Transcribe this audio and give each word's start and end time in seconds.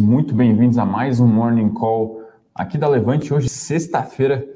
muito 0.00 0.34
bem-vindos 0.34 0.78
a 0.78 0.84
mais 0.84 1.20
um 1.20 1.26
Morning 1.26 1.68
Call 1.68 2.22
aqui 2.54 2.78
da 2.78 2.88
Levante. 2.88 3.32
Hoje, 3.34 3.48
sexta-feira, 3.50 4.46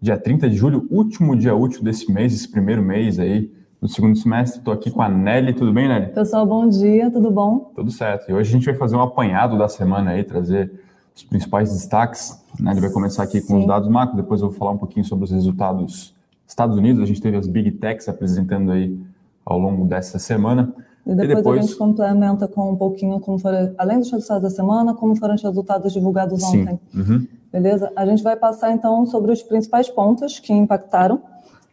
dia 0.00 0.16
30 0.16 0.48
de 0.48 0.56
julho, 0.56 0.88
último 0.90 1.36
dia 1.36 1.54
útil 1.54 1.84
desse 1.84 2.10
mês, 2.10 2.32
esse 2.32 2.50
primeiro 2.50 2.82
mês 2.82 3.18
aí 3.18 3.52
do 3.80 3.86
segundo 3.86 4.16
semestre. 4.16 4.60
Estou 4.60 4.72
aqui 4.72 4.90
com 4.90 5.02
a 5.02 5.08
Nelly. 5.08 5.52
Tudo 5.52 5.72
bem, 5.74 5.88
Nelly? 5.88 6.12
Pessoal, 6.14 6.46
bom 6.46 6.66
dia, 6.66 7.10
tudo 7.10 7.30
bom? 7.30 7.70
Tudo 7.74 7.90
certo. 7.90 8.30
E 8.30 8.32
hoje 8.32 8.48
a 8.48 8.52
gente 8.52 8.64
vai 8.64 8.74
fazer 8.74 8.96
um 8.96 9.02
apanhado 9.02 9.58
da 9.58 9.68
semana 9.68 10.12
aí, 10.12 10.24
trazer 10.24 10.72
os 11.14 11.22
principais 11.22 11.70
destaques. 11.70 12.42
Né? 12.58 12.72
Ele 12.72 12.80
vai 12.80 12.90
começar 12.90 13.22
aqui 13.24 13.42
com 13.42 13.48
Sim. 13.54 13.60
os 13.60 13.66
dados 13.66 13.88
macro, 13.88 14.16
depois 14.16 14.40
eu 14.40 14.48
vou 14.48 14.56
falar 14.56 14.70
um 14.70 14.78
pouquinho 14.78 15.04
sobre 15.04 15.26
os 15.26 15.30
resultados 15.30 16.14
Estados 16.48 16.78
Unidos. 16.78 17.02
A 17.02 17.06
gente 17.06 17.20
teve 17.20 17.36
as 17.36 17.46
Big 17.46 17.72
Techs 17.72 18.08
apresentando 18.08 18.72
aí 18.72 18.98
ao 19.44 19.58
longo 19.58 19.86
dessa 19.86 20.18
semana. 20.18 20.74
E 21.06 21.14
depois, 21.14 21.30
e 21.30 21.34
depois, 21.34 21.58
a 21.58 21.62
gente 21.62 21.76
complementa 21.76 22.48
com 22.48 22.70
um 22.70 22.76
pouquinho 22.76 23.20
como 23.20 23.38
foram, 23.38 23.74
além 23.76 23.98
dos 23.98 24.10
resultados 24.10 24.42
da 24.42 24.50
semana, 24.50 24.94
como 24.94 25.14
foram 25.16 25.34
os 25.34 25.42
resultados 25.42 25.92
divulgados 25.92 26.42
Sim. 26.42 26.62
ontem. 26.62 26.80
Uhum. 26.94 27.26
Beleza? 27.52 27.92
A 27.94 28.06
gente 28.06 28.22
vai 28.22 28.36
passar 28.36 28.72
então 28.72 29.04
sobre 29.06 29.30
os 29.30 29.42
principais 29.42 29.88
pontos 29.88 30.40
que 30.40 30.52
impactaram 30.52 31.20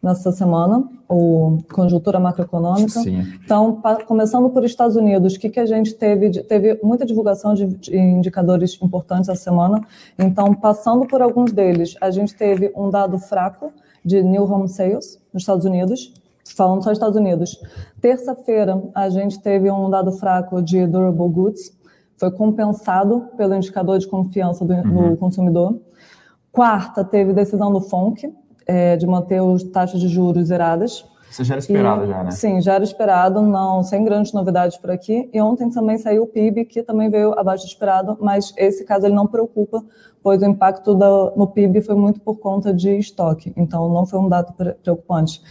nessa 0.02 0.32
semana, 0.32 0.84
o 1.08 1.58
conjuntura 1.72 2.18
macroeconômica. 2.18 3.00
Sim. 3.00 3.22
Então, 3.44 3.80
começando 4.06 4.50
por 4.50 4.64
Estados 4.64 4.96
Unidos, 4.96 5.34
o 5.34 5.38
que, 5.38 5.48
que 5.48 5.60
a 5.60 5.66
gente 5.66 5.94
teve? 5.94 6.42
Teve 6.42 6.80
muita 6.82 7.06
divulgação 7.06 7.54
de, 7.54 7.66
de 7.66 7.96
indicadores 7.96 8.76
importantes 8.82 9.28
essa 9.28 9.42
semana. 9.42 9.80
Então, 10.18 10.52
passando 10.54 11.06
por 11.06 11.22
alguns 11.22 11.52
deles, 11.52 11.94
a 12.00 12.10
gente 12.10 12.34
teve 12.34 12.72
um 12.76 12.90
dado 12.90 13.18
fraco 13.18 13.72
de 14.04 14.20
new 14.22 14.42
home 14.42 14.68
sales 14.68 15.20
nos 15.32 15.44
Estados 15.44 15.64
Unidos, 15.64 16.12
falando 16.44 16.82
só 16.82 16.90
dos 16.90 16.98
Estados 16.98 17.16
Unidos. 17.16 17.60
Terça-feira, 18.00 18.82
a 18.94 19.08
gente 19.08 19.40
teve 19.40 19.70
um 19.70 19.88
dado 19.88 20.12
fraco 20.12 20.60
de 20.62 20.86
durable 20.86 21.28
goods, 21.28 21.76
foi 22.16 22.30
compensado 22.30 23.28
pelo 23.36 23.54
indicador 23.54 23.98
de 23.98 24.06
confiança 24.06 24.64
do, 24.64 24.72
uhum. 24.72 25.10
do 25.10 25.16
consumidor. 25.16 25.80
Quarta, 26.50 27.04
teve 27.04 27.32
decisão 27.32 27.72
do 27.72 27.80
FONC 27.80 28.32
é, 28.66 28.96
de 28.96 29.06
manter 29.06 29.40
as 29.42 29.62
taxas 29.64 30.00
de 30.00 30.08
juros 30.08 30.48
zeradas. 30.48 31.04
Isso 31.30 31.44
já 31.44 31.54
era 31.54 31.60
esperado, 31.60 32.04
e, 32.04 32.08
já, 32.08 32.24
né? 32.24 32.30
Sim, 32.30 32.60
já 32.60 32.74
era 32.74 32.84
esperado, 32.84 33.40
não, 33.40 33.82
sem 33.82 34.04
grandes 34.04 34.34
novidades 34.34 34.76
por 34.76 34.90
aqui. 34.90 35.30
E 35.32 35.40
ontem 35.40 35.70
também 35.70 35.96
saiu 35.96 36.24
o 36.24 36.26
PIB, 36.26 36.66
que 36.66 36.82
também 36.82 37.08
veio 37.08 37.32
abaixo 37.38 37.64
do 37.64 37.68
esperado, 37.68 38.18
mas 38.20 38.52
esse 38.56 38.84
caso 38.84 39.06
ele 39.06 39.14
não 39.14 39.26
preocupa, 39.26 39.82
pois 40.22 40.42
o 40.42 40.44
impacto 40.44 40.94
no 41.34 41.46
PIB 41.46 41.80
foi 41.80 41.94
muito 41.94 42.20
por 42.20 42.38
conta 42.38 42.72
de 42.72 42.98
estoque, 42.98 43.52
então 43.56 43.88
não 43.88 44.04
foi 44.04 44.18
um 44.20 44.28
dado 44.28 44.52
preocupante. 44.82 45.42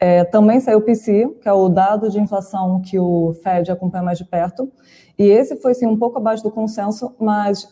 É, 0.00 0.24
também 0.24 0.60
saiu 0.60 0.78
o 0.78 0.82
PCI, 0.82 1.28
que 1.40 1.48
é 1.48 1.52
o 1.52 1.68
dado 1.68 2.08
de 2.08 2.20
inflação 2.20 2.80
que 2.80 2.98
o 2.98 3.34
Fed 3.42 3.70
acompanha 3.70 4.04
mais 4.04 4.18
de 4.18 4.24
perto, 4.24 4.70
e 5.18 5.24
esse 5.24 5.56
foi 5.56 5.74
sim 5.74 5.86
um 5.86 5.96
pouco 5.96 6.18
abaixo 6.18 6.42
do 6.42 6.50
consenso, 6.50 7.14
mas 7.18 7.68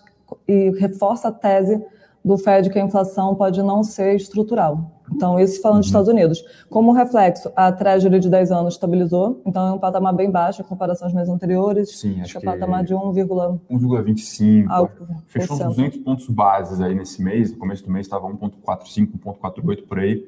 e 0.49 0.71
reforça 0.71 1.29
a 1.29 1.33
tese 1.33 1.81
do 2.25 2.37
Fed 2.37 2.69
que 2.71 2.79
a 2.79 2.85
inflação 2.85 3.37
pode 3.37 3.63
não 3.63 3.85
ser 3.85 4.17
estrutural. 4.17 4.91
Então, 5.13 5.39
isso 5.39 5.63
falando 5.63 5.79
dos 5.79 5.87
uhum. 5.87 5.91
Estados 5.91 6.09
Unidos. 6.09 6.43
Como 6.69 6.91
reflexo, 6.91 7.53
a 7.55 7.71
Treasury 7.71 8.19
de 8.19 8.29
10 8.29 8.51
anos 8.51 8.75
estabilizou, 8.75 9.41
então 9.47 9.69
é 9.69 9.73
um 9.73 9.79
patamar 9.79 10.13
bem 10.13 10.29
baixo 10.29 10.63
em 10.63 10.65
comparação 10.65 11.07
aos 11.07 11.15
meses 11.15 11.33
anteriores. 11.33 11.97
Sim, 11.97 12.21
acho 12.21 12.33
que 12.33 12.45
é 12.45 12.51
um 12.51 12.53
patamar 12.53 12.83
de 12.83 12.93
1,25. 12.93 14.91
Fechou 15.29 15.55
uns 15.55 15.77
200 15.77 15.99
pontos 15.99 16.29
bases 16.29 16.81
aí 16.81 16.93
nesse 16.93 17.23
mês. 17.23 17.53
No 17.53 17.59
começo 17.59 17.85
do 17.85 17.93
mês 17.93 18.07
estava 18.07 18.27
1,45, 18.27 19.13
1,48 19.25 19.87
por 19.87 20.01
aí 20.01 20.27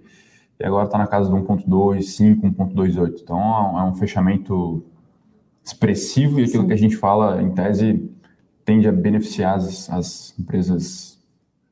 e 0.61 0.64
agora 0.64 0.87
está 0.87 0.98
na 0.98 1.06
casa 1.06 1.31
de 1.31 1.37
1.25, 1.37 2.41
1.28. 2.42 3.20
Então 3.23 3.78
é 3.78 3.84
um 3.84 3.95
fechamento 3.95 4.83
expressivo 5.65 6.41
e 6.41 6.45
aquilo 6.45 6.62
Sim. 6.62 6.69
que 6.69 6.75
a 6.75 6.78
gente 6.78 6.97
fala, 6.97 7.42
em 7.42 7.50
tese, 7.50 8.11
tende 8.65 8.89
a 8.89 8.92
beneficiar 8.92 9.56
as, 9.56 9.89
as 9.91 10.34
empresas 10.39 11.19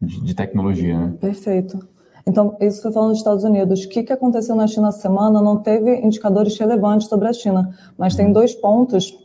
de, 0.01 0.21
de, 0.23 0.35
tecnologia. 0.35 0.99
Né? 0.99 1.15
Perfeito. 1.21 1.79
Então, 2.27 2.57
isso 2.61 2.83
foi 2.83 2.93
falando 2.93 3.11
dos 3.11 3.19
Estados 3.19 3.45
Unidos. 3.45 3.85
O 3.85 3.89
que, 3.89 4.03
que 4.03 4.13
aconteceu 4.13 4.55
na 4.55 4.67
China 4.67 4.89
essa 4.89 5.01
semana? 5.01 5.41
Não 5.41 5.59
teve 5.59 5.97
indicadores 6.01 6.59
relevantes 6.59 7.09
sobre 7.09 7.29
a 7.29 7.33
China, 7.33 7.71
mas 7.97 8.15
tem 8.15 8.27
uhum. 8.27 8.33
dois 8.33 8.55
pontos, 8.55 9.17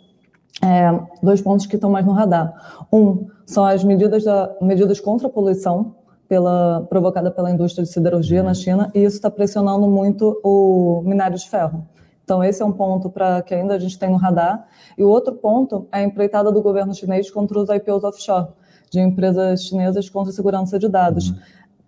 é, 0.63 1.00
dois 1.22 1.41
pontos 1.41 1.66
que 1.66 1.75
estão 1.75 1.90
mais 1.90 2.06
no 2.06 2.12
radar. 2.12 2.86
Um 2.91 3.28
são 3.46 3.66
as 3.66 3.84
medidas, 3.84 4.24
da, 4.24 4.56
medidas 4.62 5.00
contra 5.00 5.28
a 5.28 5.30
poluição, 5.30 5.96
pela, 6.31 6.88
provocada 6.88 7.30
pela 7.30 7.52
indústria 7.52 7.84
de 7.84 7.92
siderurgia 7.92 8.42
na 8.42 8.53
China, 8.53 8.90
e 8.96 9.00
isso 9.00 9.18
está 9.18 9.30
pressionando 9.30 9.86
muito 9.86 10.40
o 10.42 11.02
minério 11.03 11.38
de 11.38 11.50
ferro. 11.50 11.86
Então, 12.24 12.42
esse 12.42 12.62
é 12.62 12.66
um 12.66 12.72
ponto 12.72 13.09
para 13.09 13.42
que 13.42 13.53
ainda 13.53 13.74
a 13.74 13.78
gente 13.78 14.00
tem 14.00 14.09
no 14.09 14.16
radar. 14.16 14.66
E 14.97 15.03
o 15.03 15.09
outro 15.09 15.34
ponto 15.34 15.90
é 15.92 15.97
a 15.97 16.03
empreitada 16.03 16.50
do 16.50 16.62
governo 16.62 16.96
chinês 16.96 17.30
contra 17.30 17.59
os 17.59 17.68
IPOs 17.68 18.06
offshore, 18.06 18.47
de 18.90 19.02
empresas 19.02 19.66
chinesas 19.66 20.09
contra 20.09 20.31
segurança 20.31 20.80
de 20.80 20.88
dados. 20.88 21.31
Uhum. 21.31 21.38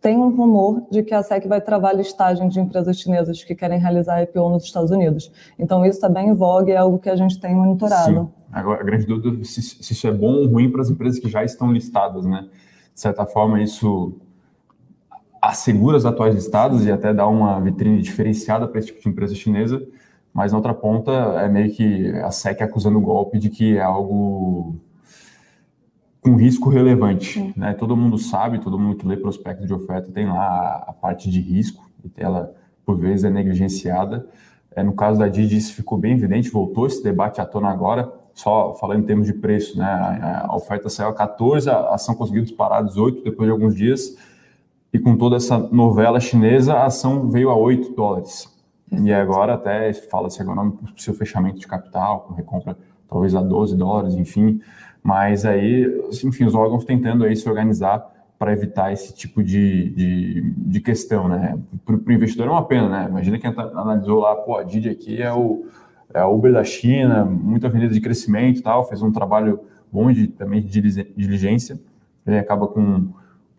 Tem 0.01 0.17
um 0.17 0.35
rumor 0.35 0.83
de 0.91 1.03
que 1.03 1.13
a 1.13 1.23
SEC 1.23 1.47
vai 1.47 1.61
travar 1.61 1.91
a 1.91 1.93
listagem 1.93 2.49
de 2.49 2.59
empresas 2.59 2.97
chinesas 2.97 3.41
que 3.45 3.55
querem 3.55 3.79
realizar 3.79 4.21
IPO 4.23 4.49
nos 4.49 4.65
Estados 4.65 4.91
Unidos. 4.91 5.31
Então, 5.57 5.85
isso 5.85 5.99
está 5.99 6.09
bem 6.09 6.31
em 6.31 6.33
vogue, 6.33 6.73
é 6.73 6.75
algo 6.75 6.99
que 6.99 7.09
a 7.09 7.15
gente 7.15 7.39
tem 7.39 7.55
monitorado. 7.55 8.13
Sim. 8.13 8.27
Agora, 8.51 8.81
a 8.81 8.83
grande 8.83 9.05
dúvida 9.05 9.39
é 9.39 9.45
se, 9.45 9.61
se 9.61 9.93
isso 9.93 10.05
é 10.05 10.11
bom 10.11 10.33
ou 10.33 10.47
ruim 10.47 10.69
para 10.69 10.81
as 10.81 10.89
empresas 10.89 11.17
que 11.17 11.29
já 11.29 11.45
estão 11.45 11.71
listadas, 11.71 12.25
né? 12.25 12.49
De 12.93 12.99
certa 12.99 13.25
forma, 13.25 13.61
isso 13.63 14.13
assegura 15.43 15.97
os 15.97 16.05
atuais 16.05 16.35
estados 16.35 16.85
e 16.85 16.91
até 16.91 17.13
dá 17.13 17.27
uma 17.27 17.59
vitrine 17.59 18.01
diferenciada 18.01 18.65
para 18.65 18.79
esse 18.79 18.87
tipo 18.87 19.01
de 19.01 19.09
empresa 19.09 19.35
chinesa, 19.35 19.85
mas 20.33 20.53
na 20.53 20.57
outra 20.57 20.73
ponta 20.73 21.11
é 21.11 21.49
meio 21.49 21.69
que 21.73 22.09
a 22.19 22.31
SEC 22.31 22.61
acusando 22.61 22.97
o 22.97 23.01
golpe 23.01 23.37
de 23.37 23.49
que 23.49 23.75
é 23.75 23.81
algo 23.81 24.77
com 26.21 26.37
risco 26.37 26.69
relevante. 26.69 27.53
Né? 27.57 27.73
Todo 27.73 27.97
mundo 27.97 28.17
sabe, 28.17 28.59
todo 28.59 28.79
mundo 28.79 28.95
que 28.95 29.05
lê 29.05 29.17
prospecto 29.17 29.67
de 29.67 29.73
oferta 29.73 30.09
tem 30.13 30.27
lá 30.27 30.85
a, 30.87 30.93
parte 30.93 31.29
de 31.29 31.41
risco, 31.41 31.91
e 32.03 32.09
ela 32.15 32.55
por 32.85 32.95
vezes 32.95 33.25
é 33.25 33.29
negligenciada. 33.29 34.25
É, 34.71 34.81
no 34.81 34.93
caso 34.93 35.19
da 35.19 35.27
Didi, 35.27 35.57
isso 35.57 35.73
ficou 35.73 35.97
bem 35.97 36.13
evidente, 36.13 36.49
voltou 36.49 36.87
esse 36.87 37.03
debate 37.03 37.41
à 37.41 37.45
tona 37.45 37.69
agora, 37.69 38.09
só 38.33 38.73
falando 38.75 39.01
em 39.01 39.05
termos 39.05 39.27
de 39.27 39.33
preço, 39.33 39.77
né? 39.77 39.85
a, 39.85 40.47
a 40.47 40.55
oferta 40.55 40.89
saiu 40.89 41.09
a 41.09 41.13
14, 41.13 41.69
a 41.69 41.89
ação 41.89 42.15
conseguiu 42.15 42.43
disparar 42.43 42.79
a 42.79 42.81
18 42.81 43.23
depois 43.25 43.45
de 43.45 43.51
alguns 43.51 43.75
dias, 43.75 44.15
e 44.93 44.99
com 44.99 45.17
toda 45.17 45.37
essa 45.37 45.57
novela 45.57 46.19
chinesa, 46.19 46.75
a 46.75 46.85
ação 46.85 47.27
veio 47.27 47.49
a 47.49 47.55
8 47.57 47.95
dólares. 47.95 48.47
E 48.91 49.11
agora 49.11 49.55
até 49.55 49.91
fala-se 49.91 50.39
agora 50.39 50.63
no 50.63 50.77
seu 50.95 51.15
fechamento 51.15 51.59
de 51.59 51.65
capital, 51.65 52.21
com 52.21 52.35
recompra 52.35 52.77
talvez 53.09 53.33
a 53.33 53.41
12 53.41 53.75
dólares, 53.75 54.13
enfim. 54.13 54.61
Mas 55.01 55.45
aí, 55.45 55.85
enfim, 56.23 56.45
os 56.45 56.53
órgãos 56.53 56.85
tentando 56.85 57.25
aí 57.25 57.35
se 57.35 57.49
organizar 57.49 58.07
para 58.37 58.53
evitar 58.53 58.93
esse 58.93 59.15
tipo 59.15 59.43
de, 59.43 59.89
de, 59.89 60.53
de 60.57 60.79
questão, 60.79 61.27
né? 61.27 61.57
Para 61.83 61.95
o 61.95 62.11
investidor 62.11 62.47
é 62.47 62.51
uma 62.51 62.65
pena, 62.65 62.87
né? 62.87 63.07
Imagina 63.09 63.39
quem 63.39 63.49
analisou 63.49 64.19
lá, 64.19 64.35
pô, 64.35 64.57
a 64.57 64.63
Didi 64.63 64.89
aqui 64.89 65.21
é 65.21 65.33
o, 65.33 65.65
é 66.13 66.19
a 66.19 66.27
Uber 66.27 66.53
da 66.53 66.63
China, 66.63 67.25
muita 67.25 67.67
avenida 67.67 67.93
de 67.93 68.01
crescimento 68.01 68.59
e 68.59 68.61
tal, 68.61 68.87
fez 68.87 69.01
um 69.01 69.11
trabalho 69.11 69.61
bom 69.91 70.11
de, 70.11 70.27
também 70.27 70.61
de 70.61 70.81
diligência, 71.15 71.79
ele 72.25 72.37
acaba 72.37 72.67
com 72.67 73.13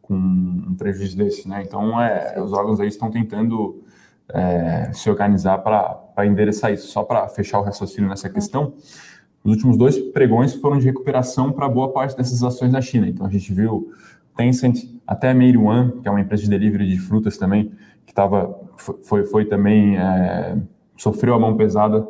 com 0.06 0.14
um 0.14 0.74
prejuízo 0.76 1.16
desse, 1.16 1.48
né? 1.48 1.62
Então, 1.66 2.00
é, 2.00 2.40
os 2.40 2.52
órgãos 2.52 2.80
aí 2.80 2.88
estão 2.88 3.10
tentando 3.10 3.82
é, 4.28 4.90
se 4.92 5.08
organizar 5.08 5.58
para 5.58 6.26
endereçar 6.26 6.72
isso. 6.72 6.88
Só 6.88 7.02
para 7.02 7.26
fechar 7.28 7.58
o 7.58 7.62
raciocínio 7.62 8.08
nessa 8.08 8.28
questão, 8.28 8.74
os 9.42 9.52
últimos 9.52 9.76
dois 9.76 9.98
pregões 9.98 10.54
foram 10.54 10.78
de 10.78 10.86
recuperação 10.86 11.52
para 11.52 11.68
boa 11.68 11.92
parte 11.92 12.16
dessas 12.16 12.42
ações 12.42 12.72
da 12.72 12.80
China. 12.80 13.08
Então, 13.08 13.26
a 13.26 13.30
gente 13.30 13.52
viu 13.52 13.92
Tencent, 14.36 14.84
até 15.06 15.32
Meituan, 15.32 15.92
que 16.02 16.08
é 16.08 16.10
uma 16.10 16.20
empresa 16.20 16.42
de 16.42 16.50
delivery 16.50 16.88
de 16.88 16.98
frutas 16.98 17.36
também, 17.36 17.72
que 18.06 18.14
tava, 18.14 18.58
foi, 19.02 19.24
foi 19.24 19.44
também, 19.44 19.96
é, 19.96 20.56
sofreu 20.96 21.34
a 21.34 21.38
mão 21.38 21.56
pesada, 21.56 22.06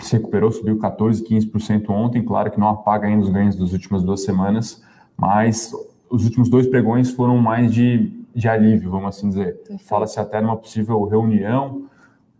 se 0.00 0.16
recuperou, 0.16 0.50
subiu 0.50 0.78
14%, 0.78 1.22
15% 1.26 1.90
ontem. 1.90 2.22
Claro 2.22 2.50
que 2.50 2.60
não 2.60 2.68
apaga 2.68 3.06
ainda 3.06 3.22
os 3.22 3.30
ganhos 3.30 3.56
das 3.56 3.72
últimas 3.72 4.02
duas 4.02 4.22
semanas, 4.22 4.82
mas 5.16 5.72
os 6.10 6.24
últimos 6.24 6.48
dois 6.48 6.66
pregões 6.66 7.10
foram 7.10 7.36
mais 7.38 7.72
de, 7.72 8.12
de 8.34 8.48
alívio, 8.48 8.90
vamos 8.90 9.16
assim 9.16 9.28
dizer. 9.28 9.60
Fala-se 9.80 10.20
até 10.20 10.40
numa 10.40 10.56
possível 10.56 11.04
reunião 11.04 11.88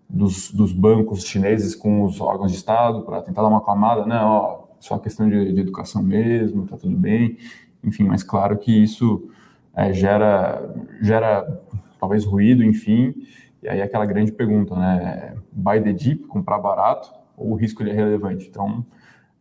dos, 0.09 0.53
dos, 0.53 0.73
bancos 0.73 1.25
chineses 1.25 1.75
com 1.75 2.03
os 2.05 2.21
órgãos 2.21 2.53
de 2.53 2.59
Estado 2.59 3.03
para 3.03 3.23
tentar 3.23 3.43
dar 3.43 3.49
uma 3.49 3.59
aclamada, 3.59 4.07
né? 4.07 4.21
Ó, 4.23 4.67
só 4.79 4.99
questão 4.99 5.29
de, 5.29 5.53
de, 5.53 5.61
educação 5.61 6.03
mesmo, 6.03 6.67
tá 6.67 6.77
tudo 6.77 6.97
bem. 6.97 7.39
Enfim, 7.83 8.05
mas 8.05 8.23
claro 8.23 8.57
que 8.57 8.73
isso 8.73 9.29
é, 9.75 9.93
gera, 9.93 10.75
gera 11.01 11.61
talvez 11.99 12.25
ruído, 12.25 12.63
enfim. 12.63 13.15
E 13.63 13.69
aí 13.69 13.83
aquela 13.83 14.07
grande 14.07 14.33
pergunta, 14.33 14.77
né? 14.77 15.35
Buy 15.51 15.83
the 15.83 15.93
deep, 15.93 16.25
comprar 16.25 16.59
barato, 16.59 17.13
ou 17.37 17.53
o 17.53 17.55
risco 17.55 17.83
ele 17.83 17.91
é 17.91 17.95
relevante? 17.95 18.47
Então, 18.49 18.85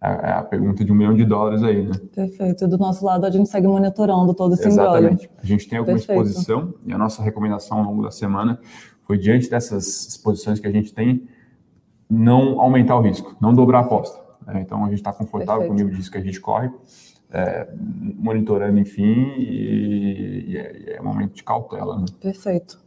é, 0.05 0.29
é 0.29 0.33
a 0.33 0.43
pergunta 0.43 0.83
de 0.83 0.91
um 0.91 0.95
milhão 0.95 1.15
de 1.15 1.25
dólares 1.25 1.63
aí, 1.63 1.83
né? 1.83 1.93
Perfeito. 2.13 2.67
Do 2.67 2.77
nosso 2.77 3.05
lado, 3.05 3.25
a 3.25 3.31
gente 3.31 3.49
segue 3.49 3.67
monitorando 3.67 4.33
todo 4.33 4.53
esse 4.53 4.67
Exatamente. 4.67 5.29
A 5.41 5.45
gente 5.45 5.67
tem 5.67 5.79
alguma 5.79 5.97
Perfeito. 5.97 6.21
exposição 6.21 6.73
e 6.85 6.93
a 6.93 6.97
nossa 6.97 7.21
recomendação 7.23 7.79
ao 7.79 7.85
longo 7.85 8.03
da 8.03 8.11
semana 8.11 8.59
foi, 9.07 9.17
diante 9.17 9.49
dessas 9.49 10.07
exposições 10.07 10.59
que 10.59 10.67
a 10.67 10.71
gente 10.71 10.93
tem, 10.93 11.27
não 12.09 12.59
aumentar 12.59 12.95
o 12.97 13.01
risco, 13.01 13.35
não 13.39 13.53
dobrar 13.53 13.79
a 13.79 13.81
aposta. 13.81 14.19
Né? 14.45 14.61
Então, 14.61 14.83
a 14.83 14.89
gente 14.89 14.99
está 14.99 15.11
confortável 15.13 15.61
Perfeito. 15.61 15.67
com 15.69 15.73
o 15.73 15.75
nível 15.75 15.91
de 15.91 15.97
risco 15.97 16.11
que 16.11 16.17
a 16.17 16.23
gente 16.23 16.39
corre. 16.39 16.69
é, 17.31 17.67
monitorando, 18.17 18.79
enfim, 18.79 19.33
e, 19.37 20.45
e 20.47 20.57
é, 20.57 20.95
é 20.97 21.01
um 21.01 21.05
momento 21.05 21.33
de 21.33 21.43
cautela. 21.43 21.99
Né? 21.99 22.05
Perfeito. 22.21 22.79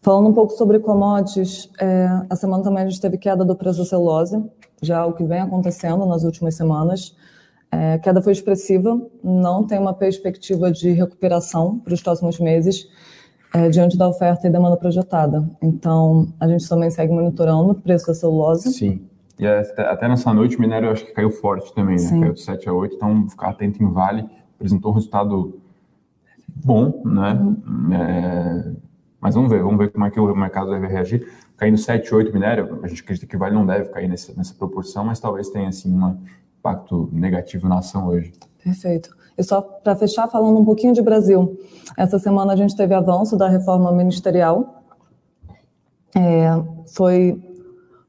Falando 0.00 0.28
um 0.28 0.32
pouco 0.32 0.52
sobre 0.52 0.78
commodities, 0.78 1.68
é, 1.80 2.06
a 2.30 2.36
semana 2.36 2.62
também 2.62 2.84
a 2.84 2.88
gente 2.88 3.00
teve 3.00 3.18
queda 3.18 3.44
do 3.44 3.56
preço 3.56 3.80
da 3.80 3.84
celulose, 3.84 4.40
já 4.82 5.04
o 5.06 5.12
que 5.12 5.24
vem 5.24 5.40
acontecendo 5.40 6.04
nas 6.06 6.24
últimas 6.24 6.54
semanas. 6.54 7.16
É, 7.70 7.94
a 7.94 7.98
queda 7.98 8.22
foi 8.22 8.32
expressiva, 8.32 9.00
não 9.22 9.66
tem 9.66 9.78
uma 9.78 9.92
perspectiva 9.92 10.70
de 10.70 10.90
recuperação 10.92 11.78
para 11.78 11.94
os 11.94 12.02
próximos 12.02 12.38
meses, 12.38 12.88
é, 13.54 13.68
diante 13.68 13.96
da 13.96 14.08
oferta 14.08 14.46
e 14.46 14.50
demanda 14.50 14.76
projetada. 14.76 15.48
Então, 15.62 16.28
a 16.38 16.46
gente 16.48 16.68
também 16.68 16.90
segue 16.90 17.12
monitorando 17.12 17.70
o 17.70 17.74
preço 17.74 18.06
da 18.06 18.14
celulose. 18.14 18.72
Sim. 18.72 19.06
E 19.38 19.46
até, 19.46 19.82
até 19.82 20.08
nessa 20.08 20.32
noite 20.32 20.56
o 20.56 20.60
minério 20.60 20.86
eu 20.86 20.92
acho 20.92 21.04
que 21.04 21.12
caiu 21.12 21.30
forte 21.30 21.74
também, 21.74 21.96
né? 21.96 22.02
Sim. 22.02 22.20
Caiu 22.20 22.32
de 22.32 22.40
7 22.40 22.68
a 22.68 22.72
8, 22.72 22.96
então 22.96 23.28
ficar 23.28 23.50
atento 23.50 23.82
em 23.82 23.90
Vale, 23.90 24.24
apresentou 24.54 24.92
um 24.92 24.94
resultado 24.94 25.60
bom, 26.64 27.02
né? 27.04 27.32
Uhum. 27.32 27.94
É, 27.94 28.72
mas 29.20 29.34
vamos 29.34 29.50
ver, 29.50 29.62
vamos 29.62 29.78
ver 29.78 29.90
como 29.90 30.06
é 30.06 30.10
que 30.10 30.20
o 30.20 30.34
mercado 30.34 30.70
deve 30.70 30.86
reagir. 30.86 31.26
Caindo 31.56 31.78
7, 31.78 32.14
8 32.14 32.32
minério, 32.32 32.80
a 32.82 32.88
gente 32.88 33.02
acredita 33.02 33.26
que 33.26 33.36
Vale 33.36 33.54
não 33.54 33.64
deve 33.64 33.88
cair 33.90 34.08
nessa, 34.08 34.34
nessa 34.34 34.54
proporção, 34.54 35.04
mas 35.04 35.18
talvez 35.18 35.48
tenha 35.48 35.68
assim 35.68 35.90
um 35.90 36.18
impacto 36.58 37.08
negativo 37.12 37.68
na 37.68 37.78
ação 37.78 38.08
hoje. 38.08 38.32
Perfeito. 38.62 39.16
E 39.38 39.42
só 39.42 39.60
para 39.60 39.94
fechar, 39.96 40.28
falando 40.28 40.58
um 40.58 40.64
pouquinho 40.64 40.92
de 40.92 41.00
Brasil. 41.00 41.58
Essa 41.96 42.18
semana 42.18 42.52
a 42.52 42.56
gente 42.56 42.74
teve 42.74 42.94
avanço 42.94 43.36
da 43.36 43.48
reforma 43.48 43.90
ministerial. 43.92 44.82
É, 46.14 46.48
foi 46.94 47.40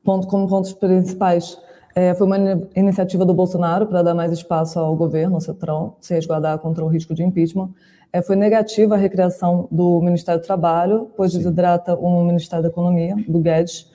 ponto 0.03 0.27
como 0.27 0.47
pontos 0.47 0.73
principais. 0.73 1.57
É, 1.93 2.13
foi 2.13 2.27
uma 2.27 2.37
iniciativa 2.75 3.25
do 3.25 3.33
Bolsonaro 3.33 3.87
para 3.87 4.01
dar 4.01 4.13
mais 4.13 4.31
espaço 4.31 4.79
ao 4.79 4.95
governo 4.95 5.41
central 5.41 5.97
se 5.99 6.13
resguardar 6.13 6.57
contra 6.59 6.83
o 6.83 6.87
risco 6.87 7.13
de 7.13 7.23
impeachment. 7.23 7.69
É, 8.17 8.21
foi 8.23 8.35
negativa 8.35 8.95
a 8.95 8.97
recriação 8.97 9.67
do 9.71 10.01
Ministério 10.01 10.41
do 10.41 10.43
Trabalho, 10.43 11.11
pois 11.15 11.33
desidrata 11.33 11.93
o 11.95 12.23
Ministério 12.23 12.63
da 12.63 12.69
Economia, 12.69 13.15
do 13.27 13.39
Guedes. 13.39 13.91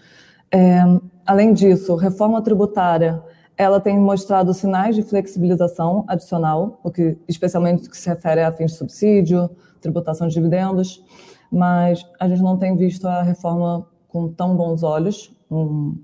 É, 0.48 0.80
além 1.26 1.52
disso, 1.52 1.96
reforma 1.96 2.40
tributária, 2.40 3.20
ela 3.56 3.80
tem 3.80 3.98
mostrado 3.98 4.54
sinais 4.54 4.94
de 4.94 5.02
flexibilização 5.02 6.04
adicional, 6.06 6.78
o 6.84 6.90
que, 6.90 7.18
especialmente 7.26 7.90
que 7.90 7.96
se 7.96 8.08
refere 8.08 8.42
a 8.42 8.52
fins 8.52 8.72
de 8.72 8.78
subsídio, 8.78 9.50
tributação 9.80 10.28
de 10.28 10.34
dividendos, 10.34 11.04
mas 11.50 12.06
a 12.20 12.28
gente 12.28 12.42
não 12.42 12.56
tem 12.56 12.76
visto 12.76 13.08
a 13.08 13.22
reforma 13.22 13.88
com 14.06 14.28
tão 14.28 14.54
bons 14.54 14.84
olhos, 14.84 15.34
um, 15.50 15.96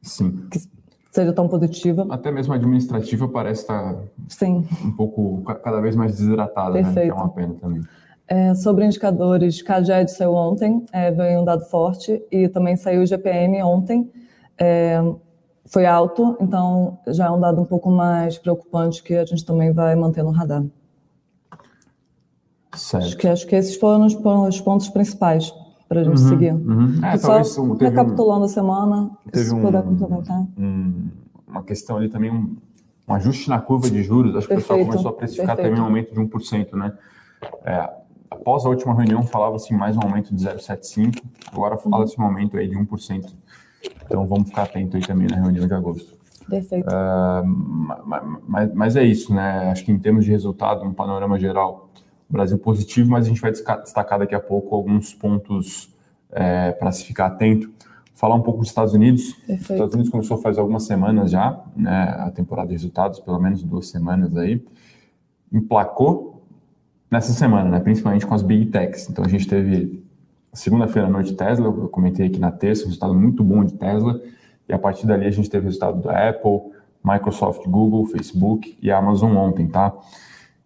Sim. 0.00 0.48
que 0.50 0.58
seja 1.18 1.32
tão 1.32 1.48
positiva. 1.48 2.06
Até 2.10 2.30
mesmo 2.30 2.52
a 2.52 2.56
administrativa 2.56 3.26
parece 3.26 3.62
estar 3.62 3.96
Sim. 4.28 4.64
um 4.84 4.92
pouco, 4.92 5.42
cada 5.62 5.80
vez 5.80 5.96
mais 5.96 6.12
desidratada, 6.12 6.72
Perfeito. 6.74 6.94
né? 6.94 7.04
que 7.06 7.10
é 7.10 7.14
uma 7.14 7.28
pena 7.28 7.54
também. 7.60 7.82
É, 8.28 8.54
sobre 8.54 8.84
indicadores, 8.84 9.62
CAGED 9.62 10.10
saiu 10.10 10.34
ontem, 10.34 10.84
é, 10.92 11.10
veio 11.10 11.40
um 11.40 11.44
dado 11.44 11.64
forte, 11.64 12.22
e 12.30 12.46
também 12.48 12.76
saiu 12.76 13.02
o 13.02 13.06
GPM 13.06 13.62
ontem, 13.62 14.10
é, 14.58 15.02
foi 15.64 15.86
alto, 15.86 16.36
então 16.40 16.98
já 17.08 17.26
é 17.26 17.30
um 17.30 17.40
dado 17.40 17.60
um 17.60 17.64
pouco 17.64 17.90
mais 17.90 18.38
preocupante 18.38 19.02
que 19.02 19.14
a 19.14 19.24
gente 19.24 19.44
também 19.44 19.72
vai 19.72 19.96
manter 19.96 20.22
no 20.22 20.30
radar. 20.30 20.64
Certo. 22.76 23.06
Acho 23.06 23.16
que, 23.16 23.28
acho 23.28 23.46
que 23.46 23.56
esses 23.56 23.76
foram 23.76 24.06
os, 24.06 24.14
os 24.14 24.60
pontos 24.60 24.88
principais 24.88 25.52
para 25.88 26.00
a 26.00 26.04
gente 26.04 26.20
uhum, 26.20 26.28
seguir. 26.28 26.52
Uhum. 26.52 27.04
É, 27.04 27.16
só 27.16 27.40
recapitulando 27.74 28.42
um, 28.42 28.44
a 28.44 28.48
semana, 28.48 29.10
teve 29.32 29.54
um, 29.54 29.66
um, 30.58 31.10
uma 31.46 31.62
questão 31.62 31.96
ali 31.96 32.08
também, 32.08 32.30
um, 32.30 32.56
um, 33.08 33.14
ajuste 33.14 33.48
na 33.48 33.58
curva 33.58 33.88
de 33.88 34.02
juros, 34.02 34.36
acho 34.36 34.46
que 34.46 34.54
Perfeito. 34.54 34.82
o 34.82 34.84
pessoal 34.84 34.90
começou 34.90 35.10
a 35.10 35.14
precificar 35.14 35.56
Perfeito. 35.56 35.68
também 35.70 35.82
um 35.82 35.86
aumento 35.86 36.12
de 36.12 36.20
1%, 36.20 36.72
né? 36.74 36.92
É, 37.64 37.90
após 38.30 38.66
a 38.66 38.68
última 38.68 38.94
reunião 38.94 39.22
falava-se 39.22 39.72
mais 39.72 39.96
um 39.96 40.02
aumento 40.02 40.34
de 40.34 40.44
0,75, 40.44 41.22
agora 41.50 41.78
fala-se 41.78 42.20
um 42.20 42.24
aumento 42.24 42.56
aí 42.58 42.68
de 42.68 42.76
1%. 42.76 43.32
Então 44.04 44.26
vamos 44.26 44.48
ficar 44.48 44.64
atento 44.64 44.96
aí 44.96 45.02
também 45.06 45.26
na 45.28 45.36
reunião 45.36 45.66
de 45.66 45.74
agosto. 45.74 46.18
Perfeito. 46.48 46.88
Uh, 46.88 47.46
mas, 48.46 48.74
mas, 48.74 48.96
é 48.96 49.04
isso, 49.04 49.34
né? 49.34 49.70
Acho 49.70 49.84
que 49.84 49.92
em 49.92 49.98
termos 49.98 50.24
de 50.24 50.30
resultado, 50.30 50.82
um 50.82 50.94
panorama 50.94 51.38
geral, 51.38 51.87
Brasil 52.28 52.58
positivo, 52.58 53.10
mas 53.10 53.26
a 53.26 53.28
gente 53.28 53.40
vai 53.40 53.50
destacar 53.50 54.18
daqui 54.18 54.34
a 54.34 54.40
pouco 54.40 54.74
alguns 54.74 55.14
pontos 55.14 55.94
é, 56.30 56.72
para 56.72 56.92
se 56.92 57.04
ficar 57.04 57.26
atento. 57.26 57.70
Falar 58.14 58.34
um 58.34 58.42
pouco 58.42 58.60
dos 58.60 58.68
Estados 58.68 58.92
Unidos. 58.94 59.32
Perfeito. 59.32 59.62
Os 59.62 59.70
Estados 59.70 59.94
Unidos 59.94 60.10
começou 60.10 60.38
faz 60.38 60.58
algumas 60.58 60.82
semanas 60.82 61.30
já, 61.30 61.62
né, 61.76 62.16
a 62.18 62.30
temporada 62.30 62.68
de 62.68 62.74
resultados, 62.74 63.20
pelo 63.20 63.40
menos 63.40 63.62
duas 63.62 63.88
semanas 63.88 64.36
aí. 64.36 64.62
Emplacou 65.52 66.42
nessa 67.10 67.32
semana, 67.32 67.70
né, 67.70 67.80
principalmente 67.80 68.26
com 68.26 68.34
as 68.34 68.42
Big 68.42 68.66
Techs. 68.66 69.08
Então 69.08 69.24
a 69.24 69.28
gente 69.28 69.46
teve 69.46 70.04
segunda-feira 70.52 71.06
à 71.06 71.10
noite 71.10 71.34
Tesla, 71.34 71.66
eu 71.66 71.88
comentei 71.88 72.26
aqui 72.26 72.38
na 72.38 72.50
terça, 72.50 72.82
um 72.82 72.86
resultado 72.86 73.14
muito 73.14 73.42
bom 73.44 73.64
de 73.64 73.74
Tesla. 73.74 74.20
E 74.68 74.72
a 74.72 74.78
partir 74.78 75.06
dali 75.06 75.26
a 75.26 75.30
gente 75.30 75.48
teve 75.48 75.64
resultado 75.64 76.02
da 76.02 76.28
Apple, 76.28 76.72
Microsoft, 77.02 77.64
Google, 77.66 78.04
Facebook 78.06 78.76
e 78.82 78.90
Amazon 78.90 79.34
ontem, 79.36 79.66
tá? 79.68 79.94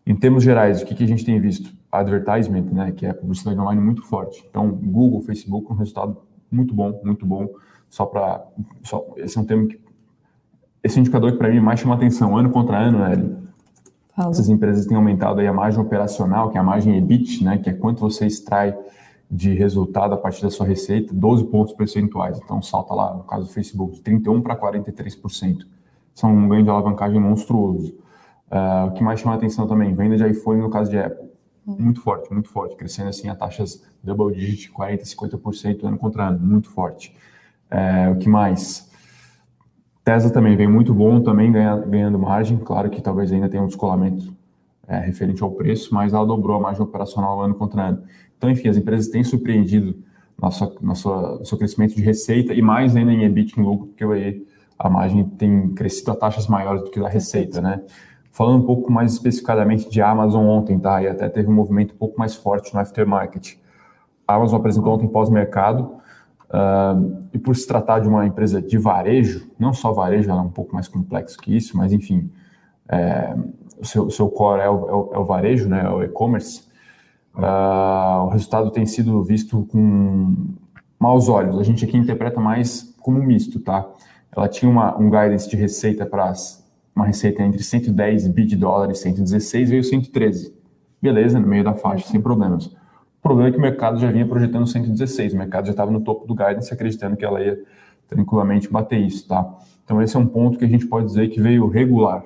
Em 0.05 0.17
termos 0.17 0.43
gerais, 0.43 0.83
o 0.83 0.87
que, 0.87 0.95
que 0.95 1.05
a 1.05 1.07
gente 1.07 1.25
tem 1.25 1.41
visto? 1.41 1.73
Advertisement, 1.91 2.65
né, 2.73 2.93
que 2.93 3.07
é 3.07 3.11
a 3.11 3.15
publicidade 3.15 3.59
online 3.59 3.81
muito 3.81 4.03
forte. 4.03 4.45
Então, 4.49 4.71
Google, 4.71 5.23
Facebook, 5.23 5.71
um 5.73 5.77
resultado 5.77 6.17
muito 6.51 6.75
bom, 6.75 7.01
muito 7.05 7.25
bom. 7.25 7.49
Só 7.89 8.07
para, 8.07 8.45
só, 8.83 9.07
esse 9.17 9.39
é 9.39 9.41
um 9.41 9.45
tema 9.45 9.67
que, 9.67 9.81
esse 10.83 10.99
indicador 10.99 11.33
que 11.33 11.39
para 11.39 11.49
mim 11.49 11.61
mais 11.61 11.79
chama 11.79 11.95
atenção, 11.95 12.37
ano 12.37 12.51
contra 12.51 12.77
ano, 12.77 12.99
né, 12.99 13.37
Essas 14.29 14.49
empresas 14.49 14.87
têm 14.87 14.97
aumentado 14.97 15.41
aí 15.41 15.47
a 15.47 15.53
margem 15.53 15.81
operacional, 15.81 16.51
que 16.51 16.57
é 16.57 16.61
a 16.61 16.65
margem 16.65 16.97
EBIT, 16.97 17.45
né, 17.45 17.59
que 17.59 17.71
é 17.71 17.73
quanto 17.73 18.01
você 18.01 18.27
extrai 18.27 18.77
de 19.31 19.55
resultado 19.55 20.13
a 20.13 20.17
partir 20.19 20.43
da 20.43 20.51
sua 20.51 20.67
receita, 20.67 21.15
12 21.15 21.45
pontos 21.45 21.73
percentuais. 21.73 22.39
Então, 22.43 22.61
salta 22.61 22.93
lá, 22.93 23.15
no 23.15 23.23
caso 23.23 23.47
do 23.47 23.53
Facebook, 23.53 23.95
de 23.95 24.03
31% 24.03 24.43
para 24.43 24.57
43%. 24.57 25.67
São 26.15 26.31
um 26.31 26.49
ganho 26.49 26.65
de 26.65 26.69
alavancagem 26.69 27.19
monstruoso. 27.19 27.95
Uh, 28.53 28.89
o 28.89 28.93
que 28.93 29.03
mais 29.03 29.19
chama 29.19 29.33
a 29.33 29.37
atenção 29.37 29.67
também, 29.67 29.95
venda 29.95 30.15
de 30.15 30.29
iPhone 30.29 30.61
no 30.61 30.69
caso 30.69 30.91
de 30.91 30.99
Apple. 30.99 31.27
Uhum. 31.67 31.77
Muito 31.79 32.03
forte, 32.03 32.31
muito 32.31 32.51
forte, 32.51 32.77
crescendo 32.77 33.09
assim 33.09 33.31
a 33.31 33.35
taxas 33.35 33.83
double 34.05 34.35
digit, 34.35 34.71
40%, 34.71 35.03
50% 35.05 35.85
ano 35.85 35.97
contra 35.97 36.29
ano, 36.29 36.39
muito 36.39 36.69
forte. 36.69 37.17
Uh, 37.71 38.13
o 38.13 38.19
que 38.19 38.29
mais? 38.29 38.91
Tesla 40.05 40.31
também 40.31 40.55
vem 40.55 40.69
muito 40.69 40.93
bom, 40.93 41.23
também 41.23 41.51
ganha, 41.51 41.77
ganhando 41.77 42.19
margem, 42.19 42.59
claro 42.59 42.91
que 42.91 43.01
talvez 43.01 43.33
ainda 43.33 43.49
tenha 43.49 43.63
um 43.63 43.69
descolamento 43.69 44.37
é, 44.87 44.99
referente 44.99 45.43
ao 45.43 45.53
preço, 45.53 45.95
mas 45.95 46.13
ela 46.13 46.27
dobrou 46.27 46.57
a 46.57 46.61
margem 46.61 46.83
operacional 46.83 47.41
ano 47.41 47.55
contra 47.55 47.89
ano. 47.89 48.03
Então, 48.37 48.51
enfim, 48.51 48.69
as 48.69 48.77
empresas 48.77 49.09
têm 49.09 49.23
surpreendido 49.25 49.97
na 50.41 50.51
sua, 50.51 50.75
na 50.81 50.95
sua, 50.95 51.39
no 51.39 51.45
seu 51.45 51.57
crescimento 51.57 51.95
de 51.95 52.03
receita 52.03 52.53
e 52.53 52.61
mais 52.61 52.97
ainda 52.97 53.13
em 53.13 53.23
EBIT, 53.23 53.59
em 53.59 53.63
lucro, 53.63 53.87
porque 53.87 54.05
aí 54.05 54.45
a 54.77 54.91
margem 54.91 55.25
tem 55.25 55.69
crescido 55.71 56.11
a 56.11 56.17
taxas 56.17 56.49
maiores 56.49 56.83
do 56.83 56.91
que 56.91 56.99
a 56.99 57.09
receita, 57.09 57.61
né? 57.61 57.81
Falando 58.33 58.63
um 58.63 58.67
pouco 58.67 58.91
mais 58.91 59.13
especificadamente 59.13 59.91
de 59.91 60.01
Amazon 60.01 60.47
ontem, 60.47 60.79
tá? 60.79 61.03
E 61.03 61.07
até 61.07 61.29
teve 61.29 61.51
um 61.51 61.55
movimento 61.55 61.95
um 61.95 61.99
pouco 61.99 62.19
mais 62.19 62.35
forte 62.35 62.73
no 62.73 62.81
aftermarket. 62.81 63.59
A 64.27 64.37
Amazon 64.37 64.59
apresentou 64.59 64.95
ontem 64.95 65.07
pós-mercado, 65.07 65.97
uh, 66.49 67.19
e 67.31 67.39
por 67.39 67.55
se 67.55 67.67
tratar 67.67 67.99
de 67.99 68.09
uma 68.09 68.27
empresa 68.27 68.63
de 68.63 68.79
varejo, 68.79 69.51
não 69.59 69.75
só 69.75 69.93
varejo, 69.93 70.31
ela 70.31 70.41
é 70.41 70.45
um 70.45 70.51
pouco 70.51 70.75
mais 70.75 70.89
complexo 70.89 71.39
que 71.39 71.55
isso, 71.55 71.77
mas 71.77 71.93
enfim, 71.93 72.31
é, 72.89 73.37
o, 73.79 73.85
seu, 73.85 74.11
seu 74.11 74.29
core 74.31 74.63
é 74.63 74.69
o, 74.71 74.89
é 74.89 74.95
o, 74.95 75.11
é 75.15 75.19
o 75.19 75.25
varejo, 75.25 75.69
né? 75.69 75.85
É 75.85 75.91
o 75.91 76.03
e-commerce. 76.03 76.65
Uh, 77.35 78.25
o 78.25 78.29
resultado 78.29 78.71
tem 78.71 78.87
sido 78.87 79.23
visto 79.23 79.67
com 79.71 80.35
maus 80.99 81.29
olhos. 81.29 81.59
A 81.59 81.63
gente 81.63 81.85
aqui 81.85 81.99
interpreta 81.99 82.41
mais 82.41 82.95
como 83.01 83.23
misto, 83.23 83.61
tá? 83.61 83.87
Ela 84.35 84.49
tinha 84.49 84.71
uma, 84.71 84.97
um 84.99 85.11
guidance 85.11 85.49
de 85.51 85.57
receita 85.57 86.07
para 86.07 86.33
uma 86.95 87.07
receita 87.07 87.43
entre 87.43 87.63
110 87.63 88.29
bi 88.29 88.45
de 88.45 88.57
dólares 88.57 88.99
e 88.99 89.03
116, 89.03 89.71
veio 89.71 89.85
113. 89.85 90.55
Beleza, 91.01 91.41
no 91.41 91.47
meio 91.47 91.65
da 91.65 91.75
faixa, 91.75 92.09
sem 92.09 92.21
problemas. 92.21 92.67
O 92.67 93.23
problema 93.23 93.49
é 93.49 93.53
que 93.53 93.59
o 93.59 93.61
mercado 93.61 93.99
já 93.99 94.11
vinha 94.11 94.27
projetando 94.27 94.67
116, 94.67 95.33
o 95.33 95.37
mercado 95.37 95.67
já 95.67 95.71
estava 95.71 95.91
no 95.91 96.01
topo 96.01 96.27
do 96.27 96.35
guidance, 96.35 96.73
acreditando 96.73 97.17
que 97.17 97.25
ela 97.25 97.43
ia 97.43 97.63
tranquilamente 98.09 98.71
bater 98.71 99.01
isso, 99.01 99.27
tá? 99.27 99.59
Então 99.85 100.03
esse 100.03 100.17
é 100.17 100.19
um 100.19 100.27
ponto 100.27 100.59
que 100.59 100.65
a 100.65 100.69
gente 100.69 100.87
pode 100.87 101.07
dizer 101.07 101.29
que 101.29 101.41
veio 101.41 101.67
regular, 101.67 102.25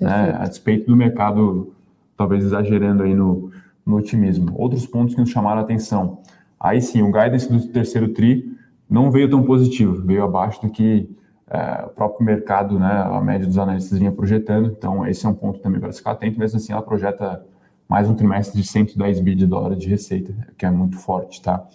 né? 0.00 0.36
a 0.38 0.46
despeito 0.46 0.86
do 0.86 0.96
mercado 0.96 1.72
talvez 2.16 2.44
exagerando 2.44 3.02
aí 3.02 3.14
no, 3.14 3.50
no 3.84 3.96
otimismo. 3.96 4.52
Outros 4.54 4.86
pontos 4.86 5.14
que 5.14 5.20
nos 5.20 5.30
chamaram 5.30 5.60
a 5.60 5.64
atenção. 5.64 6.20
Aí 6.58 6.80
sim, 6.80 7.02
o 7.02 7.10
guidance 7.10 7.50
do 7.50 7.66
terceiro 7.68 8.08
TRI 8.08 8.56
não 8.88 9.10
veio 9.10 9.28
tão 9.28 9.42
positivo, 9.42 10.02
veio 10.02 10.22
abaixo 10.22 10.62
do 10.62 10.70
que 10.70 11.08
é, 11.50 11.84
o 11.84 11.90
próprio 11.90 12.24
mercado, 12.24 12.78
né, 12.78 13.02
a 13.04 13.20
média 13.20 13.46
dos 13.46 13.58
analistas 13.58 13.98
vinha 13.98 14.12
projetando, 14.12 14.74
então 14.76 15.06
esse 15.06 15.24
é 15.26 15.28
um 15.28 15.34
ponto 15.34 15.60
também 15.60 15.80
para 15.80 15.92
ficar 15.92 16.12
atento, 16.12 16.38
mesmo 16.38 16.56
assim 16.56 16.72
ela 16.72 16.82
projeta 16.82 17.44
mais 17.88 18.08
um 18.08 18.14
trimestre 18.14 18.60
de 18.60 18.66
110 18.66 19.20
bi 19.20 19.34
de 19.34 19.46
dólares 19.46 19.78
de 19.78 19.88
receita, 19.88 20.34
que 20.56 20.64
é 20.64 20.70
muito 20.70 20.98
forte, 20.98 21.42
tá? 21.42 21.66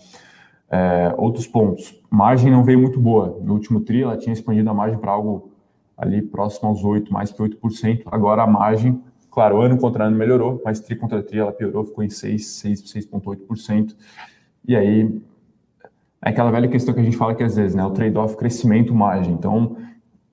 É, 0.71 1.13
outros 1.17 1.47
pontos, 1.47 1.99
margem 2.09 2.51
não 2.51 2.63
veio 2.63 2.79
muito 2.79 2.99
boa, 2.99 3.39
no 3.41 3.53
último 3.53 3.81
tri 3.81 4.03
ela 4.03 4.17
tinha 4.17 4.33
expandido 4.33 4.69
a 4.69 4.73
margem 4.73 4.99
para 4.99 5.11
algo 5.11 5.51
ali 5.99 6.21
próximo 6.21 6.69
aos 6.69 6.83
8, 6.83 7.11
mais 7.11 7.31
que 7.31 7.43
8%. 7.43 8.03
Agora 8.05 8.43
a 8.43 8.47
margem, 8.47 9.03
claro, 9.29 9.61
ano 9.61 9.77
contra 9.77 10.05
ano 10.05 10.17
melhorou, 10.17 10.61
mas 10.63 10.79
tri 10.79 10.95
contra 10.95 11.21
tri 11.21 11.39
ela 11.39 11.51
piorou, 11.51 11.83
ficou 11.83 12.03
em 12.03 12.09
6, 12.09 12.47
6, 12.47 12.81
6,8%. 12.83 13.95
E 14.65 14.75
aí, 14.75 15.21
é 16.21 16.29
aquela 16.29 16.51
velha 16.51 16.67
questão 16.67 16.93
que 16.93 16.99
a 16.99 17.03
gente 17.03 17.17
fala 17.17 17.33
que 17.33 17.43
às 17.43 17.55
vezes, 17.55 17.75
né, 17.75 17.83
o 17.83 17.91
trade-off 17.91 18.35
crescimento-margem. 18.35 19.33
Então, 19.33 19.77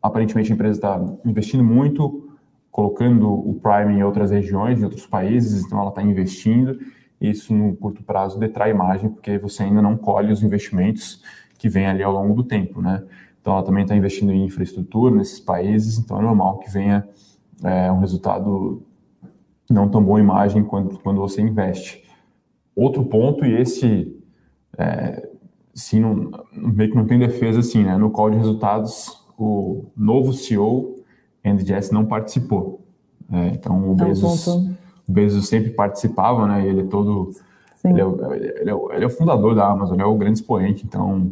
aparentemente 0.03 0.51
a 0.53 0.55
empresa 0.55 0.79
está 0.79 1.01
investindo 1.25 1.63
muito, 1.63 2.29
colocando 2.71 3.33
o 3.33 3.55
Prime 3.55 3.99
em 3.99 4.03
outras 4.03 4.31
regiões, 4.31 4.81
em 4.81 4.85
outros 4.85 5.07
países, 5.07 5.65
então 5.65 5.79
ela 5.81 5.91
está 5.91 6.03
investindo. 6.03 6.79
Isso 7.21 7.55
no 7.55 7.75
curto 7.75 8.03
prazo 8.03 8.39
detrai 8.39 8.75
margem, 8.75 9.09
porque 9.09 9.39
você 9.39 9.63
ainda 9.63 9.81
não 9.81 9.97
colhe 9.97 10.33
os 10.33 10.43
investimentos 10.43 11.23
que 11.57 11.69
vêm 11.69 11.87
ali 11.87 12.03
ao 12.03 12.13
longo 12.13 12.35
do 12.35 12.45
tempo, 12.45 12.83
né? 12.83 13.03
Então 13.41 13.55
ela 13.55 13.63
também 13.63 13.83
está 13.83 13.97
investindo 13.97 14.33
em 14.33 14.45
infraestrutura 14.45 15.15
nesses 15.15 15.41
países, 15.41 15.99
então 15.99 16.19
é 16.19 16.23
normal 16.23 16.59
que 16.59 16.71
venha 16.71 17.09
é, 17.65 17.91
um 17.91 18.01
resultado 18.01 18.83
não 19.71 19.89
tão 19.89 20.03
bom 20.03 20.19
em 20.19 20.23
margem 20.23 20.63
quando, 20.63 20.99
quando 20.99 21.21
você 21.21 21.41
investe. 21.41 22.05
Outro 22.75 23.05
ponto, 23.05 23.45
e 23.45 23.55
esse 23.55 24.15
é, 24.77 25.26
sim, 25.77 26.01
não, 26.01 26.31
meio 26.53 26.91
que 26.91 26.97
não 26.97 27.07
tem 27.07 27.19
defesa 27.19 27.61
assim, 27.61 27.85
né? 27.85 27.97
No 27.99 28.11
call 28.11 28.31
de 28.31 28.39
resultados, 28.39 29.23
o 29.39 29.85
novo 29.95 30.33
CEO, 30.33 30.97
Andy 31.45 31.67
Jess, 31.67 31.91
não 31.91 32.07
participou. 32.07 32.81
Né? 33.29 33.53
Então, 33.55 33.91
o 33.91 33.95
Bezos, 33.95 34.47
o 34.47 34.75
Bezos 35.07 35.49
sempre 35.49 35.71
participava, 35.71 36.49
né? 36.49 36.67
Ele 36.67 36.81
é 36.81 36.85
todo... 36.85 37.31
Ele 37.85 38.01
é, 38.01 38.05
ele, 38.05 38.71
é, 38.71 38.95
ele 38.95 39.05
é, 39.05 39.07
o 39.07 39.11
fundador 39.11 39.55
da 39.55 39.69
Amazon, 39.69 39.95
ele 39.95 40.03
é 40.03 40.07
o 40.07 40.17
grande 40.17 40.41
expoente, 40.41 40.85
então 40.85 41.31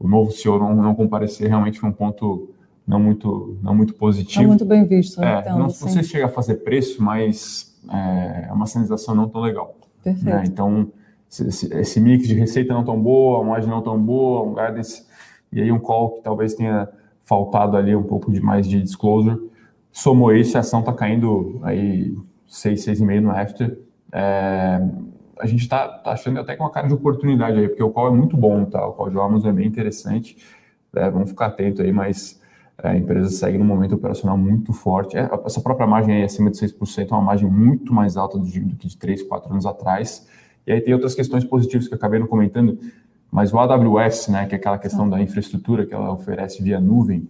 o 0.00 0.08
novo 0.08 0.32
CEO 0.32 0.58
não, 0.58 0.74
não 0.74 0.94
comparecer 0.96 1.46
realmente 1.46 1.78
foi 1.78 1.90
um 1.90 1.92
ponto 1.92 2.50
não 2.84 2.98
muito, 2.98 3.56
não 3.62 3.72
muito 3.72 3.94
positivo. 3.94 4.42
Não 4.42 4.48
muito 4.48 4.64
bem 4.64 4.84
visto, 4.84 5.20
né? 5.20 5.44
É, 5.46 5.50
não, 5.50 5.68
você 5.68 6.02
chega 6.02 6.26
a 6.26 6.28
fazer 6.28 6.56
preço, 6.56 7.00
mas 7.00 7.78
é, 7.88 8.48
é 8.48 8.52
uma 8.52 8.66
sinalização 8.66 9.14
não 9.14 9.28
tão 9.28 9.42
legal. 9.42 9.76
Perfeito. 10.02 10.34
Né? 10.34 10.42
Então, 10.44 10.90
esse, 11.40 12.00
mix 12.00 12.28
de 12.28 12.34
receita 12.34 12.74
não 12.74 12.84
tão 12.84 13.00
boa, 13.00 13.38
uma 13.38 13.52
margem 13.52 13.70
não 13.70 13.80
tão 13.80 13.98
boa, 13.98 14.42
um 14.42 14.54
guidance, 14.54 15.06
e 15.50 15.62
aí 15.62 15.72
um 15.72 15.78
call 15.78 16.16
que 16.16 16.22
talvez 16.22 16.54
tenha 16.54 16.88
faltado 17.22 17.76
ali 17.76 17.96
um 17.96 18.02
pouco 18.02 18.30
de 18.30 18.40
mais 18.40 18.68
de 18.68 18.82
disclosure. 18.82 19.50
Somou 19.90 20.34
isso, 20.34 20.56
a 20.56 20.60
ação 20.60 20.80
está 20.80 20.92
caindo 20.92 21.58
aí 21.62 22.14
6, 22.46 22.84
6,5 22.84 23.20
no 23.20 23.30
after. 23.30 23.78
É, 24.12 24.80
a 25.40 25.46
gente 25.46 25.62
está 25.62 25.88
tá 25.88 26.12
achando 26.12 26.38
até 26.38 26.54
com 26.54 26.64
uma 26.64 26.70
cara 26.70 26.86
de 26.86 26.94
oportunidade 26.94 27.58
aí, 27.58 27.68
porque 27.68 27.82
o 27.82 27.90
call 27.90 28.08
é 28.08 28.10
muito 28.10 28.36
bom, 28.36 28.64
tá? 28.66 28.86
O 28.86 28.92
call 28.92 29.10
de 29.10 29.18
Amazon 29.18 29.50
é 29.50 29.52
bem 29.52 29.66
interessante. 29.66 30.36
É, 30.94 31.10
vamos 31.10 31.30
ficar 31.30 31.46
atento 31.46 31.80
aí, 31.80 31.92
mas 31.92 32.40
é, 32.82 32.88
a 32.88 32.96
empresa 32.96 33.30
segue 33.30 33.56
num 33.56 33.64
momento 33.64 33.94
operacional 33.94 34.36
muito 34.36 34.72
forte. 34.72 35.16
É, 35.16 35.28
essa 35.44 35.60
própria 35.60 35.86
margem 35.86 36.16
aí 36.16 36.22
acima 36.22 36.50
de 36.50 36.58
6% 36.58 37.10
é 37.10 37.14
uma 37.14 37.22
margem 37.22 37.48
muito 37.48 37.92
mais 37.92 38.16
alta 38.16 38.38
do, 38.38 38.44
do 38.44 38.76
que 38.76 38.86
de 38.86 38.96
3, 38.96 39.22
4 39.22 39.50
anos 39.50 39.64
atrás. 39.64 40.28
E 40.66 40.72
aí 40.72 40.80
tem 40.80 40.94
outras 40.94 41.14
questões 41.14 41.44
positivas 41.44 41.88
que 41.88 41.94
eu 41.94 41.98
acabei 41.98 42.20
não 42.20 42.26
comentando, 42.26 42.78
mas 43.30 43.52
o 43.52 43.58
AWS, 43.58 44.28
né, 44.28 44.46
que 44.46 44.54
é 44.54 44.58
aquela 44.58 44.78
questão 44.78 45.08
da 45.08 45.20
infraestrutura 45.20 45.86
que 45.86 45.94
ela 45.94 46.12
oferece 46.12 46.62
via 46.62 46.80
nuvem, 46.80 47.28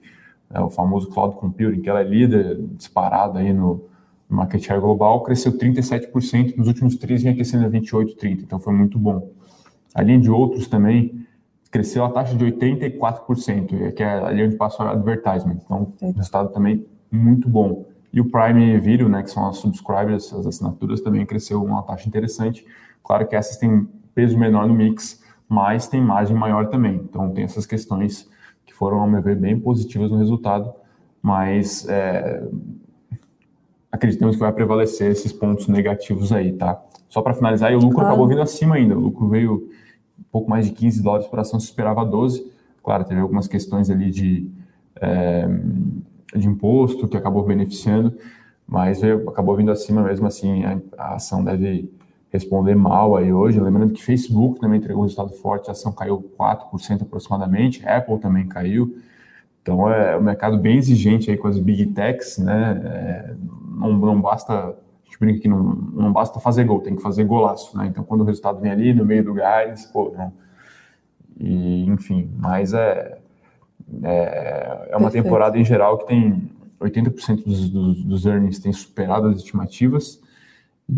é 0.51 0.61
o 0.61 0.69
famoso 0.69 1.09
cloud 1.09 1.37
computing, 1.37 1.81
que 1.81 1.89
ela 1.89 2.01
é 2.01 2.05
líder 2.05 2.61
disparada 2.77 3.39
aí 3.39 3.53
no, 3.53 3.89
no 4.29 4.37
market 4.37 4.63
share 4.63 4.81
global, 4.81 5.23
cresceu 5.23 5.57
37% 5.57 6.57
nos 6.57 6.69
últimos 6.69 6.97
três, 6.97 7.23
vinha 7.23 7.35
crescendo 7.35 7.65
a 7.65 7.69
28, 7.69 8.17
30, 8.17 8.43
então 8.43 8.59
foi 8.59 8.75
muito 8.75 8.99
bom. 8.99 9.31
Além 9.95 10.21
de 10.21 10.31
outros 10.31 10.69
também, 10.69 11.27
cresceu 11.71 12.05
a 12.05 12.11
taxa 12.11 12.35
de 12.37 12.45
84%, 12.45 13.95
que 13.95 14.03
é 14.03 14.19
ali 14.19 14.45
onde 14.45 14.57
passa 14.57 14.85
o 14.85 14.89
advertisement, 14.89 15.57
então 15.65 15.93
o 16.03 16.13
resultado 16.13 16.53
também 16.53 16.87
muito 17.11 17.49
bom. 17.49 17.87
E 18.13 18.21
o 18.21 18.31
Prime 18.31 18.79
Video, 18.79 19.09
né, 19.09 19.23
que 19.23 19.31
são 19.31 19.49
as 19.49 19.57
subscribers, 19.57 20.33
as 20.35 20.47
assinaturas, 20.47 21.01
também 21.01 21.25
cresceu 21.25 21.65
uma 21.65 21.83
taxa 21.83 22.07
interessante. 22.07 22.65
Claro 23.13 23.29
que 23.29 23.37
essas 23.37 23.59
têm 23.59 23.87
peso 24.15 24.39
menor 24.39 24.67
no 24.67 24.73
mix, 24.73 25.23
mas 25.47 25.87
tem 25.87 26.01
margem 26.01 26.35
maior 26.35 26.69
também. 26.69 26.95
Então 26.95 27.31
tem 27.31 27.45
essas 27.45 27.67
questões 27.67 28.27
que 28.65 28.73
foram, 28.73 29.01
ao 29.01 29.07
meu 29.07 29.21
ver, 29.21 29.37
bem 29.37 29.61
positivas 29.61 30.11
no 30.11 30.17
resultado, 30.17 30.73
mas 31.21 31.87
é, 31.91 32.43
acreditamos 33.91 34.37
que 34.37 34.41
vai 34.41 34.51
prevalecer 34.51 35.11
esses 35.11 35.31
pontos 35.31 35.69
negativos 35.69 36.33
aí, 36.33 36.55
tá? 36.55 36.83
Só 37.07 37.21
para 37.21 37.35
finalizar, 37.35 37.71
o 37.73 37.75
lucro 37.75 37.97
claro. 37.97 38.09
acabou 38.09 38.27
vindo 38.27 38.41
acima 38.41 38.77
ainda. 38.77 38.97
O 38.97 39.01
lucro 39.01 39.29
veio 39.29 39.69
um 40.19 40.25
pouco 40.33 40.49
mais 40.49 40.65
de 40.65 40.73
15 40.73 41.03
dólares 41.03 41.27
por 41.27 41.39
ação, 41.39 41.61
se 41.61 41.67
esperava 41.67 42.07
12. 42.07 42.51
Claro, 42.83 43.05
teve 43.05 43.21
algumas 43.21 43.47
questões 43.47 43.91
ali 43.91 44.11
de, 44.11 44.51
é, 44.99 45.47
de 46.35 46.49
imposto 46.49 47.07
que 47.07 47.19
acabou 47.19 47.45
beneficiando, 47.45 48.17
mas 48.67 49.03
veio, 49.03 49.29
acabou 49.29 49.55
vindo 49.55 49.71
acima 49.71 50.03
mesmo 50.03 50.27
assim. 50.27 50.65
A, 50.65 50.81
a 50.97 51.15
ação 51.17 51.45
deve 51.45 51.93
responder 52.33 52.75
mal 52.75 53.15
aí 53.15 53.33
hoje. 53.33 53.61
Lembrando 53.61 53.93
que 53.93 54.03
Facebook 54.03 54.59
também 54.59 54.79
entregou 54.79 55.03
um 55.03 55.05
resultado 55.05 55.33
forte, 55.35 55.69
a 55.69 55.73
ação 55.73 55.93
caiu 55.93 56.33
4% 56.39 57.03
aproximadamente, 57.03 57.87
Apple 57.87 58.19
também 58.19 58.49
caiu. 58.49 58.97
Então 59.61 59.89
é 59.89 60.17
um 60.17 60.23
mercado 60.23 60.59
bem 60.59 60.79
exigente 60.79 61.31
aí 61.31 61.37
com 61.37 61.47
as 61.47 61.59
big 61.59 61.87
techs, 61.89 62.39
né? 62.39 62.81
É, 62.85 63.35
não, 63.77 63.93
não 63.93 64.21
basta, 64.21 64.53
a 64.55 64.75
gente 65.05 65.19
brinca 65.21 65.41
que 65.41 65.49
não, 65.49 65.63
não 65.63 66.13
basta 66.13 66.41
fazer 66.41 66.65
gol, 66.65 66.81
tem 66.81 66.97
que 66.97 67.03
fazer 67.03 67.25
golaço, 67.25 67.77
né? 67.77 67.87
Então 67.87 68.03
quando 68.03 68.23
o 68.23 68.25
resultado 68.25 68.61
vem 68.61 68.73
ali 68.73 68.95
no 68.95 69.05
meio 69.05 69.23
do 69.23 69.35
gás, 69.35 69.87
pô, 69.87 70.13
não. 70.17 70.33
E, 71.39 71.85
enfim, 71.85 72.31
mas 72.39 72.73
é, 72.73 73.19
é, 74.03 74.89
é 74.91 74.97
uma 74.97 75.11
Perfeito. 75.11 75.25
temporada 75.25 75.59
em 75.59 75.65
geral 75.65 75.99
que 75.99 76.07
tem 76.07 76.51
80% 76.81 77.45
dos, 77.45 77.71
dos, 77.71 78.05
dos 78.05 78.27
earnings 78.27 78.59
tem 78.59 78.73
superado 78.73 79.29
as 79.29 79.37
estimativas 79.37 80.21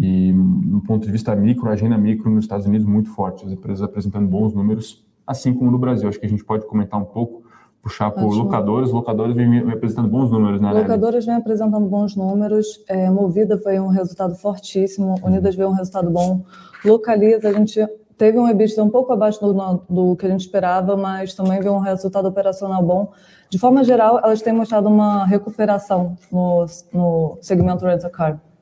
e, 0.00 0.32
do 0.32 0.80
ponto 0.80 1.06
de 1.06 1.12
vista 1.12 1.34
micro, 1.36 1.68
a 1.68 1.72
agenda 1.72 1.96
micro 1.96 2.30
nos 2.30 2.44
Estados 2.44 2.66
Unidos 2.66 2.86
muito 2.86 3.10
forte, 3.10 3.44
as 3.44 3.52
empresas 3.52 3.82
apresentando 3.82 4.26
bons 4.26 4.52
números, 4.52 5.04
assim 5.26 5.54
como 5.54 5.70
no 5.70 5.78
Brasil. 5.78 6.08
Acho 6.08 6.18
que 6.18 6.26
a 6.26 6.28
gente 6.28 6.44
pode 6.44 6.66
comentar 6.66 7.00
um 7.00 7.04
pouco, 7.04 7.42
puxar 7.82 8.10
por 8.10 8.24
Ótimo. 8.24 8.42
locadores. 8.42 8.90
Locadores 8.90 9.36
vem, 9.36 9.70
apresentando 9.70 10.08
bons 10.08 10.30
números, 10.30 10.60
né? 10.60 10.72
Locadores 10.72 11.24
vem 11.24 11.36
apresentando 11.36 11.86
bons 11.86 12.16
números. 12.16 12.82
É, 12.88 13.08
Movida 13.08 13.58
foi 13.58 13.78
um 13.78 13.88
resultado 13.88 14.34
fortíssimo. 14.34 15.14
Unidas 15.22 15.54
veio 15.54 15.68
um 15.68 15.74
resultado 15.74 16.10
bom. 16.10 16.44
Localiza, 16.84 17.48
a 17.48 17.52
gente 17.52 17.86
teve 18.18 18.38
um 18.38 18.48
EBITDA 18.48 18.82
um 18.82 18.90
pouco 18.90 19.12
abaixo 19.12 19.40
do, 19.40 19.52
do, 19.88 20.16
que 20.16 20.26
a 20.26 20.30
gente 20.30 20.40
esperava, 20.40 20.96
mas 20.96 21.34
também 21.34 21.60
veio 21.60 21.74
um 21.74 21.80
resultado 21.80 22.26
operacional 22.26 22.82
bom. 22.82 23.12
De 23.48 23.58
forma 23.58 23.84
geral, 23.84 24.18
elas 24.18 24.42
têm 24.42 24.52
mostrado 24.52 24.88
uma 24.88 25.24
recuperação 25.24 26.16
no, 26.32 26.66
no 26.92 27.38
segmento 27.40 27.84
rental 27.84 28.10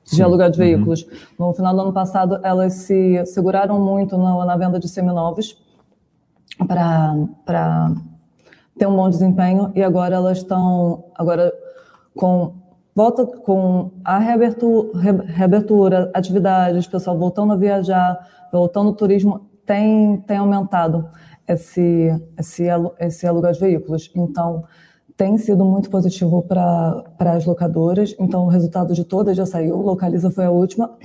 de 0.05 0.23
aluguel 0.23 0.51
de 0.51 0.61
uhum. 0.61 0.67
veículos. 0.67 1.03
Uhum. 1.03 1.47
No 1.49 1.55
final 1.55 1.75
do 1.75 1.81
ano 1.81 1.93
passado, 1.93 2.41
elas 2.43 2.75
se 2.75 3.25
seguraram 3.27 3.81
muito 3.81 4.17
na, 4.17 4.45
na 4.45 4.57
venda 4.57 4.79
de 4.79 4.89
seminovos 4.89 5.57
para 6.67 7.93
ter 8.79 8.87
um 8.87 8.97
bom 8.97 9.09
desempenho 9.09 9.71
e 9.75 9.83
agora 9.83 10.17
elas 10.17 10.39
estão 10.39 11.05
agora 11.15 11.53
com 12.17 12.55
volta 12.95 13.27
com 13.27 13.91
a 14.05 14.19
reabertura, 14.19 15.23
reabertura, 15.25 16.11
atividades, 16.15 16.87
pessoal 16.87 17.19
voltando 17.19 17.53
a 17.53 17.57
viajar, 17.57 18.19
voltando 18.53 18.89
ao 18.89 18.95
turismo, 18.95 19.49
tem, 19.65 20.19
tem 20.27 20.37
aumentado 20.37 21.09
esse, 21.49 22.11
esse, 22.39 22.65
esse 22.99 23.27
aluguel 23.27 23.53
de 23.53 23.61
veículos. 23.61 24.11
Então, 24.15 24.65
tem 25.17 25.37
sido 25.39 25.65
muito 25.65 25.91
positivo 25.91 26.43
para 26.43 27.05
as 27.19 27.45
locadoras, 27.45 28.15
então 28.19 28.45
o 28.45 28.49
resultado 28.49 28.95
de 28.95 29.05
todas 29.05 29.37
já 29.37 29.47
saiu, 29.47 29.77
Localiza 29.77 30.31
foi 30.31 30.45
a 30.45 30.51
última. 30.51 30.97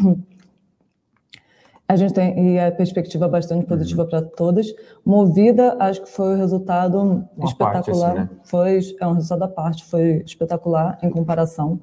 A 1.90 1.96
gente 1.96 2.14
tem 2.14 2.56
e 2.56 2.60
a 2.60 2.70
perspectiva 2.70 3.30
bastante 3.30 3.66
positiva 3.66 4.04
uhum. 4.04 4.10
para 4.10 4.22
todas. 4.22 4.68
Movida, 5.06 5.78
acho 5.80 6.02
que 6.04 6.10
foi 6.10 6.34
o 6.34 6.38
resultado 6.38 7.00
Uma 7.00 7.46
espetacular. 7.46 7.74
Parte, 7.74 7.92
assim, 7.92 8.20
né? 8.20 8.30
Foi 8.44 8.80
é 9.00 9.08
um 9.08 9.14
resultado 9.14 9.44
à 9.44 9.48
parte, 9.48 9.86
foi 9.86 10.22
espetacular 10.26 10.98
em 11.02 11.10
comparação. 11.10 11.80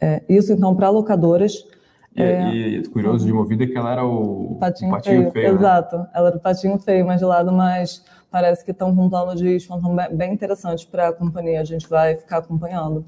É, 0.00 0.22
isso 0.28 0.52
então 0.52 0.76
para 0.76 0.90
locadoras. 0.90 1.66
E, 2.14 2.22
é, 2.22 2.54
e 2.54 2.88
curioso 2.88 3.26
de 3.26 3.32
Movida 3.32 3.64
é 3.64 3.66
que 3.66 3.76
ela 3.76 3.90
era 3.90 4.04
o 4.04 4.56
patinho, 4.60 4.90
o 4.90 4.94
patinho 4.94 5.20
feio. 5.22 5.32
feio 5.32 5.48
né? 5.54 5.58
Exato, 5.58 6.06
ela 6.14 6.28
era 6.28 6.36
o 6.36 6.40
patinho 6.40 6.78
feio, 6.78 7.04
mas 7.04 7.18
de 7.18 7.24
lado 7.24 7.50
mais 7.50 8.04
parece 8.32 8.64
que 8.64 8.70
estão 8.70 8.96
com 8.96 9.04
um 9.04 9.10
plano 9.10 9.36
de 9.36 9.56
expansão 9.56 9.94
bem 10.10 10.32
interessante 10.32 10.86
para 10.86 11.08
a 11.08 11.12
companhia, 11.12 11.60
a 11.60 11.64
gente 11.64 11.86
vai 11.88 12.16
ficar 12.16 12.38
acompanhando. 12.38 13.04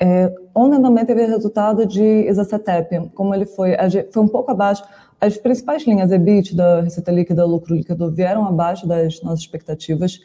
É, 0.00 0.32
ontem 0.54 0.82
também 0.82 1.06
teve 1.06 1.24
resultado 1.24 1.86
de 1.86 2.28
Isacetep, 2.28 3.10
como 3.14 3.34
ele 3.34 3.46
foi, 3.46 3.76
foi 4.12 4.22
um 4.22 4.28
pouco 4.28 4.50
abaixo, 4.50 4.84
as 5.20 5.36
principais 5.36 5.84
linhas 5.84 6.12
EBIT 6.12 6.54
da 6.54 6.82
receita 6.82 7.10
líquida, 7.10 7.44
lucro 7.44 7.74
líquido 7.74 8.10
vieram 8.10 8.46
abaixo 8.46 8.86
das 8.86 9.20
nossas 9.22 9.40
expectativas. 9.40 10.20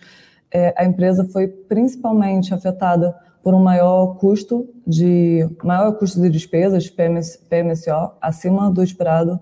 É, 0.52 0.72
a 0.78 0.86
empresa 0.86 1.26
foi 1.26 1.48
principalmente 1.48 2.54
afetada 2.54 3.16
por 3.42 3.56
um 3.56 3.60
maior 3.60 4.16
custo 4.18 4.70
de 4.86 5.50
maior 5.64 5.94
custo 5.94 6.22
de 6.22 6.30
despesas 6.30 6.90
PMS, 6.90 7.38
PMSO 7.50 8.12
acima 8.22 8.70
do 8.70 8.84
esperado 8.84 9.40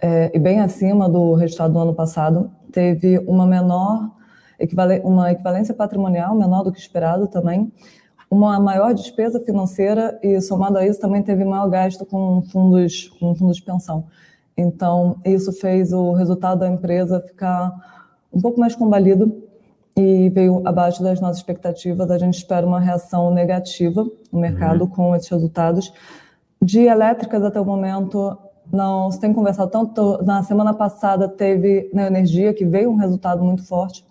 é, 0.00 0.30
e 0.32 0.38
bem 0.38 0.60
acima 0.60 1.08
do 1.08 1.34
resultado 1.34 1.72
do 1.72 1.78
ano 1.80 1.94
passado. 1.94 2.50
Teve 2.70 3.18
uma 3.26 3.44
menor 3.44 4.12
uma 5.04 5.32
equivalência 5.32 5.74
patrimonial 5.74 6.34
menor 6.34 6.62
do 6.62 6.72
que 6.72 6.78
esperado 6.78 7.26
também. 7.26 7.72
uma 8.30 8.58
maior 8.58 8.92
despesa 8.92 9.38
financeira 9.38 10.18
e, 10.22 10.40
somado 10.40 10.78
a 10.78 10.86
isso, 10.86 11.00
também 11.00 11.22
teve 11.22 11.44
maior 11.44 11.68
gasto 11.68 12.04
com 12.04 12.42
fundos, 12.42 13.08
com 13.20 13.34
fundos 13.34 13.56
de 13.56 13.62
pensão. 13.62 14.04
Então, 14.56 15.20
isso 15.24 15.52
fez 15.52 15.92
o 15.92 16.12
resultado 16.12 16.60
da 16.60 16.68
empresa 16.68 17.20
ficar 17.20 17.72
um 18.32 18.40
pouco 18.40 18.58
mais 18.58 18.74
combalido 18.74 19.42
e 19.96 20.28
veio 20.30 20.62
abaixo 20.66 21.02
das 21.02 21.20
nossas 21.20 21.38
expectativas. 21.38 22.10
A 22.10 22.18
gente 22.18 22.34
espera 22.34 22.66
uma 22.66 22.80
reação 22.80 23.32
negativa 23.32 24.04
no 24.32 24.40
mercado 24.40 24.82
uhum. 24.82 24.90
com 24.90 25.16
esses 25.16 25.28
resultados. 25.28 25.92
De 26.60 26.80
elétricas, 26.80 27.42
até 27.42 27.60
o 27.60 27.64
momento, 27.64 28.36
não 28.72 29.10
se 29.10 29.20
tem 29.20 29.32
conversado 29.32 29.70
tanto. 29.70 30.22
Na 30.24 30.42
semana 30.42 30.74
passada, 30.74 31.28
teve 31.28 31.90
na 31.92 32.06
energia, 32.06 32.52
que 32.52 32.64
veio 32.64 32.90
um 32.90 32.96
resultado 32.96 33.42
muito 33.44 33.64
forte. 33.64 34.04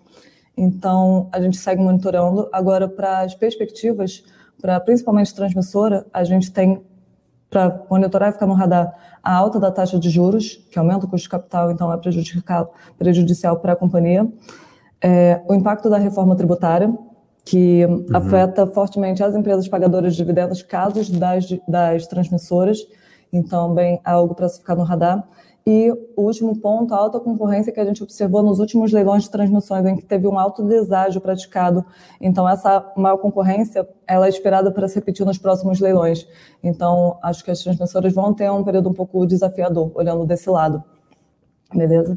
Então, 0.58 1.30
a 1.32 1.42
gente 1.42 1.58
segue 1.58 1.82
monitorando. 1.82 2.50
Agora, 2.52 2.88
para 2.88 3.22
as 3.22 3.36
perspectivas, 3.36 4.24
para 4.62 4.80
principalmente 4.80 5.34
transmissora, 5.34 6.06
a 6.14 6.24
gente 6.24 6.52
tem 6.52 6.82
para 7.50 7.84
monitorar 7.90 8.30
e 8.30 8.32
ficar 8.34 8.48
no 8.48 8.54
radar 8.54 8.94
a 9.24 9.34
alta 9.34 9.60
da 9.60 9.72
taxa 9.72 9.98
de 9.98 10.10
juros, 10.10 10.56
que 10.70 10.78
aumenta 10.78 11.06
o 11.06 11.10
custo 11.10 11.24
de 11.24 11.30
capital, 11.30 11.72
então 11.72 11.92
é 11.92 11.98
prejudicial, 12.98 13.60
para 13.60 13.74
a 13.74 13.76
companhia. 13.76 14.28
É, 15.02 15.42
o 15.48 15.54
impacto 15.54 15.90
da 15.90 15.98
reforma 15.98 16.36
tributária, 16.36 16.94
que 17.44 17.86
uhum. 17.86 18.06
afeta 18.14 18.68
fortemente 18.68 19.24
as 19.24 19.36
empresas 19.36 19.68
pagadoras 19.68 20.14
de 20.14 20.18
dividendos, 20.18 20.62
casos 20.64 21.10
das, 21.10 21.48
das 21.68 22.08
transmissoras, 22.08 22.80
então, 23.36 23.74
bem, 23.74 23.96
é 24.06 24.10
algo 24.10 24.34
para 24.34 24.48
se 24.48 24.60
ficar 24.60 24.76
no 24.76 24.84
radar. 24.84 25.22
E 25.68 25.92
o 26.16 26.22
último 26.22 26.56
ponto, 26.60 26.94
a 26.94 26.98
alta 26.98 27.20
concorrência 27.20 27.74
que 27.74 27.80
a 27.80 27.86
gente 27.86 28.04
observou 28.04 28.44
nos 28.44 28.60
últimos 28.60 28.92
leilões 28.92 29.24
de 29.24 29.32
transmissões, 29.32 29.84
em 29.86 29.96
que 29.96 30.06
teve 30.06 30.28
um 30.28 30.38
alto 30.38 30.62
deságio 30.64 31.20
praticado. 31.20 31.84
Então, 32.22 32.48
essa 32.48 32.94
maior 32.96 33.18
concorrência, 33.18 33.88
ela 34.06 34.28
é 34.28 34.30
esperada 34.30 34.72
para 34.72 34.88
se 34.88 34.94
repetir 34.94 35.26
nos 35.26 35.40
próximos 35.40 35.80
leilões. 35.80 36.28
Então, 36.62 37.18
acho 37.24 37.44
que 37.44 37.50
as 37.50 37.64
transmissoras 37.64 38.14
vão 38.14 38.32
ter 38.32 38.52
um 38.52 38.64
período 38.64 38.90
um 38.90 38.94
pouco 38.94 39.26
desafiador, 39.26 39.92
olhando 39.96 40.24
desse 40.24 40.48
lado. 40.52 40.84
Beleza? 41.74 42.16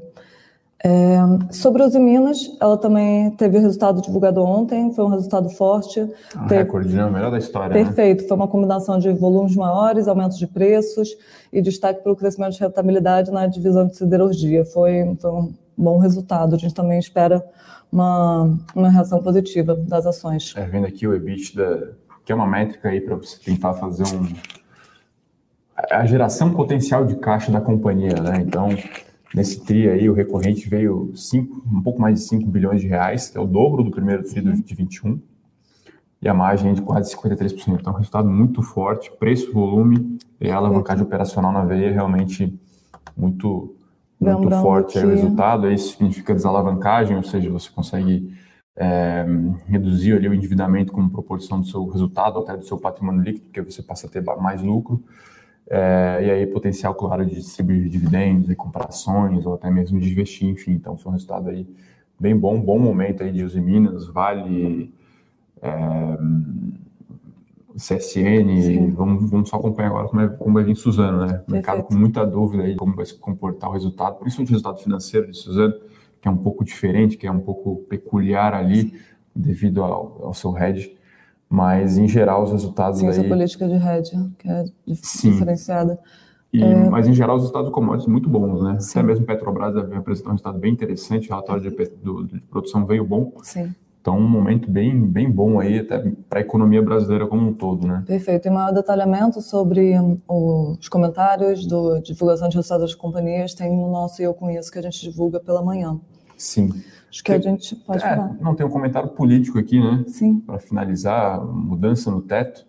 É, 0.85 1.19
sobre 1.51 1.83
os 1.83 1.95
Minas, 1.97 2.57
ela 2.61 2.77
também 2.77 3.33
teve 3.33 3.59
o 3.59 3.61
resultado 3.61 4.01
divulgado 4.01 4.41
ontem, 4.43 4.93
foi 4.93 5.05
um 5.05 5.09
resultado 5.09 5.49
forte. 5.51 6.01
Um 6.01 6.47
teve... 6.47 6.63
recorde, 6.63 6.95
né? 6.95 7.05
O 7.05 7.13
melhor 7.13 7.33
da 7.33 7.39
história. 7.39 7.75
Né? 7.75 7.85
Perfeito, 7.85 8.23
né? 8.23 8.29
foi 8.29 8.37
uma 8.37 8.47
combinação 8.47 8.99
de 8.99 9.13
volumes 9.13 9.57
maiores, 9.57 10.07
aumentos 10.07 10.39
de 10.39 10.47
preços 10.47 11.17
e 11.53 11.61
destaque 11.61 12.03
para 12.03 12.13
o 12.13 12.17
crescimento 12.17 12.53
de 12.53 12.61
rentabilidade 12.61 13.31
na 13.33 13.47
divisão 13.47 13.89
de 13.89 13.97
siderurgia. 13.97 14.65
Foi, 14.65 15.17
foi 15.21 15.31
um 15.31 15.53
bom 15.77 15.99
resultado. 15.99 16.55
A 16.55 16.59
gente 16.59 16.75
também 16.75 17.01
espera 17.01 17.45
uma, 17.91 18.57
uma 18.73 18.89
reação 18.89 19.21
positiva 19.21 19.75
das 19.75 20.07
ações. 20.07 20.55
É, 20.57 20.65
vendo 20.65 20.87
aqui 20.87 21.09
o 21.09 21.15
EBITDA, 21.15 21.97
que 22.25 22.31
é 22.31 22.35
uma 22.35 22.47
métrica 22.47 22.89
aí 22.89 23.01
para 23.01 23.17
você 23.17 23.37
tentar 23.45 23.75
fazer 23.75 24.05
um. 24.15 24.29
a 25.91 26.07
geração 26.07 26.55
potencial 26.55 27.05
de 27.05 27.17
caixa 27.17 27.51
da 27.51 27.61
companhia, 27.61 28.15
né? 28.23 28.45
Então 28.47 28.69
Nesse 29.35 29.63
TRI 29.63 29.89
aí, 29.91 30.09
o 30.09 30.15
recorrente 30.15 30.69
veio 30.69 31.13
cinco, 31.15 31.63
um 31.71 31.83
pouco 31.83 32.01
mais 32.01 32.19
de 32.19 32.27
5 32.27 32.49
bilhões 32.51 32.81
de 32.81 32.89
reais, 32.89 33.29
que 33.29 33.37
é 33.37 33.41
o 33.41 33.47
dobro 33.47 33.83
do 33.83 33.91
primeiro 33.91 34.23
TRI 34.23 34.63
de 34.63 34.75
21, 34.75 35.21
e 36.21 36.29
a 36.29 36.35
margem 36.35 36.71
é 36.71 36.75
de 36.75 36.83
quase 36.83 37.15
53%. 37.15 37.79
Então, 37.81 37.93
um 37.93 37.97
resultado 37.97 38.29
muito 38.29 38.63
forte, 38.63 39.11
preço, 39.19 39.53
volume 39.53 40.19
e 40.41 40.51
a 40.51 40.57
alavancagem 40.57 41.05
operacional 41.05 41.53
na 41.53 41.65
veia 41.65 41.93
realmente 41.93 42.59
muito, 43.17 43.75
muito 44.21 44.51
forte. 44.63 44.99
Aí, 44.99 45.05
o 45.05 45.11
resultado, 45.11 45.71
isso 45.71 45.93
significa 45.93 46.35
desalavancagem, 46.35 47.17
ou 47.17 47.23
seja, 47.23 47.51
você 47.51 47.71
consegue 47.71 48.33
é, 48.77 49.27
reduzir 49.67 50.15
ali 50.15 50.29
o 50.29 50.35
endividamento 50.35 50.93
como 50.93 51.11
proporção 51.11 51.61
do 51.61 51.67
seu 51.67 51.87
resultado, 51.87 52.39
até 52.39 52.57
do 52.57 52.65
seu 52.65 52.79
patrimônio 52.79 53.21
líquido, 53.21 53.47
porque 53.47 53.61
você 53.61 53.83
passa 53.83 54.07
a 54.07 54.11
ter 54.11 54.23
mais 54.41 54.63
lucro. 54.63 55.03
É, 55.71 56.25
e 56.25 56.31
aí 56.31 56.47
potencial, 56.47 56.95
claro, 56.95 57.27
de 57.27 57.35
distribuir 57.35 57.89
dividendos, 57.89 58.49
recuperações 58.49 59.45
ou 59.45 59.55
até 59.55 59.71
mesmo 59.71 60.01
de 60.01 60.11
investir, 60.11 60.49
enfim. 60.49 60.73
Então, 60.73 60.97
foi 60.97 61.11
um 61.11 61.13
resultado 61.13 61.51
aí 61.51 61.67
bem 62.19 62.37
bom, 62.37 62.61
bom 62.61 62.79
momento 62.79 63.23
aí 63.23 63.31
de 63.31 63.45
Uzi 63.45 63.61
Minas, 63.61 64.07
Vale, 64.07 64.93
é, 65.61 66.19
CSN, 67.77 68.91
vamos, 68.93 69.31
vamos 69.31 69.49
só 69.49 69.57
acompanhar 69.57 69.91
agora 69.91 70.09
como, 70.09 70.23
é, 70.23 70.29
como 70.29 70.55
vai 70.55 70.65
vir 70.65 70.75
Suzano, 70.75 71.27
né? 71.27 71.45
O 71.47 71.53
mercado 71.53 71.83
com 71.85 71.95
muita 71.95 72.27
dúvida 72.27 72.65
aí 72.65 72.75
como 72.75 72.97
vai 72.97 73.07
se 73.07 73.15
comportar 73.15 73.71
o 73.71 73.73
resultado, 73.73 74.19
principalmente 74.19 74.51
o 74.51 74.55
resultado 74.55 74.83
financeiro 74.83 75.31
de 75.31 75.37
Suzano, 75.37 75.75
que 76.21 76.27
é 76.27 76.31
um 76.31 76.37
pouco 76.37 76.65
diferente, 76.65 77.17
que 77.17 77.27
é 77.27 77.31
um 77.31 77.41
pouco 77.41 77.77
peculiar 77.89 78.53
ali, 78.53 78.99
devido 79.35 79.85
ao, 79.85 80.27
ao 80.27 80.35
seu 80.35 80.57
hedge 80.59 80.98
mas 81.49 81.97
em 81.97 82.07
geral 82.07 82.43
os 82.43 82.53
resultados 82.53 83.01
Sim, 83.01 83.09
essa 83.09 83.25
política 83.25 83.67
de 83.67 83.75
hedge, 83.75 84.31
que 84.39 84.49
é 84.49 84.65
Sim. 84.95 85.33
diferenciada. 85.33 85.99
E, 86.53 86.63
é... 86.63 86.89
Mas 86.89 87.07
em 87.07 87.15
geral 87.15 87.37
os 87.37 87.43
resultados 87.43 87.71
commodities 87.71 88.11
muito 88.11 88.29
bons, 88.29 88.63
né? 88.63 88.79
Sim. 88.81 88.99
Até 88.99 89.07
mesmo 89.07 89.27
Petrobras 89.27 89.77
apresentou 89.77 90.31
um 90.31 90.35
resultado 90.35 90.59
bem 90.59 90.73
interessante, 90.73 91.27
o 91.27 91.31
relatório 91.31 91.63
de, 91.63 91.71
do, 92.03 92.25
de 92.25 92.41
produção 92.41 92.87
veio 92.87 93.05
bom. 93.05 93.33
Sim. 93.43 93.75
Então, 94.01 94.17
um 94.17 94.29
momento 94.29 94.71
bem, 94.71 95.05
bem 95.05 95.31
bom 95.31 95.61
aí, 95.61 95.81
até 95.81 95.99
para 96.31 96.39
a 96.39 96.41
economia 96.41 96.81
brasileira 96.81 97.27
como 97.27 97.49
um 97.49 97.53
todo, 97.53 97.87
né? 97.87 98.05
Perfeito. 98.07 98.47
E 98.47 98.51
maior 98.51 98.73
detalhamento 98.73 99.43
sobre 99.43 99.99
um, 99.99 100.19
os 100.79 100.89
comentários 100.89 101.67
do 101.67 102.01
divulgação 102.01 102.49
de 102.49 102.57
resultados 102.57 102.87
das 102.87 102.95
companhias 102.95 103.53
tem 103.53 103.71
no 103.71 103.91
nosso 103.91 104.23
Eu 104.23 104.33
Conheço, 104.33 104.73
que 104.73 104.79
a 104.79 104.83
gente 104.83 105.03
divulga 105.03 105.39
pela 105.41 105.63
manhã. 105.63 106.01
Sim. 106.39 106.73
Acho 107.11 107.25
que 107.25 107.33
tem, 107.33 107.37
a 107.37 107.41
gente 107.41 107.75
pode 107.77 108.05
é, 108.05 108.15
falar. 108.15 108.37
Não, 108.41 108.55
tem 108.55 108.67
um 108.67 108.71
comentário 108.71 109.09
político 109.11 109.59
aqui, 109.59 109.81
né? 109.81 110.05
Sim. 110.07 110.41
Para 110.41 110.59
finalizar, 110.59 111.43
mudança 111.45 112.11
no 112.11 112.21
teto. 112.21 112.67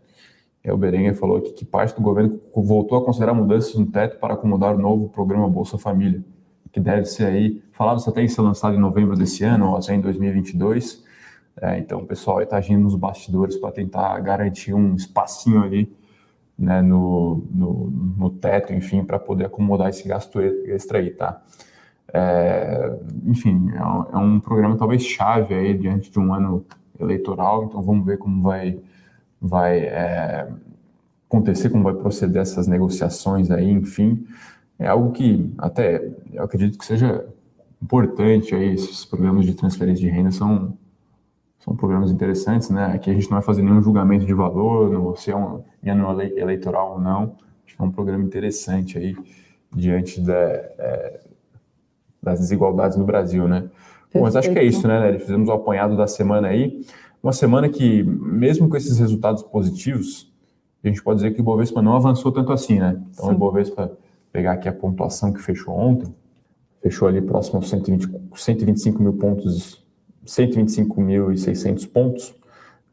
É, 0.63 0.73
o 0.73 0.77
Berenguer 0.77 1.15
falou 1.15 1.37
aqui 1.37 1.51
que 1.51 1.65
parte 1.65 1.95
do 1.95 2.01
governo 2.01 2.39
voltou 2.55 2.97
a 2.97 3.05
considerar 3.05 3.33
mudanças 3.33 3.75
no 3.75 3.85
teto 3.85 4.19
para 4.19 4.33
acomodar 4.33 4.75
o 4.75 4.77
novo 4.77 5.09
programa 5.09 5.49
Bolsa 5.49 5.77
Família, 5.77 6.23
que 6.71 6.79
deve 6.79 7.05
ser 7.05 7.25
aí, 7.25 7.61
falava-se 7.71 8.09
até 8.09 8.21
em 8.21 8.27
ser 8.27 8.41
lançado 8.41 8.75
em 8.75 8.79
novembro 8.79 9.15
desse 9.15 9.43
ano, 9.43 9.69
ou 9.69 9.77
até 9.77 9.93
em 9.93 10.01
2022. 10.01 11.03
É, 11.61 11.77
então, 11.79 11.99
o 11.99 12.05
pessoal 12.05 12.41
está 12.41 12.57
agindo 12.57 12.81
nos 12.81 12.95
bastidores 12.95 13.57
para 13.57 13.71
tentar 13.71 14.19
garantir 14.19 14.73
um 14.73 14.95
espacinho 14.95 15.61
ali 15.61 15.93
né, 16.57 16.81
no, 16.81 17.47
no, 17.51 17.89
no 18.17 18.29
teto, 18.29 18.73
enfim, 18.73 19.03
para 19.03 19.17
poder 19.17 19.45
acomodar 19.45 19.89
esse 19.89 20.07
gasto 20.07 20.41
extra 20.41 20.99
aí, 20.99 21.09
tá? 21.11 21.41
É, 22.13 22.97
enfim, 23.25 23.71
é 23.75 23.85
um, 23.85 24.03
é 24.13 24.17
um, 24.17 24.39
programa 24.39 24.77
talvez 24.77 25.03
chave 25.03 25.53
aí 25.53 25.77
diante 25.77 26.09
de 26.11 26.19
um 26.19 26.33
ano 26.33 26.65
eleitoral, 26.99 27.65
então 27.65 27.81
vamos 27.81 28.05
ver 28.05 28.17
como 28.17 28.41
vai, 28.41 28.79
vai 29.39 29.79
é, 29.79 30.47
acontecer, 31.27 31.69
como 31.69 31.83
vai 31.83 31.93
proceder 31.93 32.41
essas 32.41 32.67
negociações 32.67 33.51
aí, 33.51 33.69
enfim. 33.69 34.25
É 34.77 34.87
algo 34.87 35.11
que 35.11 35.53
até 35.57 36.09
eu 36.33 36.43
acredito 36.43 36.77
que 36.77 36.85
seja 36.85 37.25
importante 37.81 38.55
aí, 38.55 38.73
esses 38.73 39.05
programas 39.05 39.45
de 39.45 39.53
transferência 39.53 40.01
de 40.03 40.09
renda 40.09 40.31
são, 40.31 40.77
são 41.59 41.75
programas 41.75 42.11
interessantes, 42.11 42.69
né? 42.69 42.85
Aqui 42.93 43.09
a 43.09 43.13
gente 43.13 43.29
não 43.29 43.37
vai 43.37 43.41
fazer 43.41 43.61
nenhum 43.61 43.81
julgamento 43.81 44.25
de 44.25 44.33
valor, 44.33 45.17
se 45.17 45.31
é 45.31 45.35
um 45.35 45.63
ano 45.85 46.21
eleitoral 46.21 46.93
ou 46.93 46.99
não, 46.99 47.35
acho 47.65 47.75
que 47.75 47.81
é 47.81 47.85
um 47.85 47.91
programa 47.91 48.23
interessante 48.23 48.97
aí 48.97 49.15
diante 49.71 50.19
da, 50.19 50.33
é, 50.33 51.19
das 52.21 52.39
desigualdades 52.39 52.97
no 52.97 53.05
Brasil, 53.05 53.47
né? 53.47 53.69
Bom, 54.13 54.21
mas 54.21 54.35
acho 54.35 54.51
que 54.51 54.57
é 54.57 54.63
isso, 54.63 54.87
né, 54.87 54.99
Nelly? 54.99 55.19
Fizemos 55.19 55.49
o 55.49 55.51
apanhado 55.51 55.95
da 55.95 56.07
semana 56.07 56.47
aí. 56.47 56.83
Uma 57.21 57.33
semana 57.33 57.69
que, 57.69 58.03
mesmo 58.03 58.67
com 58.69 58.75
esses 58.77 58.97
resultados 58.97 59.43
positivos, 59.43 60.31
a 60.83 60.87
gente 60.87 61.03
pode 61.03 61.17
dizer 61.17 61.31
que 61.31 61.39
o 61.39 61.43
Ibovespa 61.43 61.81
não 61.81 61.95
avançou 61.95 62.31
tanto 62.31 62.51
assim, 62.51 62.79
né? 62.79 62.99
Então, 63.11 63.25
Sim. 63.25 63.31
o 63.31 63.35
Ibovespa, 63.35 63.91
pegar 64.31 64.53
aqui 64.53 64.67
a 64.69 64.73
pontuação 64.73 65.33
que 65.33 65.41
fechou 65.41 65.75
ontem, 65.75 66.13
fechou 66.81 67.07
ali 67.07 67.21
próximo 67.21 67.57
aos 67.57 67.69
120, 67.69 68.09
125 68.33 69.03
mil 69.03 69.13
pontos, 69.13 69.83
125.600 70.25 71.91
pontos, 71.91 72.35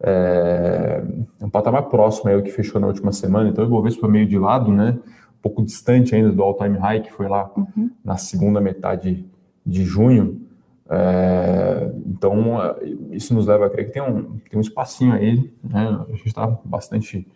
é 0.01 1.03
um 1.41 1.49
patamar 1.49 1.85
próximo 1.85 2.29
aí 2.29 2.37
ao 2.37 2.43
que 2.43 2.51
fechou 2.51 2.81
na 2.81 2.87
última 2.87 3.13
semana. 3.13 3.49
Então, 3.49 3.65
o 3.65 3.69
Ibovespa 3.69 4.07
meio 4.09 4.27
de 4.27 4.39
lado, 4.39 4.71
né? 4.71 4.99
Pouco 5.43 5.65
distante 5.65 6.15
ainda 6.15 6.33
do 6.33 6.43
all-time 6.43 6.79
high, 6.79 7.01
que 7.01 7.13
foi 7.13 7.29
lá 7.29 7.51
uhum. 7.57 7.91
na 8.05 8.17
segunda 8.17 8.61
metade 8.61 9.25
de 9.65 9.85
junho. 9.85 10.41
É, 10.89 11.93
então, 12.07 12.35
isso 13.11 13.35
nos 13.35 13.47
leva 13.47 13.67
a 13.67 13.71
crer 13.71 13.87
que 13.87 13.93
tem 13.93 14.03
um, 14.03 14.39
tem 14.39 14.57
um 14.57 14.61
espacinho 14.61 15.15
aí, 15.15 15.51
né? 15.63 16.05
A 16.09 16.13
gente 16.13 16.27
está 16.27 16.47
bastante 16.65 17.27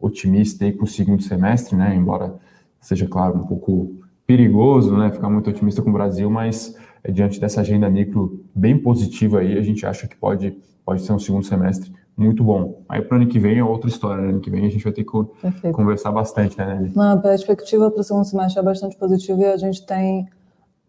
otimista 0.00 0.64
aí 0.64 0.72
com 0.72 0.84
o 0.84 0.86
segundo 0.86 1.22
semestre, 1.22 1.76
né? 1.76 1.94
Embora 1.94 2.34
seja, 2.80 3.06
claro, 3.06 3.38
um 3.38 3.46
pouco 3.46 3.96
perigoso, 4.26 4.96
né? 4.96 5.10
Ficar 5.10 5.28
muito 5.28 5.50
otimista 5.50 5.82
com 5.82 5.90
o 5.90 5.92
Brasil, 5.92 6.30
mas 6.30 6.76
é, 7.02 7.10
diante 7.10 7.40
dessa 7.40 7.60
agenda 7.60 7.90
micro 7.90 8.44
bem 8.54 8.78
positiva 8.78 9.40
aí, 9.40 9.58
a 9.58 9.62
gente 9.62 9.84
acha 9.84 10.06
que 10.06 10.16
pode, 10.16 10.56
pode 10.84 11.02
ser 11.02 11.12
um 11.12 11.18
segundo 11.18 11.44
semestre 11.44 11.92
muito 12.16 12.42
bom. 12.42 12.82
Aí 12.88 13.02
para 13.02 13.18
o 13.18 13.20
ano 13.20 13.28
que 13.28 13.38
vem 13.38 13.58
é 13.58 13.64
outra 13.64 13.88
história, 13.88 14.22
né? 14.22 14.30
Ano 14.30 14.40
que 14.40 14.50
vem 14.50 14.64
a 14.64 14.70
gente 14.70 14.82
vai 14.82 14.92
ter 14.92 15.04
que 15.04 15.24
Perfeito. 15.42 15.74
conversar 15.74 16.10
bastante, 16.12 16.56
né, 16.56 16.74
Nelly? 16.74 16.96
Na 16.96 17.16
perspectiva 17.16 17.90
para 17.90 18.00
o 18.00 18.04
segundo 18.04 18.24
semestre 18.24 18.58
é 18.58 18.62
bastante 18.62 18.96
positiva 18.96 19.42
e 19.42 19.46
a 19.46 19.56
gente 19.56 19.84
tem 19.84 20.26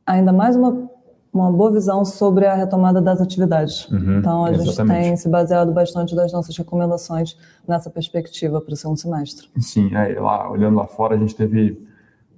ainda 0.05 0.31
mais 0.31 0.55
uma, 0.55 0.89
uma 1.33 1.51
boa 1.51 1.69
visão 1.71 2.05
sobre 2.05 2.45
a 2.45 2.55
retomada 2.55 3.01
das 3.01 3.19
atividades. 3.19 3.89
Uhum, 3.89 4.19
então, 4.19 4.45
a 4.45 4.53
exatamente. 4.53 5.03
gente 5.03 5.05
tem 5.05 5.17
se 5.17 5.27
baseado 5.27 5.73
bastante 5.73 6.15
das 6.15 6.31
nossas 6.31 6.55
recomendações 6.57 7.37
nessa 7.67 7.89
perspectiva 7.89 8.61
para 8.61 8.73
o 8.73 8.77
segundo 8.77 8.97
semestre. 8.97 9.49
Sim, 9.59 9.93
é, 9.93 10.17
lá, 10.17 10.49
olhando 10.49 10.77
lá 10.77 10.87
fora, 10.87 11.15
a 11.15 11.17
gente 11.17 11.35
teve 11.35 11.85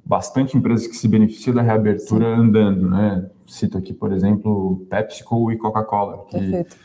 bastante 0.04 0.58
empresas 0.58 0.88
que 0.88 0.96
se 0.96 1.08
beneficiam 1.08 1.54
da 1.56 1.62
reabertura 1.62 2.36
Sim. 2.36 2.42
andando, 2.42 2.90
né? 2.90 3.30
Cito 3.46 3.78
aqui, 3.78 3.94
por 3.94 4.12
exemplo, 4.12 4.84
PepsiCo 4.90 5.52
e 5.52 5.58
Coca-Cola. 5.58 6.26
Perfeito. 6.32 6.76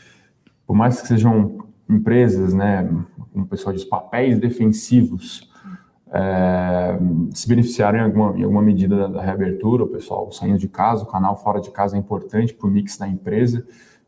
Por 0.67 0.75
mais 0.75 1.01
que 1.01 1.07
sejam 1.07 1.65
empresas, 1.89 2.53
né, 2.53 2.87
como 3.31 3.45
o 3.45 3.47
pessoal 3.47 3.73
diz, 3.73 3.83
papéis 3.83 4.39
defensivos, 4.39 5.49
é, 6.11 6.97
se 7.31 7.47
beneficiaram 7.47 7.99
em 7.99 8.01
alguma, 8.01 8.37
em 8.37 8.43
alguma 8.43 8.61
medida 8.61 8.95
da, 8.95 9.07
da, 9.07 9.21
reabertura, 9.21 9.83
o 9.83 9.87
pessoal 9.87 10.31
saindo 10.31 10.57
de 10.57 10.67
casa, 10.67 11.03
o 11.03 11.07
canal 11.07 11.35
fora 11.35 11.59
de 11.59 11.71
casa 11.71 11.95
é 11.95 11.99
importante 11.99 12.53
para 12.53 12.67
o 12.67 12.71
mix 12.71 12.97
da 12.97 13.07
empresa, 13.07 13.65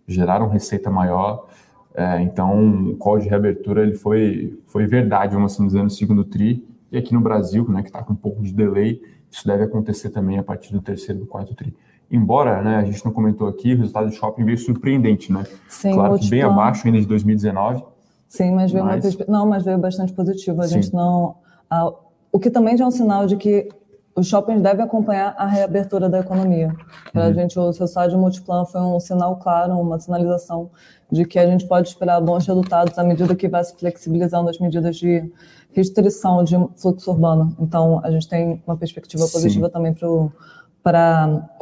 geraram 0.08 0.48
receita 0.48 0.90
maior, 0.90 1.48
é, 1.94 2.22
então 2.22 2.92
o 2.92 2.96
call 2.96 3.20
de 3.20 3.28
reabertura 3.28 3.84
ele 3.84 3.96
foi, 3.96 4.58
foi 4.68 4.86
verdade, 4.86 5.34
vamos 5.34 5.54
assim 5.54 5.66
dizer, 5.66 5.84
no 5.84 5.90
segundo 5.90 6.24
TRI, 6.24 6.66
e 6.92 6.98
aqui 6.98 7.14
no 7.14 7.20
Brasil, 7.20 7.68
né, 7.70 7.82
que 7.82 7.90
está 7.90 8.02
com 8.02 8.14
um 8.14 8.16
pouco 8.16 8.42
de 8.42 8.54
delay, 8.54 9.02
isso 9.30 9.46
deve 9.46 9.64
acontecer 9.64 10.10
também 10.10 10.38
a 10.38 10.44
partir 10.44 10.72
do 10.72 10.82
terceiro 10.82 11.20
do 11.20 11.26
quarto 11.26 11.54
TRI. 11.54 11.76
Embora, 12.10 12.62
né, 12.62 12.78
a 12.78 12.84
gente 12.84 13.04
não 13.04 13.12
comentou 13.12 13.48
aqui, 13.48 13.74
o 13.74 13.78
resultado 13.78 14.08
do 14.08 14.14
shopping 14.14 14.46
veio 14.46 14.58
surpreendente, 14.58 15.32
né? 15.32 15.44
Sim, 15.68 15.94
claro 15.94 16.18
que 16.18 16.30
bem 16.30 16.42
abaixo 16.42 16.88
ainda 16.88 17.00
de 17.00 17.08
2019. 17.08 17.84
Sim, 18.28 18.52
mas 18.52 18.72
veio 18.72 18.86
mas... 18.86 19.16
uma 19.16 19.26
não, 19.28 19.46
mas 19.46 19.64
veio 19.64 19.78
bastante 19.78 20.14
positivo. 20.14 20.62
A 20.62 20.68
Sim. 20.68 20.76
gente 20.76 20.94
não, 20.94 21.36
a, 21.70 21.92
o 22.32 22.40
que 22.40 22.50
também 22.50 22.78
já 22.78 22.86
é 22.86 22.88
um 22.88 22.92
sinal 22.92 23.26
de 23.26 23.36
que 23.36 23.70
os 24.16 24.28
shoppings 24.28 24.62
devem 24.62 24.84
acompanhar 24.84 25.36
a 25.38 25.46
reabertura 25.46 26.10
da 26.10 26.20
economia. 26.20 26.76
Para 27.14 27.26
a 27.26 27.28
uhum. 27.28 27.34
gente, 27.36 27.60
o 27.60 27.68
resultado 27.68 28.10
de 28.10 28.18
multiplan 28.18 28.66
foi 28.66 28.82
um 28.82 29.00
sinal 29.00 29.36
claro, 29.36 29.80
uma 29.80 30.00
sinalização 30.00 30.72
de 31.12 31.24
que 31.24 31.38
a 31.38 31.46
gente 31.46 31.68
pode 31.68 31.90
esperar 31.90 32.20
bons 32.20 32.48
resultados 32.48 32.98
à 32.98 33.04
medida 33.04 33.36
que 33.36 33.48
vai 33.48 33.64
se 33.64 33.76
flexibilizando 33.76 34.50
as 34.50 34.58
medidas 34.60 34.98
de 34.98 35.32
restrição 35.72 36.44
de 36.44 36.56
fluxo 36.76 37.12
urbano. 37.12 37.56
Então, 37.60 38.02
a 38.04 38.10
gente 38.10 38.28
tem 38.28 38.62
uma 38.66 38.76
perspectiva 38.76 39.28
positiva 39.28 39.68
Sim. 39.68 39.72
também 39.72 39.94
para 39.94 40.10
o 40.10 40.32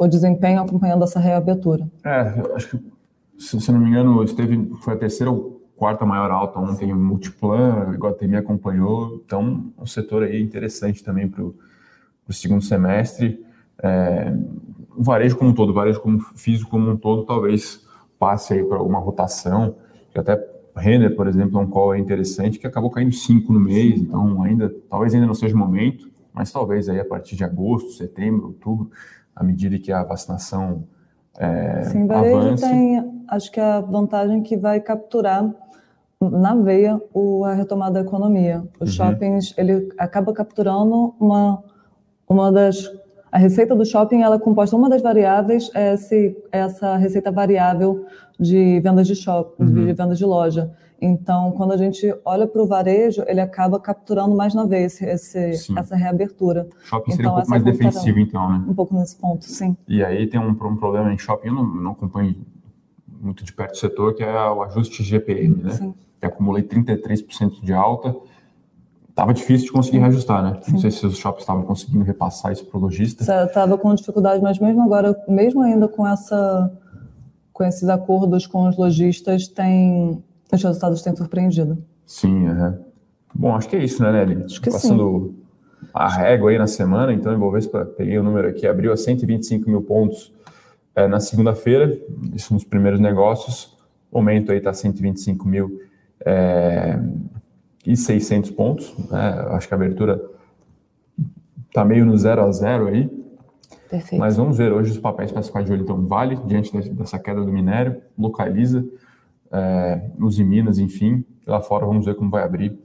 desempenho 0.08 0.60
acompanhando 0.60 1.04
essa 1.04 1.18
reabertura. 1.18 1.88
É, 2.04 2.20
acho 2.54 2.70
que, 2.70 2.92
se, 3.38 3.60
se 3.60 3.72
não 3.72 3.80
me 3.80 3.88
engano, 3.88 4.22
esteve, 4.22 4.70
foi 4.80 4.94
a 4.94 4.96
terceira 4.96 5.30
ou 5.30 5.56
quarta 5.76 6.06
maior 6.06 6.30
alta 6.30 6.58
ontem, 6.58 6.92
o 6.92 6.96
Multiplan, 6.96 7.92
igual 7.92 8.16
a 8.18 8.26
me 8.26 8.36
acompanhou, 8.36 9.22
então 9.24 9.72
um 9.78 9.86
setor 9.86 10.22
aí 10.22 10.40
interessante 10.40 11.04
também 11.04 11.28
para 11.28 11.42
o 11.44 11.54
segundo 12.30 12.62
semestre. 12.62 13.44
É, 13.82 14.32
o 14.96 15.02
varejo 15.02 15.36
como 15.36 15.50
um 15.50 15.54
todo, 15.54 15.70
o 15.70 15.74
varejo 15.74 16.00
como 16.00 16.18
físico 16.18 16.70
como 16.70 16.90
um 16.90 16.96
todo, 16.96 17.24
talvez 17.24 17.86
passe 18.18 18.54
aí 18.54 18.64
para 18.64 18.78
alguma 18.78 18.98
rotação, 18.98 19.76
que 20.10 20.18
até 20.18 20.42
Renner, 20.74 21.14
por 21.14 21.26
exemplo, 21.26 21.58
é 21.58 21.62
um 21.62 21.66
call 21.66 21.96
interessante, 21.96 22.58
que 22.58 22.66
acabou 22.66 22.90
caindo 22.90 23.12
5 23.12 23.52
no 23.52 23.60
mês, 23.60 24.00
então 24.00 24.42
ainda, 24.42 24.74
talvez 24.90 25.14
ainda 25.14 25.26
não 25.26 25.34
seja 25.34 25.54
o 25.54 25.58
momento, 25.58 26.10
mas 26.32 26.52
talvez 26.52 26.88
aí 26.88 27.00
a 27.00 27.04
partir 27.04 27.34
de 27.34 27.44
agosto, 27.44 27.92
setembro, 27.92 28.48
outubro, 28.48 28.90
à 29.36 29.44
medida 29.44 29.78
que 29.78 29.92
a 29.92 30.02
vacinação 30.02 30.84
é, 31.38 31.82
Sim, 31.84 32.06
varejo 32.06 32.36
avance. 32.38 32.62
tem, 32.62 33.22
acho 33.28 33.52
que 33.52 33.60
a 33.60 33.80
vantagem 33.80 34.42
que 34.42 34.56
vai 34.56 34.80
capturar 34.80 35.54
na 36.18 36.54
veia 36.54 37.00
o, 37.12 37.44
a 37.44 37.52
retomada 37.52 37.94
da 37.94 38.00
economia. 38.00 38.64
Os 38.80 38.98
uhum. 38.98 39.06
shoppings, 39.06 39.54
ele 39.58 39.88
acaba 39.98 40.32
capturando 40.32 41.14
uma, 41.20 41.62
uma 42.26 42.50
das... 42.50 42.90
A 43.30 43.38
receita 43.38 43.74
do 43.74 43.84
shopping, 43.84 44.22
ela 44.22 44.36
é 44.36 44.38
composta, 44.38 44.74
uma 44.74 44.88
das 44.88 45.02
variáveis 45.02 45.70
é 45.74 45.92
esse, 45.92 46.34
essa 46.50 46.96
receita 46.96 47.30
variável 47.30 48.06
de 48.40 48.80
vendas 48.80 49.06
de 49.06 49.14
shopping, 49.14 49.62
uhum. 49.62 49.86
de 49.86 49.92
vendas 49.92 50.16
de 50.16 50.24
loja. 50.24 50.70
Então, 51.00 51.52
quando 51.52 51.72
a 51.72 51.76
gente 51.76 52.12
olha 52.24 52.46
para 52.46 52.62
o 52.62 52.66
varejo, 52.66 53.22
ele 53.26 53.40
acaba 53.40 53.78
capturando 53.78 54.34
mais 54.34 54.54
na 54.54 54.64
vez 54.64 55.00
esse, 55.02 55.50
essa 55.76 55.94
reabertura. 55.94 56.68
Shopping 56.84 57.10
seria 57.10 57.26
então, 57.26 57.32
um 57.32 57.36
pouco 57.36 57.50
mais 57.50 57.62
defensivo, 57.62 58.18
então, 58.18 58.50
né? 58.50 58.64
Um 58.66 58.74
pouco 58.74 58.94
nesse 58.94 59.16
ponto, 59.16 59.44
sim. 59.44 59.76
E 59.86 60.02
aí 60.02 60.26
tem 60.26 60.40
um, 60.40 60.48
um 60.48 60.76
problema 60.76 61.12
em 61.12 61.18
shopping, 61.18 61.48
eu 61.48 61.54
não, 61.54 61.66
não 61.66 61.90
acompanho 61.92 62.34
muito 63.20 63.44
de 63.44 63.52
perto 63.52 63.74
o 63.74 63.78
setor, 63.78 64.14
que 64.14 64.22
é 64.22 64.50
o 64.50 64.62
ajuste 64.62 65.02
GPM, 65.02 65.62
né? 65.62 65.70
Sim 65.70 65.94
que 66.18 66.26
acumulei 66.26 66.62
33% 66.62 67.62
de 67.62 67.72
alta. 67.72 68.14
Tava 69.14 69.32
difícil 69.32 69.66
de 69.66 69.72
conseguir 69.72 69.98
reajustar, 69.98 70.42
né? 70.42 70.58
Sim. 70.62 70.72
Não 70.72 70.80
sei 70.80 70.90
se 70.90 71.06
os 71.06 71.16
shoppings 71.16 71.42
estavam 71.42 71.62
conseguindo 71.62 72.04
repassar 72.04 72.52
isso 72.52 72.66
para 72.66 72.78
o 72.78 72.80
lojista. 72.80 73.22
Estava 73.44 73.78
com 73.78 73.94
dificuldade, 73.94 74.42
mas 74.42 74.58
mesmo 74.58 74.82
agora, 74.82 75.16
mesmo 75.26 75.62
ainda 75.62 75.88
com 75.88 76.06
essa 76.06 76.70
com 77.52 77.64
esses 77.64 77.88
acordos 77.88 78.46
com 78.46 78.68
os 78.68 78.76
lojistas, 78.76 79.48
tem 79.48 80.22
os 80.52 80.62
resultados 80.62 81.02
têm 81.02 81.14
surpreendido. 81.14 81.78
Sim, 82.04 82.48
é. 82.48 82.78
Bom, 83.34 83.54
acho 83.54 83.68
que 83.68 83.76
é 83.76 83.84
isso, 83.84 84.02
né, 84.02 84.12
Nelly? 84.12 84.44
Acho 84.44 84.60
que 84.60 84.70
Passando 84.70 85.34
sim. 85.34 85.88
a 85.92 86.08
régua 86.08 86.50
aí 86.50 86.58
na 86.58 86.66
semana, 86.66 87.12
então 87.12 87.32
eu 87.32 87.38
vou 87.38 87.50
ver 87.50 87.62
se 87.62 87.68
peguei 87.68 88.18
o 88.18 88.22
número 88.22 88.48
aqui, 88.48 88.66
abriu 88.66 88.92
a 88.92 88.96
125 88.96 89.68
mil 89.68 89.82
pontos 89.82 90.32
é, 90.94 91.06
na 91.06 91.20
segunda-feira, 91.20 91.98
isso 92.32 92.54
nos 92.54 92.64
primeiros 92.64 92.98
negócios, 92.98 93.76
o 94.10 94.18
momento 94.18 94.50
aí 94.50 94.58
está 94.58 94.72
125 94.72 95.46
mil 95.46 95.80
é, 96.24 96.98
e 97.84 97.96
600 97.96 98.50
pontos. 98.52 98.94
Né? 99.10 99.46
Acho 99.50 99.68
que 99.68 99.74
a 99.74 99.76
abertura 99.76 100.22
está 101.68 101.84
meio 101.84 102.06
no 102.06 102.16
0 102.16 102.42
a 102.42 102.50
0 102.50 102.86
aí. 102.88 103.10
Perfeito. 103.90 104.18
Mas 104.18 104.36
vamos 104.36 104.56
ver 104.56 104.72
hoje 104.72 104.90
os 104.90 104.98
papéis 104.98 105.30
para 105.30 105.42
ficar 105.42 105.62
de 105.62 105.72
olho. 105.72 105.82
Então, 105.82 106.06
Vale, 106.06 106.36
diante 106.46 106.76
dessa 106.92 107.18
queda 107.18 107.44
do 107.44 107.52
minério, 107.52 108.02
localiza, 108.18 108.84
é, 109.52 110.10
os 110.18 110.38
Minas, 110.38 110.78
enfim. 110.78 111.24
Lá 111.46 111.60
fora, 111.60 111.86
vamos 111.86 112.04
ver 112.04 112.14
como 112.14 112.30
vai 112.30 112.42
abrir 112.42 112.78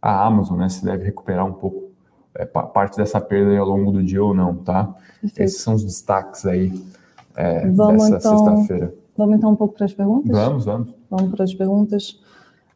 a 0.00 0.26
Amazon, 0.26 0.58
né? 0.58 0.68
Se 0.68 0.84
deve 0.84 1.04
recuperar 1.04 1.46
um 1.46 1.52
pouco 1.52 1.90
é, 2.34 2.44
parte 2.44 2.96
dessa 2.96 3.20
perda 3.20 3.58
ao 3.58 3.66
longo 3.66 3.92
do 3.92 4.02
dia 4.02 4.22
ou 4.22 4.34
não, 4.34 4.54
tá? 4.56 4.94
Perfeito. 5.20 5.40
Esses 5.40 5.62
são 5.62 5.74
os 5.74 5.84
destaques 5.84 6.46
aí 6.46 6.72
é, 7.36 7.68
vamos, 7.68 8.10
dessa 8.10 8.28
então, 8.28 8.38
sexta-feira. 8.38 8.94
Vamos 9.16 9.36
então 9.36 9.50
um 9.50 9.56
pouco 9.56 9.74
para 9.74 9.86
as 9.86 9.92
perguntas? 9.92 10.30
Vamos, 10.30 10.64
vamos. 10.64 10.94
Vamos 11.10 11.30
para 11.30 11.44
as 11.44 11.54
perguntas. 11.54 12.20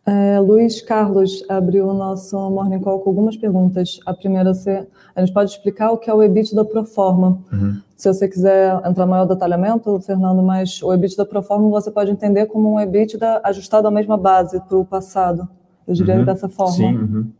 É, 0.06 0.38
Luiz 0.38 0.82
Carlos 0.82 1.42
abriu 1.48 1.88
o 1.88 1.94
nosso 1.94 2.36
Morning 2.50 2.80
Call 2.80 3.00
com 3.00 3.10
algumas 3.10 3.36
perguntas. 3.36 3.98
A 4.04 4.12
primeira, 4.12 4.52
você, 4.52 4.86
a 5.14 5.20
gente 5.20 5.32
pode 5.32 5.50
explicar 5.50 5.92
o 5.92 5.98
que 5.98 6.10
é 6.10 6.14
o 6.14 6.22
EBIT 6.22 6.54
da 6.54 6.64
Proforma. 6.64 7.38
Uhum. 7.50 7.80
Se 7.96 8.12
você 8.12 8.28
quiser 8.28 8.80
entrar 8.84 9.06
maior 9.06 9.24
detalhamento, 9.24 10.00
Fernando, 10.00 10.42
mas 10.42 10.82
o 10.82 10.92
EBIT 10.92 11.16
da 11.16 11.24
Proforma 11.24 11.68
você 11.68 11.90
pode 11.90 12.10
entender 12.10 12.46
como 12.46 12.74
um 12.74 12.80
EBIT 12.80 13.16
da, 13.16 13.40
ajustado 13.44 13.86
à 13.86 13.90
mesma 13.90 14.16
base 14.16 14.60
para 14.60 14.76
o 14.76 14.84
passado. 14.84 15.48
Eu 15.86 15.94
diria 15.94 16.16
uhum. 16.16 16.24
dessa 16.24 16.48
forma. 16.48 16.72
Sim, 16.72 16.96
uhum. 16.96 17.30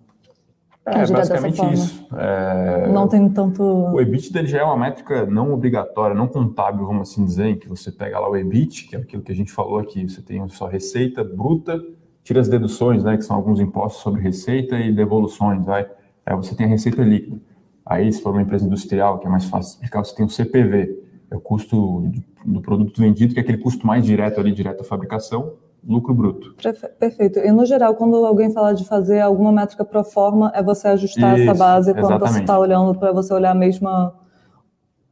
É, 0.86 1.06
basicamente 1.06 1.72
isso. 1.72 2.06
É... 2.14 2.88
Não 2.92 3.08
tem 3.08 3.26
tanto. 3.30 3.62
O 3.62 4.00
EBIT 4.00 4.32
dele 4.32 4.46
já 4.46 4.58
é 4.58 4.62
uma 4.62 4.76
métrica 4.76 5.24
não 5.24 5.52
obrigatória, 5.52 6.14
não 6.14 6.28
contábil, 6.28 6.86
vamos 6.86 7.10
assim 7.10 7.24
dizer, 7.24 7.46
em 7.46 7.58
que 7.58 7.68
você 7.68 7.90
pega 7.90 8.18
lá 8.18 8.30
o 8.30 8.36
EBIT, 8.36 8.88
que 8.88 8.96
é 8.96 8.98
aquilo 8.98 9.22
que 9.22 9.32
a 9.32 9.34
gente 9.34 9.50
falou 9.50 9.78
aqui, 9.78 10.06
você 10.06 10.20
tem 10.20 10.46
só 10.48 10.66
receita 10.66 11.24
bruta 11.24 11.80
tira 12.24 12.40
as 12.40 12.48
deduções, 12.48 13.04
né, 13.04 13.16
que 13.16 13.22
são 13.22 13.36
alguns 13.36 13.60
impostos 13.60 14.02
sobre 14.02 14.22
receita 14.22 14.76
e 14.78 14.90
devoluções, 14.90 15.64
vai. 15.64 15.86
Aí 16.24 16.34
você 16.34 16.56
tem 16.56 16.64
a 16.64 16.68
receita 16.68 17.02
líquida. 17.02 17.36
Aí, 17.84 18.10
se 18.12 18.22
for 18.22 18.32
uma 18.32 18.42
empresa 18.42 18.64
industrial, 18.64 19.18
que 19.18 19.26
é 19.26 19.30
mais 19.30 19.44
fácil 19.44 19.72
explicar, 19.72 20.04
você 20.04 20.14
tem 20.14 20.24
o 20.24 20.28
CPV, 20.28 21.02
é 21.30 21.36
o 21.36 21.40
custo 21.40 22.04
do 22.44 22.60
produto 22.60 23.00
vendido, 23.00 23.34
que 23.34 23.40
é 23.40 23.42
aquele 23.42 23.58
custo 23.58 23.86
mais 23.86 24.04
direto 24.04 24.40
ali, 24.40 24.52
direto 24.52 24.80
à 24.80 24.84
fabricação, 24.84 25.54
lucro 25.86 26.14
bruto. 26.14 26.54
Perfeito. 26.98 27.38
E, 27.40 27.52
no 27.52 27.66
geral, 27.66 27.94
quando 27.94 28.16
alguém 28.24 28.50
fala 28.50 28.74
de 28.74 28.86
fazer 28.86 29.20
alguma 29.20 29.52
métrica 29.52 29.84
pro 29.84 30.02
forma, 30.02 30.50
é 30.54 30.62
você 30.62 30.88
ajustar 30.88 31.38
Isso, 31.38 31.50
essa 31.50 31.58
base 31.58 31.92
quando 31.92 32.04
exatamente. 32.06 32.32
você 32.32 32.40
está 32.40 32.58
olhando 32.58 32.98
para 32.98 33.12
você 33.12 33.34
olhar 33.34 33.50
a 33.50 33.54
mesma 33.54 34.14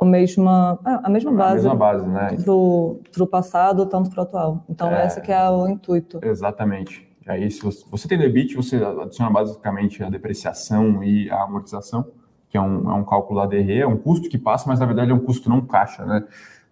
a 0.01 0.05
mesma, 0.05 0.81
a 0.85 1.09
mesma 1.09 1.33
base, 1.33 1.53
a 1.53 1.55
mesma 1.55 1.75
base 1.77 2.07
né? 2.07 2.37
para 2.45 3.23
o 3.23 3.27
passado, 3.31 3.87
tanto 3.87 4.11
para 4.11 4.21
o 4.21 4.23
atual. 4.25 4.65
Então, 4.69 4.91
é, 4.91 5.07
esse 5.07 5.21
que 5.21 5.31
é 5.31 5.49
o 5.49 5.69
intuito. 5.69 6.19
Exatamente. 6.23 7.09
Aí, 7.25 7.49
se 7.49 7.63
você, 7.63 7.85
você 7.89 8.09
tem 8.09 8.19
debit, 8.19 8.57
você 8.57 8.83
adiciona 8.83 9.31
basicamente 9.31 10.03
a 10.03 10.11
depreciação 10.11 11.05
e 11.05 11.31
a 11.31 11.45
amortização, 11.45 12.05
que 12.53 12.59
é 12.59 12.61
um, 12.61 12.91
é 12.91 12.95
um 12.95 13.03
cálculo 13.03 13.41
da 13.41 13.47
DRE, 13.47 13.81
é 13.81 13.87
um 13.87 13.97
custo 13.97 14.29
que 14.29 14.37
passa, 14.37 14.69
mas 14.69 14.79
na 14.79 14.85
verdade 14.85 15.11
é 15.11 15.15
um 15.15 15.19
custo 15.19 15.49
não 15.49 15.63
caixa, 15.63 16.05
né? 16.05 16.23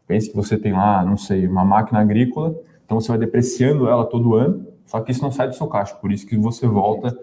Pense 0.06 0.28
que 0.28 0.36
você 0.36 0.58
tem 0.58 0.74
lá, 0.74 1.02
não 1.02 1.16
sei, 1.16 1.46
uma 1.46 1.64
máquina 1.64 2.00
agrícola, 2.00 2.54
então 2.84 3.00
você 3.00 3.08
vai 3.08 3.16
depreciando 3.16 3.88
ela 3.88 4.04
todo 4.04 4.34
ano, 4.34 4.66
só 4.84 5.00
que 5.00 5.10
isso 5.10 5.22
não 5.22 5.30
sai 5.30 5.48
do 5.48 5.54
seu 5.54 5.66
caixa, 5.68 5.94
por 5.94 6.12
isso 6.12 6.26
que 6.26 6.36
você 6.36 6.66
volta 6.66 7.18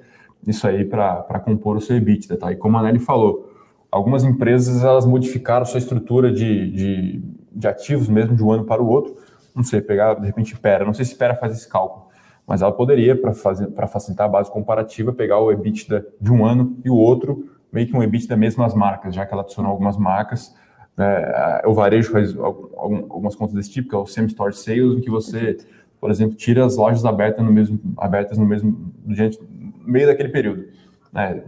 isso 0.45 0.67
aí 0.67 0.83
para 0.83 1.39
compor 1.45 1.77
o 1.77 1.81
seu 1.81 1.97
EBITDA, 1.97 2.35
tá? 2.35 2.51
E 2.51 2.55
como 2.55 2.77
a 2.79 2.81
Nelly 2.81 2.97
falou, 2.97 3.47
algumas 3.91 4.23
empresas 4.23 4.83
elas 4.83 5.05
modificaram 5.05 5.63
sua 5.63 5.77
estrutura 5.77 6.31
de, 6.31 6.71
de, 6.71 7.21
de, 7.51 7.67
ativos 7.67 8.09
mesmo 8.09 8.35
de 8.35 8.43
um 8.43 8.51
ano 8.51 8.65
para 8.65 8.81
o 8.81 8.87
outro. 8.87 9.15
Não 9.53 9.63
sei, 9.63 9.81
pegar 9.81 10.15
de 10.15 10.25
repente 10.25 10.57
Pera, 10.57 10.83
não 10.83 10.93
sei 10.93 11.05
se 11.05 11.15
Pera 11.15 11.35
faz 11.35 11.53
esse 11.53 11.69
cálculo, 11.69 12.07
mas 12.47 12.63
ela 12.63 12.71
poderia, 12.71 13.15
para 13.15 13.87
facilitar 13.87 14.25
a 14.25 14.29
base 14.29 14.49
comparativa, 14.49 15.13
pegar 15.13 15.39
o 15.39 15.51
EBITDA 15.51 16.07
de 16.19 16.31
um 16.31 16.43
ano 16.43 16.75
e 16.83 16.89
o 16.89 16.95
outro, 16.95 17.56
meio 17.77 17.87
que 17.87 17.95
um 17.95 18.01
EBITDA 18.01 18.29
das 18.29 18.39
mesmas 18.39 18.73
marcas, 18.73 19.15
já 19.15 19.25
que 19.25 19.33
ela 19.33 19.43
adicionou 19.43 19.71
algumas 19.71 19.97
marcas 19.97 20.41
É, 20.99 21.61
o 21.67 21.73
varejo 21.75 22.11
faz 22.11 22.35
algumas 22.35 23.35
contas 23.35 23.53
desse 23.53 23.69
tipo, 23.69 23.89
que 23.89 23.95
é 23.95 23.99
o 23.99 24.07
same-store 24.07 24.51
sales, 24.51 24.95
em 24.95 25.01
que 25.01 25.11
você, 25.11 25.55
por 26.01 26.09
exemplo, 26.09 26.35
tira 26.35 26.65
as 26.65 26.75
lojas 26.75 27.05
abertas 27.05 27.45
no 27.45 27.51
mesmo, 27.51 27.79
abertas 27.97 28.35
no 28.35 28.45
mesmo, 28.45 28.91
diante, 29.05 29.37
no 29.39 29.91
meio 29.93 30.07
daquele 30.07 30.29
período. 30.29 30.65
Né? 31.13 31.43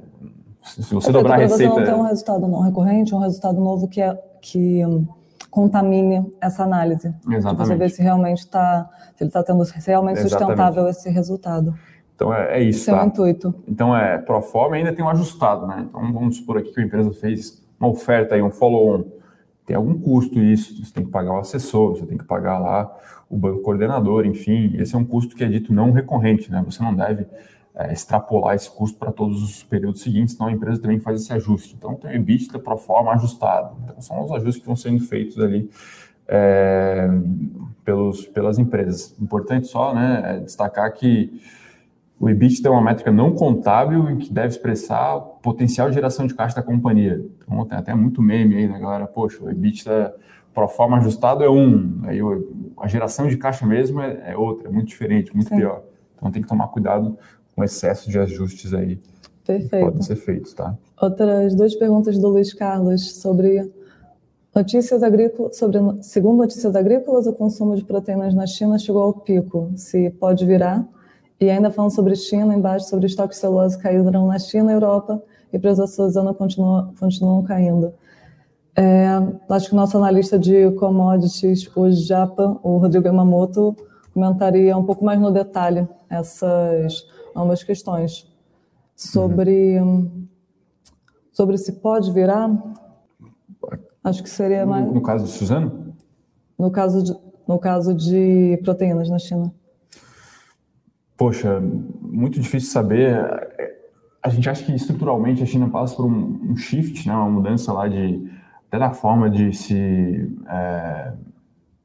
Se 0.62 0.94
você 0.94 1.12
dobrar 1.12 1.34
a 1.34 1.38
receita... 1.38 1.74
Você 1.74 1.80
não 1.80 1.84
tem 1.84 1.96
um 1.96 2.04
resultado 2.04 2.48
não 2.48 2.62
recorrente, 2.62 3.16
um 3.16 3.20
resultado 3.20 3.60
novo 3.60 3.88
que, 3.88 4.00
é, 4.00 4.16
que 4.40 4.86
hum, 4.86 5.08
contamine 5.50 6.32
essa 6.40 6.62
análise. 6.64 7.12
Exatamente. 7.28 7.68
Você 7.68 7.76
vê 7.76 7.90
se 7.90 8.04
realmente 8.04 8.42
está, 8.42 8.88
se 9.16 9.24
ele 9.24 9.30
está 9.30 9.42
tendo 9.42 9.64
realmente 9.64 10.20
Exatamente. 10.20 10.30
sustentável 10.30 10.88
esse 10.88 11.10
resultado. 11.10 11.74
Então 12.20 12.34
é, 12.34 12.60
é 12.60 12.64
isso. 12.64 12.84
Seu 12.84 12.96
tá? 12.96 13.06
intuito. 13.06 13.56
Então 13.66 13.96
é 13.96 14.18
pro 14.18 14.42
forma 14.42 14.76
ainda 14.76 14.92
tem 14.92 15.06
um 15.06 15.08
ajustado, 15.08 15.66
né? 15.66 15.86
Então 15.88 16.12
vamos 16.12 16.36
supor 16.36 16.58
aqui 16.58 16.74
que 16.74 16.82
a 16.82 16.84
empresa 16.84 17.14
fez 17.14 17.66
uma 17.80 17.90
oferta 17.90 18.36
aí, 18.36 18.42
um 18.42 18.52
follow-on. 18.52 19.06
Tem 19.66 19.78
algum 19.78 19.98
custo 19.98 20.38
isso, 20.40 20.84
você 20.84 20.94
tem 20.94 21.06
que 21.06 21.12
pagar 21.12 21.32
o 21.32 21.38
assessor, 21.38 21.96
você 21.96 22.06
tem 22.06 22.18
que 22.18 22.26
pagar 22.26 22.58
lá 22.58 22.94
o 23.30 23.38
banco 23.38 23.62
coordenador, 23.62 24.26
enfim, 24.26 24.76
esse 24.80 24.96
é 24.96 24.98
um 24.98 25.06
custo 25.06 25.36
que 25.36 25.44
é 25.44 25.48
dito 25.48 25.72
não 25.72 25.92
recorrente, 25.92 26.52
né? 26.52 26.62
Você 26.66 26.84
não 26.84 26.94
deve 26.94 27.26
é, 27.74 27.94
extrapolar 27.94 28.56
esse 28.56 28.70
custo 28.70 28.98
para 28.98 29.14
todos 29.14 29.42
os 29.42 29.64
períodos 29.64 30.02
seguintes, 30.02 30.36
senão 30.36 30.50
a 30.50 30.52
empresa 30.52 30.82
também 30.82 31.00
faz 31.00 31.22
esse 31.22 31.32
ajuste. 31.32 31.76
Então 31.78 31.96
tem 31.96 32.12
o 32.12 32.16
EBITDA 32.16 32.60
pro 32.60 32.78
forma 32.78 33.14
ajustado. 33.14 33.78
Então 33.86 34.02
são 34.02 34.26
os 34.26 34.32
ajustes 34.34 34.58
que 34.58 34.66
vão 34.66 34.76
sendo 34.76 35.00
feitos 35.06 35.40
ali 35.40 35.70
é, 36.28 37.08
pelos, 37.86 38.26
pelas 38.26 38.60
empresas. 38.60 39.16
Importante 39.22 39.68
só 39.68 39.94
né, 39.94 40.22
é 40.26 40.40
destacar 40.42 40.92
que 40.92 41.40
o 42.20 42.30
EBITDA 42.30 42.68
é 42.68 42.72
uma 42.72 42.82
métrica 42.82 43.12
não 43.12 43.34
contábil 43.34 44.12
e 44.12 44.18
que 44.18 44.34
deve 44.34 44.50
expressar 44.50 45.16
o 45.16 45.22
potencial 45.22 45.88
de 45.88 45.96
geração 45.96 46.28
de 46.28 46.36
caixa 46.36 46.58
da 46.58 46.62
companhia. 46.62 47.26
Então, 47.38 47.66
tem 47.66 47.78
até 47.78 47.96
muito 47.96 48.22
meme 48.22 48.58
aí, 48.58 48.68
né, 48.68 48.78
galera? 48.78 49.08
Poxa, 49.08 49.42
o 49.42 49.50
EBITDA 49.50 50.14
pro 50.54 50.68
forma 50.68 50.98
ajustado 50.98 51.44
é 51.44 51.50
um, 51.50 52.02
aí 52.04 52.20
a 52.78 52.88
geração 52.88 53.28
de 53.28 53.38
caixa 53.38 53.66
mesmo 53.66 54.02
é, 54.02 54.32
é 54.32 54.38
outra, 54.38 54.68
é 54.68 54.72
muito 54.72 54.88
diferente, 54.88 55.34
muito 55.34 55.48
Sim. 55.48 55.58
pior. 55.58 55.84
Então, 56.18 56.30
tem 56.30 56.42
que 56.42 56.48
tomar 56.48 56.68
cuidado 56.68 57.18
com 57.56 57.62
o 57.62 57.64
excesso 57.64 58.10
de 58.10 58.20
ajustes 58.20 58.74
aí 58.74 59.00
Perfeito. 59.46 59.70
que 59.70 59.80
podem 59.80 60.02
ser 60.02 60.18
feitos, 60.18 60.54
tá? 60.54 60.78
Outras 61.02 61.56
duas 61.56 61.74
perguntas 61.76 62.18
do 62.18 62.28
Luiz 62.28 62.54
Carlos 62.54 63.16
sobre 63.22 63.72
notícias 64.54 65.02
agrícolas, 65.04 65.56
sobre, 65.56 65.80
segundo 66.02 66.40
notícias 66.40 66.76
agrícolas, 66.76 67.28
o 67.28 67.34
consumo 67.34 67.78
de 67.78 67.86
proteínas 67.86 68.34
na 68.34 68.46
China 68.46 68.78
chegou 68.78 69.04
ao 69.04 69.14
pico. 69.14 69.72
Se 69.78 70.10
pode 70.10 70.46
virar 70.46 70.86
e 71.40 71.50
ainda 71.50 71.72
falando 71.72 71.92
sobre 71.92 72.16
China, 72.16 72.54
embaixo 72.54 72.88
sobre 72.90 73.06
estoques 73.06 73.38
celulose 73.38 73.78
caíram 73.78 74.28
na 74.28 74.38
China 74.38 74.72
e 74.72 74.74
Europa 74.74 75.24
e 75.54 75.58
preços 75.58 75.80
da 75.80 75.88
Suzana 75.88 76.34
continuam, 76.34 76.94
continuam 77.00 77.44
caindo. 77.44 77.94
É, 78.76 79.08
acho 79.50 79.70
que 79.70 79.74
o 79.74 79.76
nosso 79.76 79.98
analista 79.98 80.38
de 80.38 80.72
commodities, 80.72 81.70
o 81.76 81.92
Japa, 81.92 82.60
o 82.64 82.78
Rodrigo 82.78 83.08
Yamamoto, 83.08 83.76
comentaria 84.14 84.78
um 84.78 84.84
pouco 84.84 85.04
mais 85.04 85.20
no 85.20 85.32
detalhe 85.32 85.88
essas 86.10 87.06
ambas 87.36 87.64
questões. 87.64 88.28
Sobre, 88.96 89.80
uhum. 89.80 90.28
sobre 91.32 91.58
se 91.58 91.74
pode 91.74 92.12
virar, 92.12 92.52
acho 94.04 94.22
que 94.22 94.30
seria 94.30 94.66
mais... 94.66 94.86
No, 94.86 94.96
no 94.96 95.02
caso 95.02 95.26
de 95.26 95.32
Suzano? 95.32 95.96
No 96.58 96.70
caso 96.70 97.02
de, 97.02 97.16
no 97.48 97.58
caso 97.58 97.94
de 97.94 98.60
proteínas 98.62 99.10
na 99.10 99.18
China. 99.18 99.54
Poxa, 101.20 101.62
muito 102.02 102.40
difícil 102.40 102.72
saber. 102.72 103.14
A 104.24 104.30
gente 104.30 104.50
acha 104.50 104.64
que 104.64 104.74
estruturalmente 104.74 105.44
a 105.44 105.46
China 105.46 105.70
passa 105.70 105.94
por 105.94 106.06
um, 106.06 106.40
um 106.52 106.56
shift, 106.56 107.06
né, 107.06 107.14
uma 107.14 107.30
mudança 107.30 107.74
lá 107.74 107.90
de 107.90 108.26
até 108.70 108.80
da 108.80 108.92
forma 108.92 109.30
de 109.30 109.54
se 109.54 110.32
é, 110.48 111.12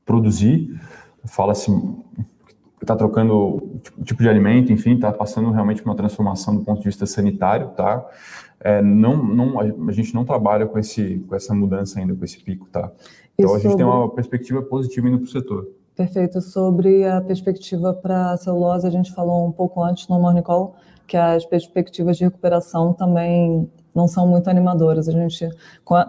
produzir. 0.07 0.81
Fala-se 1.25 1.69
que 1.69 2.85
está 2.85 2.95
trocando 2.95 3.81
tipo, 3.83 4.05
tipo 4.05 4.23
de 4.23 4.29
alimento, 4.29 4.73
enfim, 4.73 4.95
está 4.95 5.11
passando 5.11 5.51
realmente 5.51 5.85
uma 5.85 5.97
transformação 5.97 6.55
do 6.55 6.65
ponto 6.65 6.79
de 6.79 6.85
vista 6.85 7.05
sanitário, 7.05 7.71
tá? 7.71 8.09
É, 8.61 8.81
não, 8.81 9.17
não, 9.17 9.59
a 9.59 9.93
gente 9.93 10.15
não 10.15 10.25
trabalha 10.25 10.65
com, 10.65 10.79
esse, 10.79 11.19
com 11.29 11.35
essa 11.35 11.53
mudança 11.53 11.99
ainda, 11.99 12.15
com 12.15 12.25
esse 12.25 12.41
pico, 12.41 12.69
tá? 12.71 12.89
Então 13.37 13.53
a 13.53 13.59
gente 13.59 13.77
tem 13.77 13.85
uma 13.85 14.09
perspectiva 14.15 14.63
positiva 14.63 15.09
indo 15.09 15.19
para 15.19 15.27
o 15.27 15.31
setor. 15.31 15.67
Perfeito. 15.97 16.41
Sobre 16.41 17.07
a 17.07 17.21
perspectiva 17.21 17.95
para 17.95 18.33
a 18.33 18.37
celulose, 18.37 18.87
a 18.87 18.91
gente 18.91 19.13
falou 19.13 19.47
um 19.47 19.53
pouco 19.53 19.83
antes 19.83 20.09
no 20.09 20.21
Morning 20.21 20.43
Call 20.43 20.75
que 21.07 21.17
as 21.17 21.45
perspectivas 21.45 22.17
de 22.17 22.25
recuperação 22.25 22.93
também 22.93 23.71
não 23.95 24.09
são 24.09 24.27
muito 24.27 24.49
animadoras. 24.49 25.09
A 25.09 25.13
gente 25.13 25.49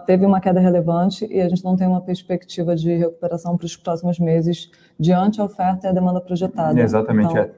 teve 0.06 0.26
uma 0.26 0.40
queda 0.40 0.58
relevante 0.58 1.26
e 1.30 1.40
a 1.40 1.48
gente 1.48 1.62
não 1.62 1.76
tem 1.76 1.86
uma 1.86 2.00
perspectiva 2.00 2.74
de 2.74 2.96
recuperação 2.96 3.56
para 3.56 3.66
os 3.66 3.76
próximos 3.76 4.18
meses 4.18 4.70
diante 4.98 5.40
a 5.40 5.44
oferta 5.44 5.86
e 5.86 5.90
a 5.90 5.92
demanda 5.92 6.20
projetada. 6.20 6.80
Exatamente. 6.80 7.30
Então, 7.30 7.42
é 7.42 7.50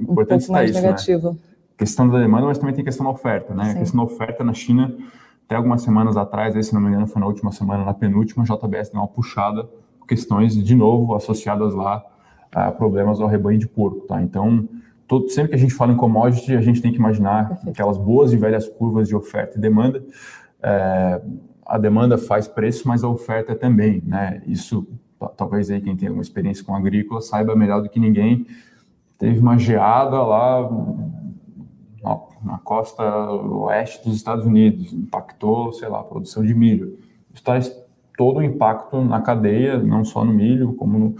importante 0.00 0.44
um 0.44 0.46
pouco 0.46 0.52
mais 0.52 0.70
isso, 0.70 0.80
né? 0.80 0.86
negativo. 0.86 1.30
Né? 1.32 1.38
Questão 1.76 2.08
da 2.08 2.18
demanda, 2.18 2.46
mas 2.46 2.58
também 2.58 2.74
tem 2.74 2.84
questão 2.84 3.04
da 3.04 3.12
oferta, 3.12 3.54
né? 3.54 3.64
Sim. 3.66 3.70
A 3.70 3.74
questão 3.74 4.04
da 4.04 4.12
oferta 4.12 4.42
na 4.42 4.54
China, 4.54 4.96
até 5.44 5.54
algumas 5.54 5.82
semanas 5.82 6.16
atrás, 6.16 6.56
aí, 6.56 6.62
se 6.62 6.74
não 6.74 6.80
me 6.80 6.88
engano, 6.88 7.06
foi 7.06 7.20
na 7.20 7.26
última 7.26 7.52
semana, 7.52 7.84
na 7.84 7.92
penúltima, 7.92 8.42
a 8.42 8.46
JBS 8.46 8.88
deu 8.88 9.00
uma 9.00 9.06
puxada 9.06 9.68
questões, 10.06 10.54
de 10.54 10.74
novo, 10.74 11.14
associadas 11.14 11.74
lá 11.74 12.04
a 12.54 12.70
problemas 12.70 13.20
ao 13.20 13.28
rebanho 13.28 13.58
de 13.58 13.68
porco, 13.68 14.06
tá? 14.06 14.22
Então, 14.22 14.68
todo, 15.06 15.28
sempre 15.28 15.50
que 15.50 15.54
a 15.56 15.58
gente 15.58 15.74
fala 15.74 15.92
em 15.92 15.96
commodity, 15.96 16.54
a 16.54 16.60
gente 16.60 16.80
tem 16.80 16.90
que 16.90 16.98
imaginar 16.98 17.48
Perfeito. 17.48 17.70
aquelas 17.70 17.98
boas 17.98 18.32
e 18.32 18.36
velhas 18.36 18.68
curvas 18.68 19.08
de 19.08 19.14
oferta 19.14 19.58
e 19.58 19.60
demanda. 19.60 20.02
É, 20.62 21.20
a 21.66 21.78
demanda 21.78 22.16
faz 22.16 22.48
preço, 22.48 22.86
mas 22.88 23.04
a 23.04 23.08
oferta 23.08 23.54
também, 23.54 24.02
né? 24.06 24.42
Isso, 24.46 24.86
talvez 25.36 25.70
aí 25.70 25.80
quem 25.80 25.96
tem 25.96 26.08
alguma 26.08 26.22
experiência 26.22 26.64
com 26.64 26.74
agrícola 26.74 27.20
saiba 27.20 27.54
melhor 27.56 27.82
do 27.82 27.88
que 27.88 28.00
ninguém. 28.00 28.46
Teve 29.18 29.40
uma 29.40 29.58
geada 29.58 30.22
lá 30.22 30.68
na, 32.44 32.58
costa 32.58 33.02
oeste 33.30 34.04
dos 34.04 34.16
Estados 34.16 34.44
Unidos, 34.44 34.92
impactou, 34.92 35.72
sei 35.72 35.88
lá, 35.88 36.00
a 36.00 36.04
produção 36.04 36.44
de 36.44 36.54
milho. 36.54 36.98
Isso 37.32 37.42
traz 37.42 37.85
todo 38.16 38.38
o 38.38 38.42
impacto 38.42 39.02
na 39.02 39.20
cadeia, 39.20 39.78
não 39.78 40.04
só 40.04 40.24
no 40.24 40.32
milho, 40.32 40.74
como 40.74 40.98
no, 40.98 41.14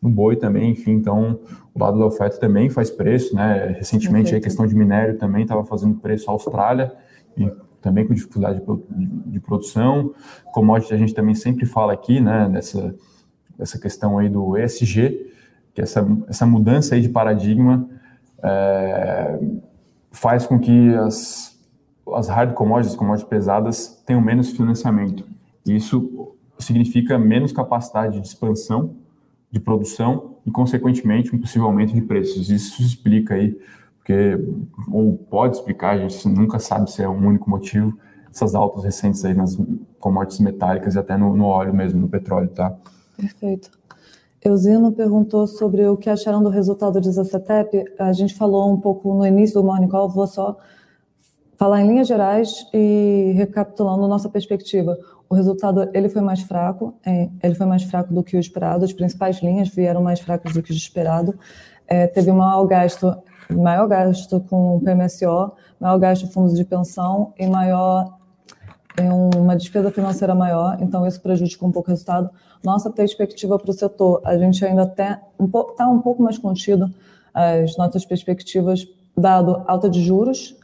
no 0.00 0.08
boi 0.10 0.36
também, 0.36 0.70
enfim, 0.70 0.92
então 0.92 1.38
o 1.74 1.78
lado 1.78 1.98
da 1.98 2.06
oferta 2.06 2.38
também 2.38 2.68
faz 2.70 2.90
preço, 2.90 3.34
né? 3.34 3.74
Recentemente 3.78 4.34
a 4.34 4.40
questão 4.40 4.66
de 4.66 4.74
minério 4.74 5.18
também 5.18 5.42
estava 5.42 5.64
fazendo 5.64 5.98
preço 5.98 6.28
à 6.30 6.32
Austrália 6.32 6.92
e 7.36 7.50
também 7.80 8.06
com 8.06 8.14
dificuldade 8.14 8.60
de, 8.90 9.06
de 9.06 9.40
produção. 9.40 10.14
Commodity 10.52 10.94
a 10.94 10.96
gente 10.96 11.14
também 11.14 11.34
sempre 11.34 11.66
fala 11.66 11.92
aqui, 11.92 12.20
né, 12.20 12.48
dessa, 12.50 12.94
dessa 13.56 13.78
questão 13.78 14.18
aí 14.18 14.28
do 14.28 14.56
ESG, 14.56 15.32
que 15.74 15.80
essa, 15.80 16.06
essa 16.28 16.46
mudança 16.46 16.94
aí 16.94 17.00
de 17.00 17.08
paradigma 17.08 17.88
é, 18.42 19.38
faz 20.10 20.46
com 20.46 20.58
que 20.58 20.94
as, 20.94 21.58
as 22.14 22.28
hard 22.28 22.54
commodities, 22.54 22.92
as 22.92 22.98
commodities 22.98 23.28
pesadas, 23.28 24.02
tenham 24.04 24.20
menos 24.20 24.50
financiamento. 24.50 25.24
Isso 25.64 26.34
significa 26.62 27.18
menos 27.18 27.52
capacidade 27.52 28.20
de 28.20 28.26
expansão 28.26 28.94
de 29.50 29.58
produção 29.58 30.36
e, 30.46 30.50
consequentemente, 30.50 31.34
um 31.34 31.38
possível 31.38 31.66
aumento 31.66 31.92
de 31.92 32.00
preços. 32.00 32.50
Isso 32.50 32.80
explica 32.82 33.34
aí, 33.34 33.58
porque, 33.98 34.38
ou 34.90 35.16
pode 35.16 35.56
explicar, 35.56 35.94
a 35.94 35.98
gente 35.98 36.28
nunca 36.28 36.58
sabe 36.58 36.90
se 36.90 37.02
é 37.02 37.08
um 37.08 37.26
único 37.26 37.50
motivo, 37.50 37.98
essas 38.32 38.54
altas 38.54 38.84
recentes 38.84 39.24
aí 39.24 39.34
nas 39.34 39.58
commodities 39.98 40.40
metálicas 40.40 40.94
e 40.94 40.98
até 40.98 41.16
no, 41.16 41.36
no 41.36 41.46
óleo 41.46 41.74
mesmo, 41.74 42.00
no 42.00 42.08
petróleo, 42.08 42.48
tá? 42.48 42.76
Perfeito. 43.16 43.70
Eusino 44.42 44.92
perguntou 44.92 45.46
sobre 45.46 45.86
o 45.86 45.96
que 45.96 46.08
acharam 46.08 46.42
do 46.42 46.48
resultado 46.48 47.00
de 47.00 47.10
Zacetep. 47.10 47.84
A 47.98 48.12
gente 48.12 48.34
falou 48.34 48.72
um 48.72 48.80
pouco 48.80 49.12
no 49.12 49.26
início 49.26 49.60
do 49.60 49.66
Morning 49.66 49.88
Call, 49.88 50.08
vou 50.08 50.26
só 50.26 50.56
falar 51.60 51.82
em 51.82 51.88
linhas 51.88 52.08
gerais 52.08 52.66
e 52.72 53.34
recapitulando 53.36 54.08
nossa 54.08 54.30
perspectiva. 54.30 54.96
O 55.28 55.34
resultado 55.34 55.90
ele 55.92 56.08
foi 56.08 56.22
mais 56.22 56.40
fraco, 56.40 56.94
é, 57.04 57.28
ele 57.42 57.54
foi 57.54 57.66
mais 57.66 57.82
fraco 57.82 58.14
do 58.14 58.22
que 58.22 58.34
o 58.34 58.40
esperado. 58.40 58.82
As 58.82 58.94
principais 58.94 59.42
linhas 59.42 59.68
vieram 59.68 60.02
mais 60.02 60.20
fracas 60.20 60.54
do 60.54 60.62
que 60.62 60.72
o 60.72 60.74
esperado. 60.74 61.38
É, 61.86 62.06
teve 62.06 62.32
maior 62.32 62.64
gasto, 62.64 63.14
maior 63.52 63.86
gasto 63.86 64.40
com 64.48 64.80
PMSO, 64.80 65.52
maior 65.78 65.98
gasto 65.98 66.24
de 66.24 66.32
fundos 66.32 66.56
de 66.56 66.64
pensão 66.64 67.34
e 67.38 67.46
maior 67.46 68.16
é, 68.96 69.12
uma 69.12 69.54
despesa 69.54 69.90
financeira 69.90 70.34
maior. 70.34 70.78
Então 70.80 71.06
isso 71.06 71.20
prejudica 71.20 71.66
um 71.66 71.70
pouco 71.70 71.90
o 71.90 71.92
resultado. 71.92 72.30
Nossa 72.64 72.88
perspectiva 72.88 73.58
para 73.58 73.70
o 73.70 73.74
setor, 73.74 74.22
a 74.24 74.34
gente 74.38 74.64
ainda 74.64 74.84
está 74.84 75.20
um, 75.38 75.46
tá 75.46 75.86
um 75.86 76.00
pouco 76.00 76.22
mais 76.22 76.38
contido 76.38 76.90
as 77.34 77.76
nossas 77.76 78.06
perspectivas, 78.06 78.88
dado 79.14 79.62
alta 79.66 79.90
de 79.90 80.02
juros 80.02 80.58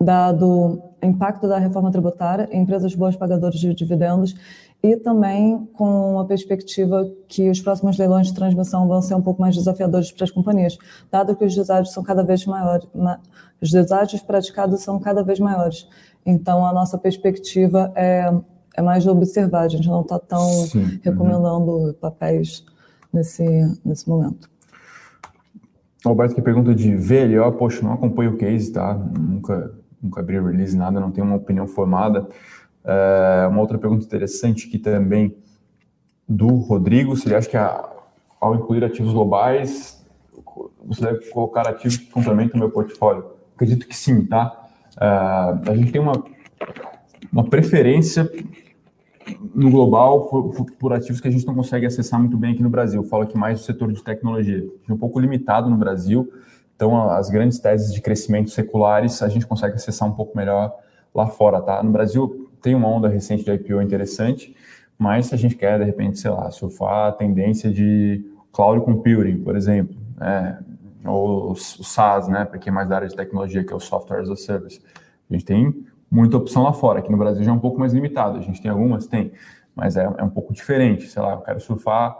dado 0.00 0.82
impacto 1.02 1.48
da 1.48 1.58
reforma 1.58 1.90
tributária 1.90 2.48
em 2.50 2.62
empresas 2.62 2.94
boas 2.94 3.16
pagadoras 3.16 3.58
de 3.58 3.74
dividendos 3.74 4.34
e 4.82 4.96
também 4.96 5.68
com 5.72 6.18
a 6.20 6.24
perspectiva 6.24 7.10
que 7.26 7.50
os 7.50 7.60
próximos 7.60 7.98
leilões 7.98 8.28
de 8.28 8.34
transmissão 8.34 8.86
vão 8.86 9.02
ser 9.02 9.14
um 9.14 9.22
pouco 9.22 9.40
mais 9.40 9.56
desafiadores 9.56 10.12
para 10.12 10.24
as 10.24 10.30
companhias, 10.30 10.78
dado 11.10 11.34
que 11.34 11.44
os 11.44 11.54
deságios 11.54 11.92
são 11.92 12.02
cada 12.02 12.22
vez 12.22 12.46
maiores, 12.46 12.86
os 13.60 13.70
deságios 13.72 14.22
praticados 14.22 14.82
são 14.82 15.00
cada 15.00 15.22
vez 15.22 15.40
maiores. 15.40 15.88
Então, 16.24 16.64
a 16.64 16.72
nossa 16.72 16.96
perspectiva 16.96 17.92
é, 17.96 18.32
é 18.76 18.82
mais 18.82 19.02
de 19.02 19.10
observar, 19.10 19.62
a 19.62 19.68
gente 19.68 19.88
não 19.88 20.02
está 20.02 20.18
tão 20.18 20.46
Sim. 20.46 20.80
Uhum. 20.80 21.00
recomendando 21.02 21.70
uhum. 21.70 21.92
papéis 21.94 22.64
nesse, 23.12 23.44
nesse 23.84 24.08
momento. 24.08 24.48
Alberto 26.04 26.36
que 26.36 26.42
pergunta 26.42 26.74
de 26.74 26.94
VLO, 26.94 27.52
poxa, 27.52 27.82
não 27.82 27.92
acompanho 27.92 28.34
o 28.34 28.36
case, 28.36 28.72
tá? 28.72 28.94
Nunca, 28.94 29.72
nunca 30.02 30.20
abri 30.20 30.40
release, 30.40 30.76
nada, 30.76 31.00
não 31.00 31.10
tenho 31.10 31.26
uma 31.26 31.36
opinião 31.36 31.66
formada. 31.66 32.28
É, 32.84 33.46
uma 33.48 33.60
outra 33.60 33.78
pergunta 33.78 34.04
interessante 34.04 34.68
que 34.68 34.78
também 34.78 35.36
do 36.28 36.48
Rodrigo, 36.48 37.16
se 37.16 37.26
ele 37.26 37.34
acha 37.34 37.48
que 37.48 37.56
a, 37.56 37.88
ao 38.40 38.54
incluir 38.54 38.84
ativos 38.84 39.12
globais, 39.12 40.04
você 40.84 41.02
deve 41.02 41.30
colocar 41.30 41.66
ativos 41.68 41.96
que 41.96 42.06
complementam 42.06 42.56
o 42.56 42.58
meu 42.58 42.70
portfólio. 42.70 43.24
Acredito 43.54 43.86
que 43.86 43.96
sim, 43.96 44.24
tá? 44.24 44.68
Uh, 44.96 45.70
a 45.70 45.76
gente 45.76 45.92
tem 45.92 46.00
uma, 46.00 46.24
uma 47.32 47.44
preferência 47.44 48.30
no 49.54 49.70
global 49.70 50.26
por, 50.26 50.50
por, 50.54 50.72
por, 50.72 50.92
ativos 50.92 51.20
que 51.20 51.28
a 51.28 51.30
gente 51.30 51.46
não 51.46 51.54
consegue 51.54 51.86
acessar 51.86 52.18
muito 52.18 52.36
bem 52.36 52.52
aqui 52.52 52.62
no 52.62 52.70
Brasil. 52.70 53.02
Falo 53.04 53.24
aqui 53.24 53.36
mais 53.36 53.60
do 53.60 53.64
setor 53.64 53.92
de 53.92 54.02
tecnologia. 54.02 54.66
É 54.88 54.92
um 54.92 54.96
pouco 54.96 55.20
limitado 55.20 55.68
no 55.68 55.76
Brasil, 55.76 56.30
então 56.78 57.10
as 57.10 57.28
grandes 57.28 57.58
teses 57.58 57.92
de 57.92 58.00
crescimento 58.00 58.50
seculares 58.50 59.20
a 59.20 59.28
gente 59.28 59.44
consegue 59.44 59.74
acessar 59.74 60.08
um 60.08 60.12
pouco 60.12 60.36
melhor 60.36 60.72
lá 61.12 61.26
fora, 61.26 61.60
tá? 61.60 61.82
No 61.82 61.90
Brasil 61.90 62.48
tem 62.62 62.72
uma 62.72 62.86
onda 62.86 63.08
recente 63.08 63.44
de 63.44 63.50
IPO 63.50 63.82
interessante, 63.82 64.54
mas 64.96 65.26
se 65.26 65.34
a 65.34 65.38
gente 65.38 65.56
quer, 65.56 65.76
de 65.80 65.84
repente, 65.84 66.20
sei 66.20 66.30
lá, 66.30 66.48
surfar 66.52 67.08
a 67.08 67.12
tendência 67.12 67.68
de 67.68 68.24
cloud 68.52 68.84
computing, 68.84 69.38
por 69.38 69.56
exemplo, 69.56 69.96
né? 70.16 70.60
ou 71.04 71.50
o 71.50 71.56
SaaS, 71.56 72.28
né, 72.28 72.44
para 72.44 72.60
quem 72.60 72.70
é 72.70 72.74
mais 72.74 72.88
da 72.88 72.94
área 72.94 73.08
de 73.08 73.16
tecnologia, 73.16 73.64
que 73.64 73.72
é 73.72 73.76
o 73.76 73.80
Software 73.80 74.20
as 74.20 74.30
a 74.30 74.36
Service. 74.36 74.80
A 75.28 75.32
gente 75.32 75.44
tem 75.44 75.84
muita 76.08 76.36
opção 76.36 76.62
lá 76.62 76.72
fora, 76.72 77.00
aqui 77.00 77.10
no 77.10 77.18
Brasil 77.18 77.42
já 77.42 77.50
é 77.50 77.54
um 77.54 77.58
pouco 77.58 77.80
mais 77.80 77.92
limitado, 77.92 78.38
a 78.38 78.40
gente 78.40 78.62
tem 78.62 78.70
algumas, 78.70 79.08
tem, 79.08 79.32
mas 79.74 79.96
é, 79.96 80.04
é 80.16 80.22
um 80.22 80.30
pouco 80.30 80.52
diferente, 80.52 81.08
sei 81.08 81.20
lá, 81.20 81.32
eu 81.32 81.40
quero 81.40 81.58
surfar 81.58 82.16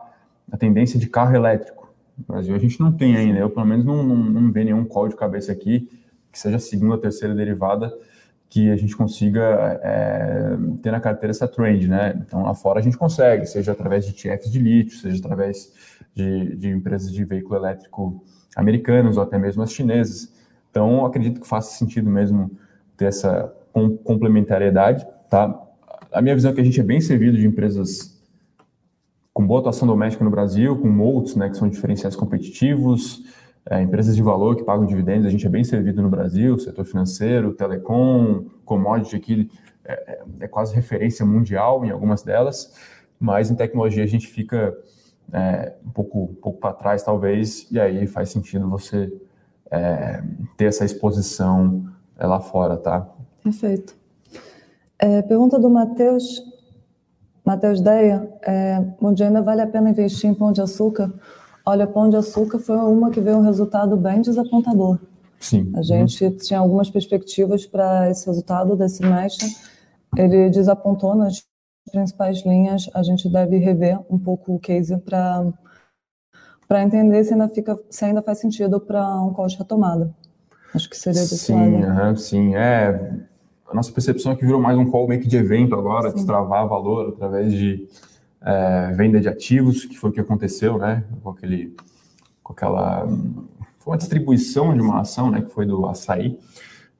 a 0.50 0.56
tendência 0.56 0.98
de 0.98 1.08
carro 1.08 1.36
elétrico. 1.36 1.77
No 2.18 2.24
Brasil 2.26 2.54
a 2.54 2.58
gente 2.58 2.80
não 2.80 2.92
tem 2.92 3.16
ainda, 3.16 3.38
eu 3.38 3.50
pelo 3.50 3.66
menos 3.66 3.84
não, 3.84 4.02
não, 4.02 4.16
não 4.16 4.52
vê 4.52 4.64
nenhum 4.64 4.84
call 4.84 5.08
de 5.08 5.16
cabeça 5.16 5.52
aqui 5.52 5.88
que 6.30 6.38
seja 6.38 6.56
a 6.56 6.60
segunda 6.60 6.94
ou 6.94 7.00
terceira 7.00 7.34
derivada 7.34 7.92
que 8.50 8.70
a 8.70 8.76
gente 8.76 8.96
consiga 8.96 9.78
é, 9.82 10.56
ter 10.82 10.90
na 10.90 11.00
carteira 11.00 11.30
essa 11.30 11.46
trend, 11.46 11.86
né? 11.86 12.18
Então 12.26 12.42
lá 12.42 12.54
fora 12.54 12.80
a 12.80 12.82
gente 12.82 12.96
consegue, 12.96 13.44
seja 13.44 13.72
através 13.72 14.06
de 14.06 14.12
TFs 14.12 14.50
de 14.50 14.58
lítio, 14.58 14.96
seja 14.98 15.18
através 15.18 15.72
de, 16.14 16.56
de 16.56 16.68
empresas 16.70 17.12
de 17.12 17.24
veículo 17.24 17.56
elétrico 17.56 18.24
americanos 18.56 19.16
ou 19.16 19.22
até 19.22 19.38
mesmo 19.38 19.62
as 19.62 19.72
chinesas. 19.72 20.32
Então 20.70 21.04
acredito 21.04 21.40
que 21.40 21.46
faça 21.46 21.76
sentido 21.76 22.10
mesmo 22.10 22.50
ter 22.96 23.06
essa 23.06 23.52
complementariedade, 24.02 25.06
tá? 25.28 25.54
A 26.10 26.22
minha 26.22 26.34
visão 26.34 26.50
é 26.50 26.54
que 26.54 26.60
a 26.60 26.64
gente 26.64 26.80
é 26.80 26.82
bem 26.82 27.00
servido 27.00 27.36
de 27.36 27.46
empresas 27.46 28.17
com 29.38 29.46
boa 29.46 29.60
atuação 29.60 29.86
doméstica 29.86 30.24
no 30.24 30.32
Brasil, 30.32 30.76
com 30.76 30.88
moats, 30.88 31.36
né, 31.36 31.48
que 31.48 31.56
são 31.56 31.68
diferenciais 31.68 32.16
competitivos, 32.16 33.22
é, 33.70 33.80
empresas 33.80 34.16
de 34.16 34.20
valor 34.20 34.56
que 34.56 34.64
pagam 34.64 34.84
dividendos, 34.84 35.26
a 35.26 35.30
gente 35.30 35.46
é 35.46 35.48
bem 35.48 35.62
servido 35.62 36.02
no 36.02 36.10
Brasil, 36.10 36.58
setor 36.58 36.84
financeiro, 36.84 37.54
telecom, 37.54 38.46
commodity 38.64 39.14
aqui 39.14 39.48
é, 39.84 39.92
é, 39.92 40.22
é 40.40 40.48
quase 40.48 40.74
referência 40.74 41.24
mundial 41.24 41.84
em 41.84 41.90
algumas 41.90 42.24
delas, 42.24 42.74
mas 43.16 43.48
em 43.48 43.54
tecnologia 43.54 44.02
a 44.02 44.08
gente 44.08 44.26
fica 44.26 44.76
é, 45.32 45.72
um 45.86 45.90
pouco, 45.90 46.22
um 46.24 46.34
pouco 46.34 46.58
para 46.58 46.72
trás, 46.72 47.04
talvez, 47.04 47.70
e 47.70 47.78
aí 47.78 48.08
faz 48.08 48.30
sentido 48.30 48.68
você 48.68 49.08
é, 49.70 50.20
ter 50.56 50.64
essa 50.64 50.84
exposição 50.84 51.86
é, 52.18 52.26
lá 52.26 52.40
fora, 52.40 52.76
tá? 52.76 53.08
Perfeito. 53.44 53.96
Pergunta 55.28 55.60
do 55.60 55.70
Matheus. 55.70 56.57
Matheus 57.48 57.80
Deia, 57.80 58.30
é, 58.42 58.78
bom 59.00 59.10
dia, 59.10 59.28
ainda 59.28 59.40
vale 59.40 59.62
a 59.62 59.66
pena 59.66 59.88
investir 59.88 60.28
em 60.28 60.34
pão 60.34 60.52
de 60.52 60.60
açúcar? 60.60 61.10
Olha, 61.64 61.86
Pão 61.86 62.10
de 62.10 62.16
Açúcar 62.16 62.58
foi 62.58 62.76
uma 62.76 63.10
que 63.10 63.22
veio 63.22 63.38
um 63.38 63.40
resultado 63.40 63.96
bem 63.96 64.20
desapontador. 64.20 64.98
Sim. 65.40 65.72
A 65.74 65.80
gente 65.80 66.26
uhum. 66.26 66.36
tinha 66.36 66.58
algumas 66.58 66.90
perspectivas 66.90 67.64
para 67.64 68.10
esse 68.10 68.26
resultado 68.26 68.76
desse 68.76 68.98
semestre. 68.98 69.48
Ele 70.14 70.50
desapontou 70.50 71.14
nas 71.14 71.42
principais 71.90 72.44
linhas. 72.44 72.90
A 72.92 73.02
gente 73.02 73.30
deve 73.30 73.56
rever 73.56 73.98
um 74.10 74.18
pouco 74.18 74.54
o 74.54 74.58
case 74.58 74.94
para 74.98 75.46
para 76.68 76.82
entender 76.82 77.24
se 77.24 77.32
ainda 77.32 77.48
fica 77.48 77.78
se 77.88 78.04
ainda 78.04 78.20
faz 78.20 78.40
sentido 78.40 78.78
para 78.78 79.22
um 79.22 79.32
call 79.32 79.46
de 79.46 79.56
retomada. 79.56 80.14
Acho 80.74 80.90
que 80.90 80.98
seria 80.98 81.22
desse 81.22 81.38
sim, 81.38 81.80
lado. 81.80 82.18
sim, 82.18 82.54
é. 82.54 83.26
A 83.70 83.74
nossa 83.74 83.92
percepção 83.92 84.32
é 84.32 84.34
que 84.34 84.46
virou 84.46 84.60
mais 84.60 84.78
um 84.78 84.86
call 84.86 85.06
que 85.08 85.28
de 85.28 85.36
evento 85.36 85.74
agora, 85.74 86.08
sim. 86.08 86.16
destravar 86.16 86.66
valor 86.66 87.10
através 87.10 87.52
de 87.52 87.86
é, 88.40 88.92
venda 88.94 89.20
de 89.20 89.28
ativos, 89.28 89.84
que 89.84 89.98
foi 89.98 90.08
o 90.08 90.12
que 90.12 90.20
aconteceu, 90.20 90.78
né? 90.78 91.04
Com 91.22 91.30
aquele, 91.30 91.76
com 92.42 92.54
aquela, 92.54 93.06
foi 93.78 93.92
uma 93.92 93.98
distribuição 93.98 94.72
de 94.72 94.80
uma 94.80 95.00
ação, 95.00 95.30
né? 95.30 95.42
Que 95.42 95.50
foi 95.50 95.66
do 95.66 95.86
açaí. 95.86 96.38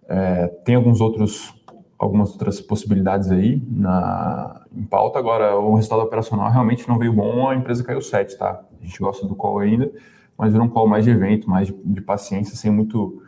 É, 0.06 0.46
tem 0.64 0.74
alguns 0.74 1.00
outros, 1.00 1.54
algumas 1.98 2.32
outras 2.32 2.60
possibilidades 2.60 3.30
aí 3.30 3.62
na, 3.70 4.62
em 4.76 4.84
pauta. 4.84 5.18
Agora, 5.18 5.56
o 5.56 5.74
resultado 5.74 6.02
operacional 6.02 6.50
realmente 6.50 6.86
não 6.86 6.98
veio 6.98 7.14
bom, 7.14 7.48
a 7.48 7.54
empresa 7.54 7.82
caiu 7.82 8.02
7, 8.02 8.36
tá? 8.36 8.62
A 8.78 8.84
gente 8.84 8.98
gosta 8.98 9.26
do 9.26 9.34
call 9.34 9.60
ainda, 9.60 9.90
mas 10.36 10.52
virou 10.52 10.66
um 10.66 10.70
call 10.70 10.86
mais 10.86 11.04
de 11.04 11.10
evento, 11.10 11.48
mais 11.48 11.68
de, 11.68 11.74
de 11.84 12.00
paciência, 12.02 12.54
sem 12.56 12.70
muito. 12.70 13.22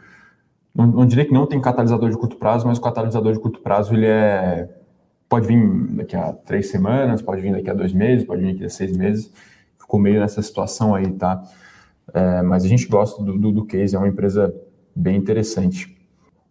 Não, 0.75 0.87
não 0.87 1.07
diria 1.07 1.25
que 1.25 1.33
não 1.33 1.47
tem 1.47 1.61
catalisador 1.61 2.11
de 2.11 2.17
curto 2.17 2.37
prazo, 2.37 2.67
mas 2.67 2.79
o 2.79 2.81
catalisador 2.81 3.33
de 3.33 3.41
curto 3.41 3.61
prazo 3.61 3.95
ele 3.95 4.07
é 4.07 4.69
pode 5.31 5.47
vir 5.47 5.87
daqui 5.95 6.17
a 6.17 6.33
três 6.33 6.69
semanas, 6.69 7.23
pode 7.23 7.41
vir 7.41 7.53
daqui 7.53 7.71
a 7.71 7.75
dois 7.75 7.93
meses, 7.93 8.27
pode 8.27 8.43
vir 8.43 8.53
daqui 8.53 8.65
a 8.65 8.69
seis 8.69 8.97
meses. 8.97 9.33
Ficou 9.79 10.01
meio 10.01 10.19
nessa 10.19 10.43
situação 10.43 10.93
aí, 10.93 11.09
tá? 11.13 11.41
É, 12.13 12.43
mas 12.43 12.65
a 12.65 12.69
gente 12.69 12.89
gosta 12.89 13.23
do, 13.23 13.39
do, 13.39 13.53
do, 13.53 13.65
case, 13.65 13.95
é 13.95 13.99
uma 13.99 14.09
empresa 14.09 14.53
bem 14.95 15.17
interessante. 15.17 15.97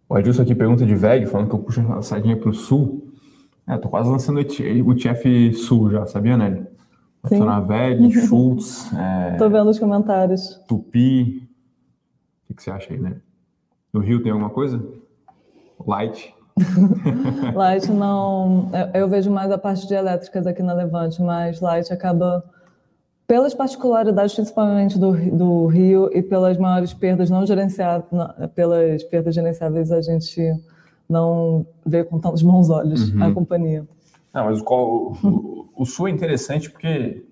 O 0.08 0.14
Adilson 0.14 0.42
aqui 0.42 0.54
pergunta 0.54 0.86
de 0.86 0.94
VEG, 0.94 1.26
falando 1.26 1.48
que 1.48 1.54
eu 1.54 1.58
puxo 1.58 1.80
a 1.92 2.00
saidinha 2.00 2.38
para 2.38 2.48
o 2.48 2.54
sul. 2.54 3.12
É, 3.68 3.76
tô 3.76 3.90
quase 3.90 4.08
lançando 4.08 4.40
o 4.40 4.94
TF 4.94 5.52
Sul 5.52 5.90
já, 5.90 6.06
sabia, 6.06 6.36
Nelly? 6.38 6.64
Nacional 7.22 7.66
VEG, 7.66 8.10
Schultz. 8.26 8.90
É, 8.94 9.36
tô 9.36 9.50
vendo 9.50 9.68
os 9.68 9.78
comentários. 9.78 10.58
Tupi. 10.66 11.46
O 12.44 12.48
que, 12.48 12.54
que 12.54 12.62
você 12.62 12.70
acha 12.70 12.92
aí, 12.94 12.98
né? 12.98 13.16
No 13.92 14.00
Rio 14.00 14.22
tem 14.22 14.32
alguma 14.32 14.50
coisa? 14.50 14.82
Light. 15.86 16.34
Light 17.54 17.90
não. 17.90 18.70
Eu, 18.94 19.08
vejo 19.08 19.30
mais 19.30 19.50
a 19.50 19.58
parte 19.58 19.86
de 19.86 19.94
elétricas 19.94 20.46
aqui 20.46 20.62
na 20.62 20.72
Levante, 20.72 21.20
mas 21.22 21.60
Light 21.60 21.92
acaba, 21.92 22.44
pelas 23.26 23.54
particularidades, 23.54 24.34
principalmente 24.34 24.98
do, 24.98 25.12
do 25.12 25.66
Rio, 25.66 26.10
e 26.12 26.22
pelas 26.22 26.56
maiores 26.58 26.92
perdas 26.92 27.30
não 27.30 27.44
gerenciáveis, 27.46 28.04
pelas 28.54 29.02
perdas 29.04 29.34
gerenciáveis, 29.34 29.90
a 29.90 30.00
gente 30.00 30.54
não 31.08 31.66
vê 31.84 32.04
com 32.04 32.20
tantos 32.20 32.42
bons 32.42 32.70
olhos 32.70 33.12
uhum. 33.12 33.24
a 33.24 33.32
companhia. 33.32 33.86
Não, 34.32 34.44
mas 34.44 34.60
o, 34.60 35.16
o, 35.24 35.68
o 35.76 35.84
Sul 35.84 36.06
é 36.06 36.10
interessante 36.12 36.70
porque 36.70 37.24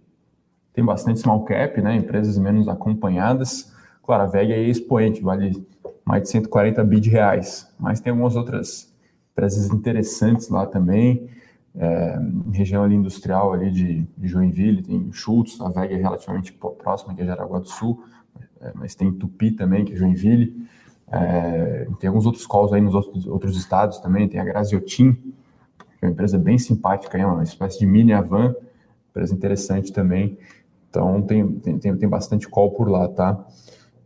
tem 0.72 0.84
bastante 0.84 1.20
small 1.20 1.44
cap, 1.44 1.80
né? 1.80 1.96
Empresas 1.96 2.36
menos 2.38 2.68
acompanhadas. 2.68 3.72
Claro, 4.02 4.24
a 4.24 4.26
VEG 4.26 4.52
é 4.52 4.62
expoente, 4.62 5.20
vale 5.20 5.64
mais 6.08 6.22
de 6.22 6.30
140 6.30 6.82
bi 6.84 7.00
de 7.00 7.10
reais, 7.10 7.70
mas 7.78 8.00
tem 8.00 8.10
algumas 8.10 8.34
outras 8.34 8.90
empresas 9.30 9.70
interessantes 9.70 10.48
lá 10.48 10.64
também. 10.64 11.28
É, 11.74 12.18
região 12.50 12.82
ali 12.82 12.94
industrial 12.94 13.52
ali 13.52 13.70
de, 13.70 14.06
Joinville, 14.22 14.82
tem 14.82 15.12
Schultz, 15.12 15.60
a 15.60 15.68
VEG 15.68 15.92
é 15.92 15.96
relativamente 15.98 16.50
próxima, 16.52 17.14
que 17.14 17.20
é 17.20 17.26
Jaraguá 17.26 17.58
do 17.58 17.68
Sul, 17.68 18.02
é, 18.58 18.72
mas 18.74 18.94
tem 18.94 19.12
Tupi 19.12 19.50
também, 19.50 19.84
que 19.84 19.92
é 19.92 19.96
Joinville. 19.96 20.66
É, 21.12 21.86
tem 22.00 22.08
alguns 22.08 22.24
outros 22.24 22.46
calls 22.46 22.72
aí 22.72 22.80
nos 22.80 22.94
outros, 22.94 23.26
outros 23.26 23.58
estados 23.58 23.98
também, 23.98 24.26
tem 24.26 24.40
a 24.40 24.44
Graziotin, 24.44 25.12
que 25.12 26.04
é 26.04 26.06
uma 26.06 26.12
empresa 26.12 26.38
bem 26.38 26.56
simpática, 26.56 27.18
é 27.18 27.26
uma 27.26 27.42
espécie 27.42 27.78
de 27.78 27.86
mini 27.86 28.14
Avan, 28.14 28.54
empresa 29.10 29.34
interessante 29.34 29.92
também. 29.92 30.38
Então 30.88 31.20
tem, 31.20 31.46
tem, 31.58 31.78
tem, 31.78 32.08
bastante 32.08 32.48
call 32.48 32.70
por 32.70 32.88
lá, 32.88 33.06
tá? 33.08 33.46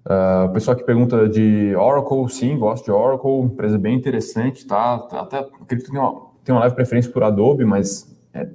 Uh, 0.05 0.47
o 0.47 0.53
pessoal 0.53 0.77
que 0.77 0.83
pergunta 0.83 1.29
de 1.29 1.77
Oracle, 1.77 2.29
sim, 2.29 2.59
gosto 2.59 2.85
de 2.85 2.91
Oracle, 2.91 3.43
empresa 3.43 3.79
bem 3.79 3.95
interessante, 3.95 4.67
tá? 4.67 4.95
Até 5.13 5.39
acredito 5.39 5.87
que 5.87 5.93
tem 5.93 6.01
uma, 6.01 6.27
tem 6.43 6.55
uma 6.55 6.63
leve 6.63 6.75
preferência 6.75 7.11
por 7.13 7.23
Adobe, 7.23 7.65
mas 7.65 8.13
é 8.35 8.49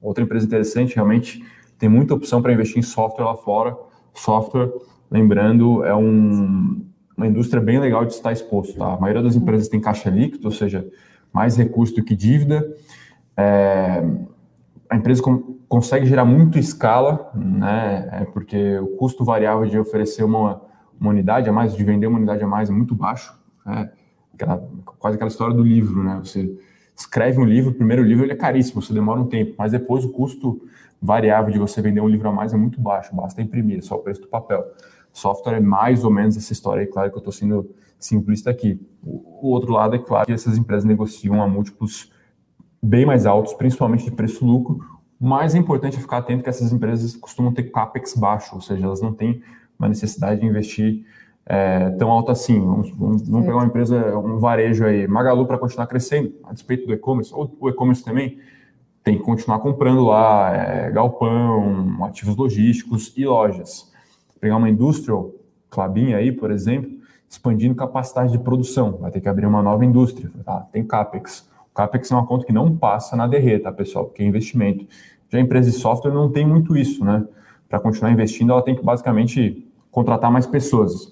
outra 0.00 0.24
empresa 0.24 0.46
interessante, 0.46 0.94
realmente 0.94 1.44
tem 1.78 1.88
muita 1.88 2.14
opção 2.14 2.40
para 2.40 2.52
investir 2.52 2.78
em 2.78 2.82
software 2.82 3.24
lá 3.24 3.36
fora. 3.36 3.76
Software, 4.14 4.72
lembrando, 5.10 5.84
é 5.84 5.94
um, 5.94 6.84
uma 7.14 7.26
indústria 7.26 7.62
bem 7.62 7.78
legal 7.78 8.06
de 8.06 8.14
estar 8.14 8.32
exposto, 8.32 8.78
tá? 8.78 8.94
A 8.94 8.96
maioria 8.98 9.22
das 9.22 9.36
empresas 9.36 9.68
tem 9.68 9.80
caixa 9.80 10.08
líquido, 10.08 10.48
ou 10.48 10.52
seja, 10.52 10.88
mais 11.32 11.56
recurso 11.56 11.94
do 11.96 12.02
que 12.02 12.16
dívida. 12.16 12.66
É, 13.36 14.02
a 14.88 14.96
empresa 14.96 15.22
com, 15.22 15.58
consegue 15.68 16.06
gerar 16.06 16.24
muito 16.24 16.58
escala, 16.58 17.30
né? 17.34 18.08
É 18.10 18.24
porque 18.24 18.78
o 18.78 18.96
custo 18.96 19.22
variável 19.22 19.66
de 19.66 19.78
oferecer 19.78 20.24
uma 20.24 20.62
uma 21.00 21.10
unidade 21.10 21.48
a 21.48 21.52
mais, 21.52 21.76
de 21.76 21.84
vender 21.84 22.06
uma 22.06 22.18
unidade 22.18 22.42
a 22.42 22.46
mais 22.46 22.68
é 22.68 22.72
muito 22.72 22.94
baixo. 22.94 23.38
Né? 23.64 23.90
Aquela, 24.34 24.68
quase 24.98 25.16
aquela 25.16 25.28
história 25.28 25.54
do 25.54 25.62
livro, 25.62 26.02
né? 26.02 26.20
Você 26.22 26.56
escreve 26.96 27.40
um 27.40 27.44
livro, 27.44 27.70
o 27.70 27.74
primeiro 27.74 28.02
livro 28.02 28.24
ele 28.24 28.32
é 28.32 28.36
caríssimo, 28.36 28.82
você 28.82 28.92
demora 28.92 29.20
um 29.20 29.26
tempo, 29.26 29.54
mas 29.56 29.72
depois 29.72 30.04
o 30.04 30.10
custo 30.10 30.60
variável 31.00 31.52
de 31.52 31.58
você 31.58 31.80
vender 31.80 32.00
um 32.00 32.08
livro 32.08 32.28
a 32.28 32.32
mais 32.32 32.52
é 32.52 32.56
muito 32.56 32.80
baixo, 32.80 33.14
basta 33.14 33.40
imprimir, 33.40 33.78
é 33.78 33.80
só 33.80 33.96
o 33.96 34.00
preço 34.00 34.22
do 34.22 34.28
papel. 34.28 34.64
Software 35.12 35.56
é 35.56 35.60
mais 35.60 36.04
ou 36.04 36.10
menos 36.10 36.36
essa 36.36 36.52
história 36.52 36.82
aí, 36.82 36.86
claro 36.86 37.10
que 37.10 37.16
eu 37.16 37.20
estou 37.20 37.32
sendo 37.32 37.70
simplista 37.98 38.50
aqui. 38.50 38.80
O 39.02 39.48
outro 39.48 39.72
lado 39.72 39.94
é 39.94 39.98
claro 39.98 40.26
que 40.26 40.32
essas 40.32 40.58
empresas 40.58 40.84
negociam 40.84 41.42
a 41.42 41.48
múltiplos 41.48 42.12
bem 42.82 43.06
mais 43.06 43.26
altos, 43.26 43.54
principalmente 43.54 44.04
de 44.04 44.10
preço-lucro. 44.10 44.78
Mais 45.20 45.54
é 45.54 45.58
importante 45.58 45.98
ficar 45.98 46.18
atento 46.18 46.42
que 46.42 46.48
essas 46.48 46.72
empresas 46.72 47.16
costumam 47.16 47.52
ter 47.52 47.64
capex 47.64 48.14
baixo, 48.14 48.54
ou 48.54 48.60
seja, 48.60 48.84
elas 48.84 49.00
não 49.00 49.12
têm 49.12 49.42
uma 49.78 49.88
necessidade 49.88 50.40
de 50.40 50.46
investir 50.46 51.04
é, 51.46 51.90
tão 51.90 52.10
alto 52.10 52.30
assim. 52.30 52.60
Vamos, 52.60 52.90
vamos, 52.90 53.28
vamos, 53.28 53.46
pegar 53.46 53.58
uma 53.58 53.66
empresa, 53.66 54.18
um 54.18 54.38
varejo 54.38 54.84
aí, 54.84 55.06
Magalu 55.08 55.46
para 55.46 55.58
continuar 55.58 55.86
crescendo, 55.86 56.34
a 56.44 56.52
despeito 56.52 56.86
do 56.86 56.92
e-commerce, 56.92 57.32
ou 57.32 57.56
o 57.58 57.68
e-commerce 57.68 58.04
também 58.04 58.38
tem 59.02 59.16
que 59.16 59.24
continuar 59.24 59.58
comprando 59.60 60.04
lá 60.04 60.54
é, 60.54 60.90
galpão, 60.90 62.04
ativos 62.04 62.36
logísticos 62.36 63.14
e 63.16 63.24
lojas. 63.24 63.90
Pegar 64.38 64.56
uma 64.56 64.68
industrial, 64.68 65.32
Clabin 65.70 66.12
aí, 66.12 66.30
por 66.30 66.50
exemplo, 66.50 66.90
expandindo 67.28 67.74
capacidade 67.74 68.32
de 68.32 68.38
produção, 68.38 68.98
vai 68.98 69.10
ter 69.10 69.20
que 69.20 69.28
abrir 69.28 69.46
uma 69.46 69.62
nova 69.62 69.84
indústria, 69.84 70.30
tá? 70.44 70.66
tem 70.72 70.84
CAPEX. 70.84 71.48
O 71.70 71.74
CAPEX 71.74 72.10
é 72.10 72.14
uma 72.14 72.26
conta 72.26 72.44
que 72.44 72.52
não 72.52 72.76
passa 72.76 73.16
na 73.16 73.26
DRE, 73.26 73.58
tá, 73.58 73.72
pessoal? 73.72 74.04
Porque 74.06 74.22
é 74.22 74.26
investimento. 74.26 74.86
Já 75.30 75.38
a 75.38 75.40
empresa 75.40 75.70
de 75.70 75.76
software 75.76 76.12
não 76.12 76.30
tem 76.30 76.46
muito 76.46 76.76
isso, 76.76 77.04
né? 77.04 77.24
Para 77.68 77.80
continuar 77.80 78.10
investindo, 78.10 78.52
ela 78.52 78.62
tem 78.62 78.74
que 78.74 78.82
basicamente 78.82 79.67
contratar 79.98 80.30
mais 80.30 80.46
pessoas. 80.46 81.10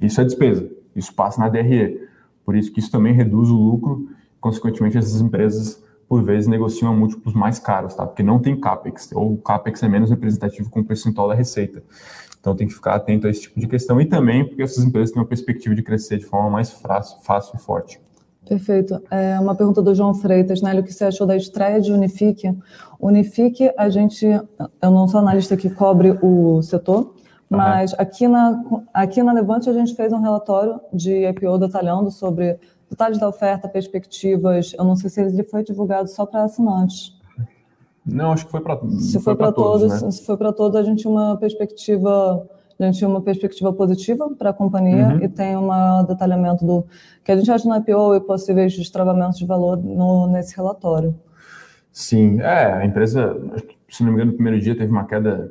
Isso 0.00 0.20
é 0.20 0.24
despesa, 0.24 0.68
isso 0.96 1.14
passa 1.14 1.40
na 1.40 1.48
DRE. 1.48 2.00
Por 2.44 2.56
isso 2.56 2.72
que 2.72 2.80
isso 2.80 2.90
também 2.90 3.12
reduz 3.12 3.50
o 3.50 3.56
lucro, 3.56 4.08
consequentemente, 4.40 4.98
essas 4.98 5.20
empresas, 5.20 5.80
por 6.08 6.24
vezes, 6.24 6.48
negociam 6.48 6.96
múltiplos 6.96 7.34
mais 7.34 7.60
caros, 7.60 7.94
tá? 7.94 8.04
Porque 8.04 8.24
não 8.24 8.40
tem 8.40 8.58
CAPEX, 8.58 9.12
ou 9.12 9.34
o 9.34 9.36
CAPEX 9.36 9.80
é 9.84 9.88
menos 9.88 10.10
representativo 10.10 10.68
com 10.68 10.80
o 10.80 10.84
percentual 10.84 11.28
da 11.28 11.34
receita. 11.34 11.84
Então 12.40 12.54
tem 12.56 12.66
que 12.66 12.74
ficar 12.74 12.96
atento 12.96 13.28
a 13.28 13.30
esse 13.30 13.42
tipo 13.42 13.60
de 13.60 13.68
questão 13.68 14.00
e 14.00 14.06
também 14.06 14.44
porque 14.44 14.62
essas 14.62 14.84
empresas 14.84 15.12
têm 15.12 15.22
uma 15.22 15.28
perspectiva 15.28 15.74
de 15.74 15.82
crescer 15.82 16.18
de 16.18 16.24
forma 16.24 16.50
mais 16.50 16.70
fácil, 16.70 17.18
fácil 17.22 17.56
e 17.56 17.58
forte. 17.58 18.00
Perfeito. 18.48 19.00
É 19.08 19.38
uma 19.38 19.54
pergunta 19.54 19.82
do 19.82 19.94
João 19.94 20.14
Freitas, 20.14 20.62
né? 20.62 20.78
O 20.78 20.82
que 20.82 20.92
você 20.92 21.04
achou 21.04 21.26
da 21.26 21.36
estreia 21.36 21.80
de 21.80 21.92
Unifique? 21.92 22.56
Unifique, 23.00 23.72
a 23.76 23.88
gente, 23.88 24.24
eu 24.26 24.90
não 24.90 25.06
sou 25.06 25.20
analista 25.20 25.56
que 25.56 25.70
cobre 25.70 26.16
o 26.22 26.60
setor, 26.62 27.14
mas 27.48 27.92
uhum. 27.92 27.98
aqui, 28.00 28.28
na, 28.28 28.64
aqui 28.92 29.22
na 29.22 29.32
Levante 29.32 29.70
a 29.70 29.72
gente 29.72 29.94
fez 29.94 30.12
um 30.12 30.20
relatório 30.20 30.80
de 30.92 31.28
IPO 31.28 31.58
detalhando 31.58 32.10
sobre 32.10 32.58
detalhes 32.90 33.18
da 33.18 33.28
oferta, 33.28 33.68
perspectivas. 33.68 34.74
Eu 34.76 34.84
não 34.84 34.96
sei 34.96 35.10
se 35.10 35.20
ele 35.20 35.42
foi 35.44 35.62
divulgado 35.62 36.08
só 36.08 36.26
para 36.26 36.44
assinantes. 36.44 37.16
Não, 38.04 38.32
acho 38.32 38.46
que 38.46 38.52
foi 38.52 38.60
para 38.60 38.78
Se 38.98 39.20
foi 39.20 39.34
para 39.34 39.50
todos, 39.50 39.88
todos 39.88 40.02
né? 40.02 40.10
se 40.10 40.24
foi 40.24 40.36
para 40.36 40.52
todos, 40.52 40.76
a 40.76 40.82
gente 40.82 41.02
tinha 41.02 41.10
uma 41.10 41.36
perspectiva, 41.36 42.46
a 42.78 42.84
gente 42.84 42.98
tinha 42.98 43.08
uma 43.08 43.20
perspectiva 43.20 43.72
positiva 43.72 44.30
para 44.30 44.50
a 44.50 44.52
companhia 44.52 45.08
uhum. 45.08 45.22
e 45.22 45.28
tem 45.28 45.56
um 45.56 46.04
detalhamento 46.04 46.64
do 46.64 46.84
que 47.24 47.32
a 47.32 47.36
gente 47.36 47.50
acha 47.50 47.68
no 47.68 47.76
IPO 47.76 48.14
e 48.14 48.20
possíveis 48.20 48.76
destravamentos 48.76 49.38
de 49.38 49.46
valor 49.46 49.76
no, 49.76 50.28
nesse 50.28 50.56
relatório. 50.56 51.14
Sim, 51.90 52.40
é, 52.40 52.74
a 52.74 52.84
empresa, 52.84 53.36
se 53.88 54.04
não 54.04 54.10
me 54.10 54.16
engano, 54.16 54.30
no 54.30 54.36
primeiro 54.36 54.60
dia 54.60 54.76
teve 54.76 54.92
uma 54.92 55.04
queda 55.04 55.50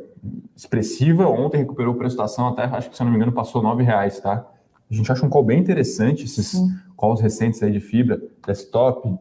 expressiva, 0.56 1.28
ontem 1.28 1.58
recuperou 1.58 1.94
a 1.94 1.98
prestação 1.98 2.48
até, 2.48 2.64
acho 2.64 2.90
que 2.90 2.98
se 2.98 3.04
não 3.04 3.12
me 3.12 3.18
engano, 3.18 3.32
passou 3.32 3.62
nove 3.62 3.84
reais, 3.84 4.20
tá? 4.20 4.46
A 4.90 4.94
gente 4.94 5.12
acha 5.12 5.26
um 5.26 5.30
call 5.30 5.44
bem 5.44 5.60
interessante, 5.60 6.26
esses 6.26 6.48
Sim. 6.48 6.70
calls 6.98 7.20
recentes 7.20 7.62
aí 7.64 7.72
de 7.72 7.80
fibra, 7.80 8.22
desktop, 8.46 9.18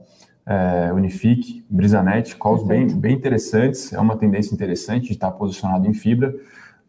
é, 0.46 0.92
Unifique, 0.92 1.64
Brisanet, 1.68 2.36
calls 2.36 2.62
bem, 2.66 2.86
bem 2.86 3.14
interessantes, 3.14 3.92
é 3.92 3.98
uma 3.98 4.16
tendência 4.16 4.54
interessante 4.54 5.06
de 5.06 5.12
estar 5.12 5.30
posicionado 5.32 5.88
em 5.88 5.94
fibra, 5.94 6.34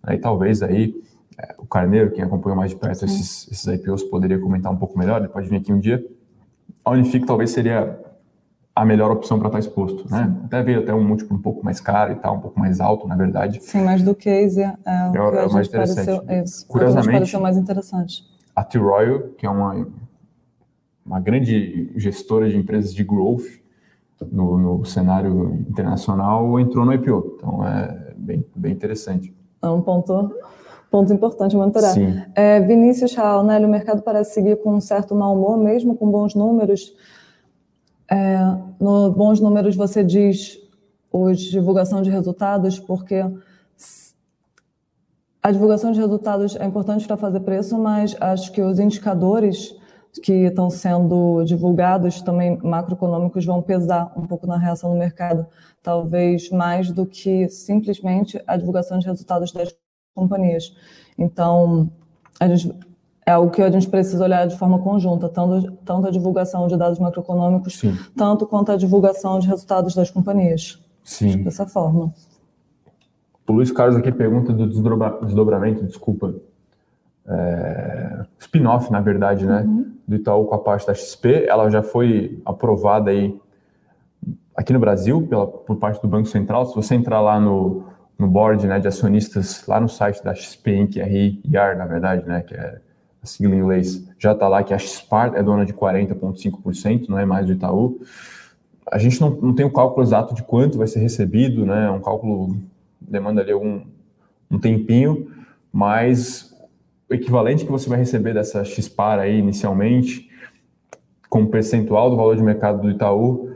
aí 0.03 0.17
talvez 0.17 0.61
aí 0.61 0.93
é, 1.37 1.55
o 1.57 1.65
Carneiro, 1.65 2.11
quem 2.11 2.23
acompanha 2.23 2.55
mais 2.55 2.71
de 2.71 2.77
perto 2.77 3.05
esses, 3.05 3.49
esses 3.51 3.65
IPOs, 3.65 4.03
poderia 4.03 4.39
comentar 4.39 4.71
um 4.71 4.77
pouco 4.77 4.97
melhor, 4.97 5.21
ele 5.21 5.29
pode 5.29 5.49
vir 5.49 5.57
aqui 5.57 5.71
um 5.71 5.79
dia. 5.79 6.05
A 6.83 6.91
Unifique 6.91 7.25
talvez 7.25 7.51
seria 7.51 7.99
a 8.75 8.83
melhor 8.83 9.09
opção 9.09 9.39
para 9.39 9.47
estar 9.47 9.59
exposto, 9.59 10.05
né? 10.11 10.25
Sim. 10.25 10.45
Até 10.45 10.61
veio 10.61 10.79
até 10.81 10.93
um 10.93 11.03
múltiplo 11.03 11.37
um 11.37 11.41
pouco 11.41 11.63
mais 11.63 11.79
caro 11.79 12.11
e 12.11 12.15
tal, 12.15 12.35
um 12.35 12.41
pouco 12.41 12.59
mais 12.59 12.81
alto, 12.81 13.07
na 13.07 13.15
verdade. 13.15 13.63
Sim, 13.63 13.83
mas 13.83 14.03
do 14.03 14.13
case 14.13 14.61
é, 14.61 14.75
é 14.85 15.09
o 15.09 15.09
é, 15.09 15.11
que 15.11 15.17
é 15.17 15.47
mais 15.47 15.67
interessante. 15.67 16.05
Pareceu, 16.05 16.43
isso, 16.43 16.67
Curiosamente, 16.67 17.11
pareceu 17.11 17.39
mais 17.39 17.57
interessante. 17.57 18.23
A 18.53 18.63
T-Royal, 18.63 19.29
que 19.37 19.45
é 19.45 19.49
uma 19.49 19.85
uma 21.05 21.19
grande 21.19 21.91
gestora 21.95 22.49
de 22.49 22.57
empresas 22.57 22.93
de 22.93 23.03
growth 23.03 23.43
no, 24.31 24.57
no 24.57 24.85
cenário 24.85 25.53
internacional, 25.69 26.59
entrou 26.59 26.83
no 26.83 26.93
IPO. 26.93 27.35
Então, 27.37 27.67
é 27.67 28.13
bem, 28.17 28.43
bem 28.55 28.71
interessante. 28.71 29.35
É 29.61 29.67
um 29.67 29.81
ponto, 29.81 30.33
ponto 30.89 31.13
importante 31.13 31.55
monitorar. 31.55 31.93
Sim. 31.93 32.21
É, 32.33 32.59
Vinícius 32.59 33.13
Raul, 33.13 33.43
né, 33.43 33.59
o 33.59 33.69
mercado 33.69 34.01
parece 34.01 34.33
seguir 34.33 34.55
com 34.57 34.73
um 34.73 34.81
certo 34.81 35.13
mau 35.13 35.35
humor, 35.35 35.57
mesmo 35.57 35.95
com 35.95 36.09
bons 36.09 36.33
números. 36.33 36.95
É, 38.09 38.37
no 38.79 39.11
bons 39.11 39.39
números, 39.39 39.75
você 39.75 40.03
diz 40.03 40.59
hoje 41.11 41.49
divulgação 41.49 42.01
de 42.01 42.09
resultados, 42.09 42.79
porque 42.79 43.23
a 45.41 45.51
divulgação 45.51 45.91
de 45.91 45.99
resultados 45.99 46.55
é 46.55 46.65
importante 46.65 47.05
para 47.05 47.17
fazer 47.17 47.39
preço, 47.39 47.77
mas 47.77 48.15
acho 48.19 48.51
que 48.51 48.61
os 48.61 48.79
indicadores 48.79 49.75
que 50.21 50.33
estão 50.45 50.69
sendo 50.69 51.43
divulgados 51.43 52.21
também 52.21 52.57
macroeconômicos 52.63 53.45
vão 53.45 53.61
pesar 53.61 54.11
um 54.15 54.25
pouco 54.25 54.47
na 54.47 54.57
reação 54.57 54.91
do 54.91 54.97
mercado, 54.97 55.45
talvez 55.83 56.49
mais 56.49 56.91
do 56.91 57.05
que 57.05 57.47
simplesmente 57.49 58.41
a 58.47 58.57
divulgação 58.57 58.97
de 58.97 59.05
resultados 59.05 59.51
das 59.51 59.75
companhias. 60.15 60.75
Então, 61.17 61.91
a 62.39 62.47
gente, 62.47 62.73
é 63.25 63.35
o 63.37 63.49
que 63.49 63.61
a 63.61 63.71
gente 63.71 63.89
precisa 63.89 64.23
olhar 64.23 64.47
de 64.47 64.57
forma 64.57 64.77
conjunta, 64.79 65.27
tanto, 65.27 65.71
tanto 65.83 66.07
a 66.07 66.11
divulgação 66.11 66.67
de 66.67 66.77
dados 66.77 66.99
macroeconômicos, 66.99 67.79
Sim. 67.79 67.97
tanto 68.15 68.45
quanto 68.45 68.71
a 68.71 68.77
divulgação 68.77 69.39
de 69.39 69.47
resultados 69.47 69.95
das 69.95 70.11
companhias. 70.11 70.79
Sim. 71.03 71.43
Dessa 71.43 71.65
forma. 71.65 72.13
O 73.47 73.53
Luiz 73.53 73.71
Carlos 73.71 73.95
aqui 73.95 74.11
pergunta 74.11 74.53
do 74.53 74.67
desdobramento, 74.67 75.83
desculpa, 75.85 76.35
é, 77.27 78.25
spin-off, 78.39 78.91
na 78.91 79.01
verdade, 79.01 79.45
né, 79.45 79.61
uhum. 79.61 79.91
do 80.07 80.15
Itaú 80.15 80.45
com 80.45 80.55
a 80.55 80.59
parte 80.59 80.85
da 80.85 80.93
XP. 80.93 81.45
Ela 81.47 81.69
já 81.69 81.81
foi 81.81 82.39
aprovada 82.45 83.09
aí 83.09 83.39
aqui 84.55 84.71
no 84.71 84.79
Brasil 84.79 85.25
pela, 85.27 85.47
por 85.47 85.77
parte 85.77 86.01
do 86.01 86.07
Banco 86.07 86.27
Central. 86.27 86.67
Se 86.67 86.75
você 86.75 86.93
entrar 86.93 87.21
lá 87.21 87.39
no, 87.39 87.85
no 88.17 88.27
board 88.27 88.65
né, 88.67 88.79
de 88.79 88.87
acionistas, 88.87 89.65
lá 89.67 89.79
no 89.79 89.89
site 89.89 90.23
da 90.23 90.33
XP 90.33 90.75
Inc., 90.75 90.95
RIR, 90.97 91.77
na 91.77 91.85
verdade, 91.85 92.27
né, 92.27 92.41
que 92.41 92.53
é 92.53 92.79
a 93.25 93.27
sigla 93.27 93.55
em 93.55 93.59
inglês, 93.59 94.07
já 94.17 94.31
está 94.31 94.47
lá 94.47 94.63
que 94.63 94.73
a 94.73 94.77
XPAR 94.77 95.33
é 95.35 95.41
dona 95.41 95.65
de 95.65 95.73
40,5%, 95.73 97.09
não 97.09 97.17
é 97.17 97.25
mais 97.25 97.47
do 97.47 97.53
Itaú. 97.53 97.99
A 98.89 98.99
gente 98.99 99.19
não, 99.19 99.31
não 99.31 99.53
tem 99.53 99.65
o 99.65 99.69
um 99.69 99.73
cálculo 99.73 100.05
exato 100.05 100.35
de 100.35 100.43
quanto 100.43 100.77
vai 100.77 100.87
ser 100.87 100.99
recebido, 100.99 101.65
né, 101.65 101.89
um 101.89 101.99
cálculo 101.99 102.55
demanda 103.01 103.41
ali 103.41 103.51
algum 103.51 103.81
um 104.49 104.59
tempinho, 104.59 105.27
mas 105.73 106.55
o 107.09 107.13
equivalente 107.13 107.65
que 107.65 107.71
você 107.71 107.89
vai 107.89 107.97
receber 107.97 108.33
dessa 108.33 108.63
XPAR 108.63 109.19
aí 109.19 109.39
inicialmente, 109.39 110.29
como 111.27 111.49
percentual 111.49 112.09
do 112.09 112.15
valor 112.15 112.35
de 112.35 112.43
mercado 112.43 112.81
do 112.81 112.91
Itaú, 112.91 113.55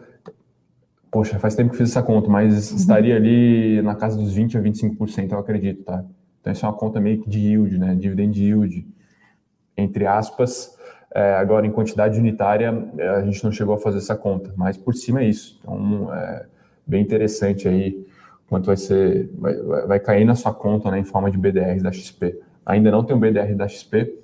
poxa, 1.11 1.39
faz 1.39 1.55
tempo 1.55 1.71
que 1.71 1.77
fiz 1.77 1.91
essa 1.91 2.03
conta, 2.03 2.27
mas 2.27 2.71
uhum. 2.71 2.77
estaria 2.77 3.15
ali 3.15 3.81
na 3.83 3.95
casa 3.95 4.17
dos 4.17 4.35
20% 4.35 4.55
a 4.55 4.61
25%, 4.61 5.31
eu 5.31 5.39
acredito, 5.39 5.83
tá? 5.83 6.03
Então, 6.41 6.53
isso 6.53 6.65
é 6.65 6.69
uma 6.69 6.75
conta 6.75 6.99
meio 6.99 7.21
que 7.21 7.29
de 7.29 7.39
yield, 7.39 7.77
né? 7.77 7.95
Dividend 7.95 8.41
yield, 8.41 8.87
entre 9.79 10.05
aspas. 10.05 10.77
É, 11.13 11.33
agora, 11.33 11.65
em 11.65 11.71
quantidade 11.71 12.19
unitária, 12.19 12.71
é, 12.97 13.09
a 13.09 13.21
gente 13.21 13.43
não 13.43 13.51
chegou 13.51 13.75
a 13.75 13.79
fazer 13.79 13.97
essa 13.97 14.15
conta, 14.15 14.53
mas 14.55 14.77
por 14.77 14.93
cima 14.93 15.21
é 15.21 15.25
isso. 15.25 15.59
Então, 15.61 16.13
é 16.13 16.45
bem 16.85 17.01
interessante 17.01 17.67
aí 17.67 18.05
quanto 18.47 18.67
vai 18.67 18.77
ser, 18.77 19.29
vai, 19.37 19.55
vai 19.87 19.99
cair 19.99 20.25
na 20.25 20.35
sua 20.35 20.53
conta, 20.53 20.89
né, 20.91 20.99
em 20.99 21.03
forma 21.03 21.29
de 21.29 21.37
BDRs 21.37 21.83
da 21.83 21.91
XP 21.91 22.39
ainda 22.69 22.91
não 22.91 23.03
tem 23.03 23.15
o 23.15 23.19
BDR 23.19 23.55
da 23.55 23.67
XP. 23.67 24.15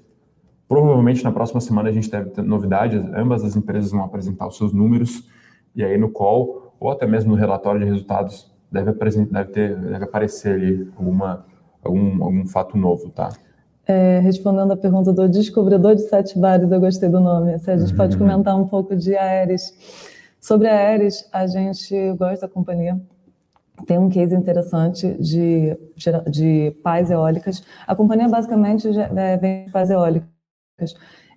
Provavelmente 0.68 1.24
na 1.24 1.32
próxima 1.32 1.60
semana 1.60 1.90
a 1.90 1.92
gente 1.92 2.10
deve 2.10 2.30
ter 2.30 2.44
novidades, 2.44 3.04
ambas 3.14 3.44
as 3.44 3.56
empresas 3.56 3.92
vão 3.92 4.04
apresentar 4.04 4.48
os 4.48 4.58
seus 4.58 4.72
números, 4.72 5.28
e 5.76 5.84
aí 5.84 5.98
no 5.98 6.10
call, 6.10 6.74
ou 6.80 6.92
até 6.92 7.06
mesmo 7.06 7.32
no 7.32 7.38
relatório 7.38 7.80
de 7.80 7.86
resultados, 7.86 8.52
deve, 8.72 8.92
deve, 8.94 9.52
ter, 9.52 9.76
deve 9.76 10.04
aparecer 10.04 10.54
ali 10.54 10.92
alguma, 10.96 11.46
algum, 11.84 12.24
algum 12.24 12.48
fato 12.48 12.78
novo, 12.78 13.10
tá? 13.10 13.30
É, 13.88 14.20
respondendo 14.20 14.72
a 14.74 14.78
pergunta 14.78 15.14
do 15.14 15.30
descobridor 15.30 15.96
de 15.96 16.02
sete 16.02 16.38
bares, 16.40 16.72
eu 16.72 16.80
gostei 16.80 17.08
do 17.08 17.20
nome. 17.20 17.58
Se 17.60 17.70
a 17.70 17.78
gente 17.78 17.92
uhum. 17.92 17.98
pode 17.98 18.18
comentar 18.18 18.56
um 18.60 18.68
pouco 18.68 18.96
de 18.96 19.16
Aeres. 19.16 19.74
Sobre 20.42 20.68
a 20.68 20.76
Aeres, 20.76 21.28
a 21.32 21.46
gente 21.48 22.14
gosta 22.14 22.48
da 22.48 22.54
companhia, 22.54 23.00
tem 23.86 23.98
um 23.98 24.10
case 24.10 24.34
interessante 24.34 25.14
de, 25.16 25.78
de 26.30 26.72
pás 26.84 27.12
eólicas. 27.12 27.64
A 27.86 27.96
companhia 27.96 28.28
basicamente 28.28 28.88
é, 28.98 29.38
vende 29.38 29.72
pás 29.72 29.90
eólicas. 29.90 30.96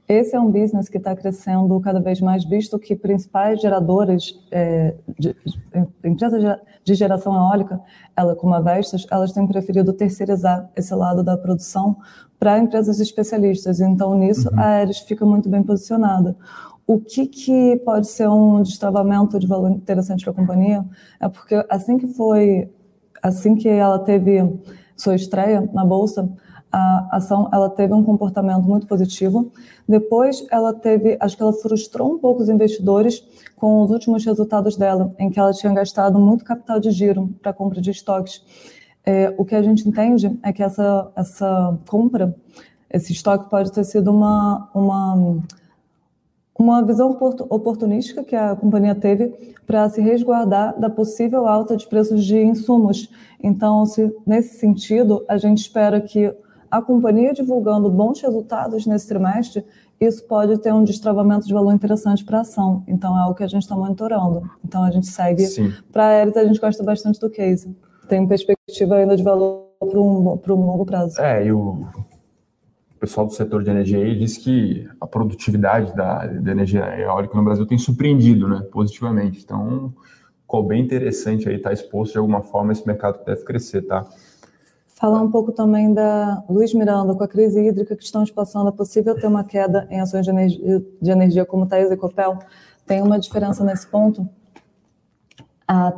Esse 0.09 0.35
é 0.35 0.41
um 0.41 0.51
business 0.51 0.89
que 0.89 0.97
está 0.97 1.15
crescendo 1.15 1.79
cada 1.81 2.01
vez 2.01 2.19
mais, 2.21 2.43
visto 2.43 2.79
que 2.79 2.97
principais 2.97 3.61
geradores, 3.61 4.35
é, 4.51 4.95
de, 5.19 5.37
empresas 6.03 6.59
de 6.83 6.95
geração 6.95 7.35
eólica, 7.35 7.79
ela 8.17 8.35
como 8.35 8.55
a 8.55 8.61
Vestas, 8.61 9.07
elas 9.11 9.33
têm 9.33 9.47
preferido 9.47 9.93
terceirizar 9.93 10.71
esse 10.75 10.95
lado 10.95 11.23
da 11.23 11.37
produção 11.37 11.99
para 12.39 12.59
empresas 12.59 13.01
especialistas. 13.01 13.81
Então, 13.81 14.19
nisso, 14.19 14.49
uhum. 14.51 14.59
a 14.59 14.69
Aeres 14.69 15.01
fica 15.01 15.27
muito 15.27 15.49
bem 15.49 15.63
posicionada. 15.63 16.35
O 16.87 16.99
que, 16.99 17.27
que 17.27 17.77
pode 17.85 18.07
ser 18.07 18.31
um 18.31 18.63
destravamento 18.63 19.39
de 19.39 19.47
valor 19.47 19.71
interessante 19.71 20.25
para 20.25 20.33
a 20.33 20.37
companhia 20.37 20.83
é 21.21 21.29
porque 21.29 21.63
assim 21.69 21.99
que 21.99 22.07
foi, 22.07 22.71
assim 23.23 23.55
que 23.55 23.69
ela 23.69 23.99
teve 23.99 24.59
sua 24.97 25.15
estreia 25.15 25.69
na 25.75 25.85
bolsa, 25.85 26.27
a 26.71 27.17
ação 27.17 27.49
ela 27.53 27.71
teve 27.71 27.95
um 27.95 28.03
comportamento 28.03 28.63
muito 28.63 28.87
positivo. 28.87 29.51
Depois, 29.89 30.47
ela 30.51 30.73
teve, 30.75 31.17
acho 31.21 31.37
que 31.37 31.43
ela 31.43 31.53
frustrou 31.53 32.15
um 32.15 32.19
pouco 32.19 32.43
os 32.43 32.49
investidores 32.49 33.27
com 33.57 33.83
os 33.83 33.91
últimos 33.91 34.25
resultados 34.25 34.77
dela, 34.77 35.15
em 35.19 35.31
que 35.31 35.39
ela 35.39 35.53
tinha 35.53 35.73
gastado 35.73 36.19
muito 36.19 36.45
capital 36.45 36.79
de 36.79 36.91
giro 36.91 37.29
para 37.43 37.53
compra 37.53 37.81
de 37.81 37.91
estoques. 37.91 38.43
É, 39.05 39.35
o 39.39 39.45
que 39.45 39.55
a 39.55 39.63
gente 39.63 39.89
entende 39.89 40.39
é 40.43 40.53
que 40.53 40.63
essa, 40.63 41.11
essa 41.17 41.79
compra, 41.89 42.35
esse 42.91 43.13
estoque 43.13 43.49
pode 43.49 43.73
ter 43.73 43.85
sido 43.85 44.11
uma, 44.11 44.71
uma, 44.75 45.39
uma 46.59 46.83
visão 46.83 47.17
oportunística 47.49 48.23
que 48.23 48.37
a 48.37 48.55
companhia 48.55 48.95
teve 48.95 49.55
para 49.67 49.89
se 49.89 50.01
resguardar 50.01 50.79
da 50.79 50.91
possível 50.91 51.47
alta 51.47 51.77
de 51.77 51.87
preços 51.87 52.25
de 52.25 52.39
insumos. 52.39 53.09
Então, 53.43 53.87
se, 53.87 54.15
nesse 54.27 54.59
sentido, 54.59 55.25
a 55.29 55.39
gente 55.39 55.59
espera 55.59 56.01
que 56.01 56.35
a 56.71 56.83
companhia 56.83 57.33
divulgando 57.33 57.91
bons 57.91 58.21
resultados 58.21 58.87
nesse 58.87 59.09
trimestre, 59.09 59.65
isso 60.01 60.25
pode 60.27 60.59
ter 60.59 60.73
um 60.73 60.85
destravamento 60.85 61.47
de 61.47 61.53
valor 61.53 61.73
interessante 61.73 62.25
para 62.25 62.39
a 62.39 62.41
ação. 62.43 62.85
Então, 62.87 63.19
é 63.19 63.27
o 63.27 63.35
que 63.35 63.43
a 63.43 63.47
gente 63.47 63.63
está 63.63 63.75
monitorando. 63.75 64.49
Então, 64.65 64.85
a 64.85 64.91
gente 64.91 65.07
segue. 65.07 65.45
Para 65.93 66.05
a 66.05 66.09
Aeres, 66.09 66.37
a 66.37 66.45
gente 66.45 66.61
gosta 66.61 66.85
bastante 66.85 67.19
do 67.19 67.29
case. 67.29 67.75
Tem 68.09 68.27
perspectiva 68.27 68.97
ainda 68.97 69.17
de 69.17 69.23
valor 69.23 69.67
para 69.81 70.01
um, 70.01 70.37
para 70.37 70.55
um 70.55 70.67
longo 70.67 70.85
prazo. 70.85 71.21
É, 71.21 71.47
e 71.47 71.53
o 71.53 71.85
pessoal 73.01 73.27
do 73.27 73.33
setor 73.33 73.63
de 73.63 73.71
energia 73.71 73.99
aí 73.99 74.19
diz 74.19 74.37
que 74.37 74.89
a 75.01 75.07
produtividade 75.07 75.95
da, 75.95 76.27
da 76.27 76.51
energia 76.51 76.85
eólica 76.99 77.37
no 77.37 77.45
Brasil 77.45 77.67
tem 77.67 77.79
surpreendido 77.79 78.49
né, 78.49 78.63
positivamente. 78.71 79.43
Então, 79.43 79.93
ficou 80.43 80.63
bem 80.63 80.83
interessante 80.83 81.49
aí 81.49 81.57
estar 81.57 81.71
tá 81.71 81.75
exposto 81.75 82.13
de 82.13 82.19
alguma 82.19 82.43
forma 82.43 82.73
esse 82.73 82.87
mercado 82.87 83.19
que 83.19 83.27
deve 83.27 83.45
crescer, 83.45 83.83
tá? 83.83 84.07
Falar 84.99 85.23
um 85.23 85.31
pouco 85.31 85.53
também 85.53 85.95
da 85.95 86.43
Luiz 86.51 86.75
Miranda, 86.75 87.15
com 87.15 87.23
a 87.23 87.29
crise 87.29 87.65
hídrica 87.65 87.95
que 87.95 88.03
estamos 88.03 88.33
passando, 88.33 88.69
é 88.69 88.73
possível 88.73 89.15
ter 89.15 89.29
uma 89.29 89.45
queda 89.45 89.87
em 89.91 90.01
ações 90.01 90.25
de 90.25 90.31
energia, 90.33 90.85
de 91.01 91.11
energia 91.13 91.47
como 91.47 91.67
Taesa 91.67 91.95
e 91.95 91.97
Copel? 91.97 92.37
Tem 92.85 93.01
uma 93.01 93.17
diferença 93.17 93.63
nesse 93.63 93.87
ponto? 93.87 94.29
A 95.69 95.93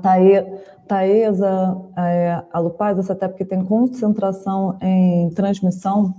Taesa, 0.87 1.81
é, 1.97 2.43
a 2.53 2.59
Lupaz, 2.59 2.99
a 2.99 3.03
CETEP, 3.03 3.39
que 3.39 3.45
tem 3.47 3.65
concentração 3.65 4.77
em 4.83 5.31
transmissão, 5.31 6.15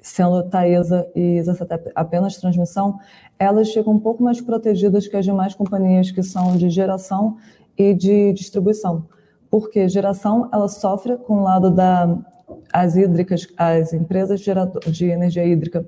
sendo 0.00 0.42
Taesa 0.44 1.06
e 1.14 1.42
Zacetep 1.42 1.92
apenas 1.94 2.38
transmissão, 2.38 2.98
elas 3.38 3.70
ficam 3.70 3.92
um 3.92 3.98
pouco 3.98 4.22
mais 4.22 4.40
protegidas 4.40 5.06
que 5.06 5.18
as 5.18 5.26
demais 5.26 5.54
companhias 5.54 6.10
que 6.10 6.22
são 6.22 6.56
de 6.56 6.70
geração 6.70 7.36
e 7.76 7.92
de 7.92 8.32
distribuição 8.32 9.04
porque 9.52 9.86
geração 9.86 10.48
ela 10.50 10.66
sofre 10.66 11.18
com 11.18 11.40
o 11.40 11.42
lado 11.42 11.70
da 11.70 12.16
as 12.72 12.96
hídricas, 12.96 13.46
as 13.54 13.92
empresas 13.92 14.40
de 14.40 15.04
energia 15.04 15.44
hídrica 15.44 15.86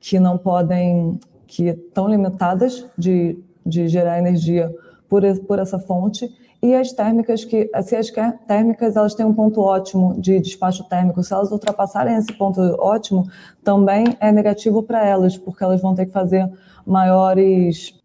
que 0.00 0.18
não 0.18 0.38
podem, 0.38 1.20
que 1.46 1.64
estão 1.68 2.08
limitadas 2.08 2.86
de, 2.96 3.38
de 3.66 3.86
gerar 3.86 4.18
energia 4.18 4.74
por, 5.10 5.22
por 5.40 5.58
essa 5.58 5.78
fonte, 5.78 6.26
e 6.62 6.74
as 6.74 6.92
térmicas 6.92 7.44
que, 7.44 7.70
se 7.82 7.96
as 7.96 8.10
térmicas 8.46 8.96
elas 8.96 9.14
têm 9.14 9.26
um 9.26 9.34
ponto 9.34 9.60
ótimo 9.60 10.18
de 10.18 10.40
despacho 10.40 10.84
térmico, 10.84 11.22
se 11.22 11.34
elas 11.34 11.52
ultrapassarem 11.52 12.16
esse 12.16 12.32
ponto 12.32 12.60
ótimo, 12.78 13.28
também 13.62 14.04
é 14.20 14.32
negativo 14.32 14.82
para 14.82 15.06
elas, 15.06 15.36
porque 15.36 15.62
elas 15.62 15.82
vão 15.82 15.94
ter 15.94 16.06
que 16.06 16.12
fazer 16.12 16.50
maiores 16.86 18.01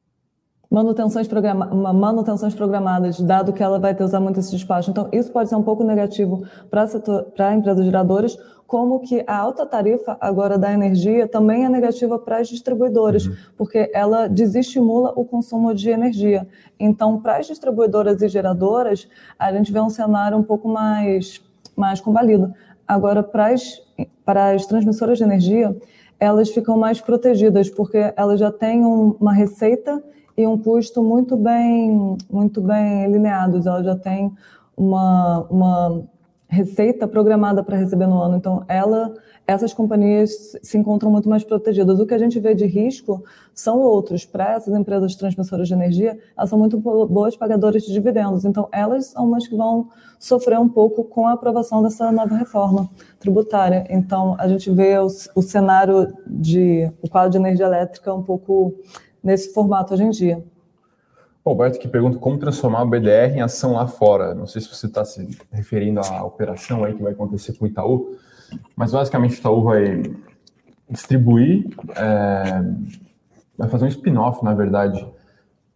manutenções, 0.70 1.28
programa, 1.28 1.66
manutenções 1.94 2.54
programadas, 2.54 3.20
dado 3.20 3.54
que 3.54 3.64
ela 3.64 3.80
vai 3.80 3.96
ter 3.96 4.04
usar 4.04 4.20
muito 4.20 4.40
esse 4.40 4.52
despacho. 4.52 4.90
Então, 4.92 5.08
isso 5.12 5.32
pode 5.32 5.50
ser 5.50 5.56
um 5.56 5.64
pouco 5.64 5.84
negativo 5.84 6.44
para 6.70 7.56
empresas 7.56 7.86
geradoras, 7.86 8.38
como 8.68 9.00
que 9.00 9.24
a 9.26 9.38
alta 9.38 9.66
tarifa 9.66 10.18
agora 10.20 10.58
da 10.58 10.72
energia 10.74 11.26
também 11.26 11.64
é 11.64 11.70
negativa 11.70 12.20
para 12.20 12.40
as 12.40 12.50
distribuidoras, 12.50 13.26
uhum. 13.26 13.36
porque 13.58 13.90
ela 13.94 14.28
desestimula 14.28 15.14
o 15.16 15.24
consumo 15.24 15.74
de 15.74 15.90
energia. 15.90 16.46
Então, 16.78 17.22
para 17.22 17.38
as 17.38 17.48
distribuidoras 17.48 18.22
e 18.22 18.28
geradoras, 18.28 19.08
a 19.40 19.54
gente 19.54 19.72
vê 19.72 19.80
um 19.80 19.90
cenário 19.90 20.38
um 20.38 20.44
pouco 20.44 20.68
mais, 20.68 21.42
mais 21.78 22.02
combalido. 22.02 22.54
Agora, 22.86 23.24
para 23.24 23.54
as, 23.54 23.82
para 24.26 24.52
as 24.52 24.66
transmissoras 24.66 25.18
de 25.18 25.24
energia, 25.24 25.74
elas 26.20 26.50
ficam 26.50 26.78
mais 26.78 27.00
protegidas, 27.00 27.70
porque 27.70 28.14
elas 28.18 28.38
já 28.38 28.52
têm 28.52 28.86
um, 28.86 29.16
uma 29.20 29.34
receita 29.34 30.04
e 30.38 30.46
um 30.46 30.58
custo 30.58 31.02
muito 31.02 31.36
bem, 31.36 32.16
muito 32.30 32.62
bem 32.62 33.06
alineados. 33.06 33.66
Ela 33.66 33.84
já 33.84 33.96
tem 33.96 34.32
uma, 34.78 35.40
uma 35.50 36.04
receita 36.48 37.08
programada 37.08 37.64
para 37.64 37.76
receber 37.76 38.06
no 38.06 38.22
ano. 38.22 38.38
Então, 38.38 38.64
ela, 38.68 39.16
essas 39.48 39.74
companhias 39.74 40.56
se 40.62 40.78
encontram 40.78 41.10
muito 41.10 41.28
mais 41.28 41.44
protegidas. 41.44 42.00
O 42.00 42.06
que 42.06 42.14
a 42.14 42.20
gente 42.20 42.40
vê 42.40 42.54
de 42.54 42.68
risco 42.68 43.24
são 43.52 43.80
outros. 43.80 44.26
Para 44.26 44.54
essas 44.54 44.76
empresas 44.76 45.16
transmissoras 45.16 45.68
de 45.68 45.74
energia, 45.74 46.20
elas 46.38 46.52
são 46.52 46.60
muito 46.60 46.78
boas 46.78 47.36
pagadoras 47.36 47.82
de 47.82 47.92
dividendos. 47.92 48.46
Então, 48.46 48.70
elas 48.72 49.08
são 49.08 49.26
umas 49.26 49.48
que 49.48 49.56
vão 49.56 49.90
sofrer 50.20 50.60
um 50.60 50.70
pouco 50.70 51.04
com 51.04 51.28
a 51.28 51.34
aprovação 51.34 51.82
dessa 51.82 52.12
nova 52.12 52.36
reforma 52.36 52.88
tributária. 53.20 53.88
Então, 53.90 54.36
a 54.38 54.48
gente 54.48 54.70
vê 54.70 55.00
o, 55.00 55.08
o 55.34 55.42
cenário 55.42 56.14
de 56.28 56.92
o 57.02 57.10
quadro 57.10 57.32
de 57.32 57.38
energia 57.38 57.66
elétrica 57.66 58.14
um 58.14 58.22
pouco 58.22 58.76
nesse 59.24 59.54
formato 59.54 59.94
hoje 59.94 60.04
em 60.04 60.10
dia. 60.10 60.44
O 61.44 61.50
Alberto 61.50 61.80
que 61.80 61.88
pergunta 61.88 62.18
como 62.18 62.38
transformar 62.38 62.84
o 62.84 62.90
BDR 62.90 63.38
em 63.38 63.42
ação 63.42 63.74
lá 63.74 63.88
fora. 63.88 64.36
Não 64.36 64.46
sei 64.46 64.62
se 64.62 64.68
você 64.68 64.86
está 64.86 65.06
se 65.06 65.38
referindo 65.52 66.02
à 66.02 66.24
operação 66.24 66.84
aí 66.84 66.94
que 66.94 67.02
vai 67.02 67.14
acontecer 67.14 67.54
com 67.54 67.66
o 67.66 67.68
Itaú, 67.68 68.18
mas 68.76 68.92
basicamente 68.92 69.36
o 69.36 69.40
Itaú 69.40 69.64
vai 69.64 70.04
distribuir, 70.90 71.68
é, 71.96 72.64
vai 73.58 73.70
fazer 73.70 73.86
um 73.86 73.88
spin-off, 73.88 74.44
na 74.44 74.54
verdade, 74.54 75.06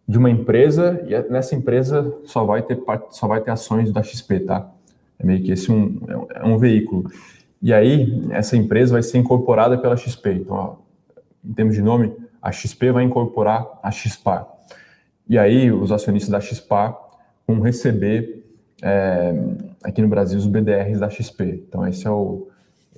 de 0.06 0.18
uma 0.18 0.30
empresa 0.30 1.02
e 1.06 1.30
nessa 1.30 1.54
empresa 1.54 2.14
só 2.24 2.44
vai 2.44 2.62
ter 2.62 2.78
só 3.10 3.26
vai 3.26 3.40
ter 3.40 3.50
ações 3.50 3.90
da 3.90 4.02
XP, 4.02 4.40
tá? 4.40 4.70
É 5.18 5.24
meio 5.24 5.42
que 5.42 5.52
esse 5.52 5.72
um, 5.72 6.00
é 6.34 6.44
um 6.44 6.58
veículo. 6.58 7.10
E 7.62 7.72
aí 7.72 8.26
essa 8.30 8.56
empresa 8.56 8.92
vai 8.92 9.02
ser 9.02 9.18
incorporada 9.18 9.78
pela 9.78 9.96
XP. 9.96 10.32
Então, 10.32 10.54
ó, 10.54 10.74
em 11.42 11.54
termos 11.54 11.74
de 11.74 11.80
nome, 11.80 12.12
a 12.42 12.50
XP 12.50 12.90
vai 12.90 13.04
incorporar 13.04 13.78
a 13.82 13.90
XPAR. 13.90 14.48
E 15.28 15.38
aí 15.38 15.70
os 15.70 15.92
acionistas 15.92 16.30
da 16.30 16.40
XPAR 16.40 16.98
vão 17.46 17.60
receber 17.60 18.44
é, 18.82 19.32
aqui 19.84 20.02
no 20.02 20.08
Brasil 20.08 20.38
os 20.38 20.46
BDRs 20.46 20.98
da 20.98 21.08
XP. 21.08 21.64
Então 21.68 21.86
esse 21.86 22.06
é 22.06 22.10
o, 22.10 22.48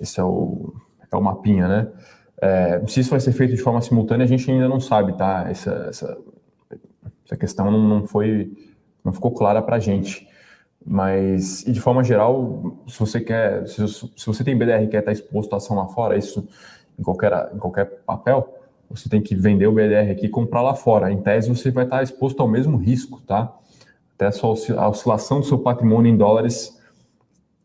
esse 0.01 0.19
é 0.19 0.25
o, 0.25 0.75
é 1.13 1.17
o 1.17 1.23
mapinha, 1.23 1.69
né? 1.69 1.89
É, 2.41 2.83
se 2.87 3.01
isso 3.01 3.11
vai 3.11 3.21
ser 3.21 3.33
feito 3.33 3.55
de 3.55 3.61
forma 3.61 3.81
simultânea, 3.81 4.25
a 4.25 4.29
gente 4.29 4.51
ainda 4.51 4.69
não 4.69 4.81
sabe, 4.81 5.17
tá? 5.17 5.47
Essa, 5.49 5.87
essa, 5.89 6.19
essa 7.25 7.37
questão 7.37 7.71
não, 7.71 7.87
não 7.87 8.07
foi, 8.07 8.53
não 9.05 9.13
ficou 9.13 9.31
clara 9.31 9.63
para 9.63 9.77
a 9.77 9.79
gente. 9.79 10.27
Mas, 10.85 11.63
e 11.67 11.73
de 11.73 11.81
forma 11.81 12.03
geral, 12.03 12.77
se 12.87 12.99
você 12.99 13.21
quer, 13.21 13.67
se, 13.67 13.87
se 13.89 14.27
você 14.27 14.45
tem 14.45 14.57
BDR 14.57 14.83
e 14.83 14.89
quer 14.89 14.99
estar 14.99 15.13
exposto 15.13 15.53
à 15.55 15.57
ação 15.57 15.77
lá 15.77 15.87
fora, 15.87 16.17
isso 16.17 16.47
em 16.99 17.03
qualquer, 17.03 17.51
em 17.55 17.59
qualquer 17.59 17.87
papel, 18.05 18.54
você 18.89 19.09
tem 19.09 19.21
que 19.21 19.35
vender 19.35 19.67
o 19.67 19.73
BDR 19.73 20.11
aqui 20.11 20.27
e 20.27 20.29
comprar 20.29 20.63
lá 20.63 20.75
fora. 20.75 21.11
Em 21.11 21.21
tese, 21.21 21.49
você 21.49 21.71
vai 21.71 21.85
estar 21.85 22.03
exposto 22.03 22.41
ao 22.41 22.49
mesmo 22.49 22.77
risco, 22.77 23.21
tá? 23.27 23.53
Até 24.15 24.27
a 24.77 24.89
oscilação 24.89 25.41
do 25.41 25.47
seu 25.47 25.59
patrimônio 25.59 26.13
em 26.13 26.17
dólares, 26.17 26.81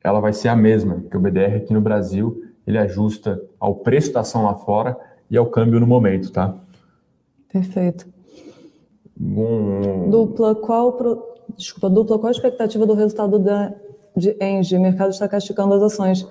ela 0.04 0.20
vai 0.20 0.34
ser 0.34 0.48
a 0.48 0.56
mesma, 0.56 0.96
porque 0.96 1.16
o 1.16 1.20
BDR 1.20 1.58
aqui 1.58 1.74
no 1.74 1.82
Brasil, 1.82 2.42
ele 2.66 2.78
ajusta 2.78 3.42
ao 3.60 3.76
preço 3.76 4.14
da 4.14 4.22
ação 4.22 4.44
lá 4.44 4.56
fora 4.56 4.98
e 5.30 5.38
ao 5.38 5.46
câmbio 5.46 5.80
no 5.80 5.86
momento, 5.86 6.32
tá? 6.32 6.56
Perfeito. 7.52 8.08
Bom... 9.16 10.10
Dupla, 10.10 10.56
qual 10.56 10.94
pro... 10.94 11.22
desculpa, 11.56 11.90
dupla, 11.90 12.18
qual 12.18 12.30
a 12.30 12.32
expectativa 12.32 12.86
do 12.86 12.94
resultado 12.94 13.38
da 13.38 13.74
de 14.16 14.36
Engie? 14.42 14.78
O 14.78 14.82
mercado 14.82 15.12
está 15.12 15.28
castigando 15.28 15.74
as 15.76 15.84
ações. 15.84 16.28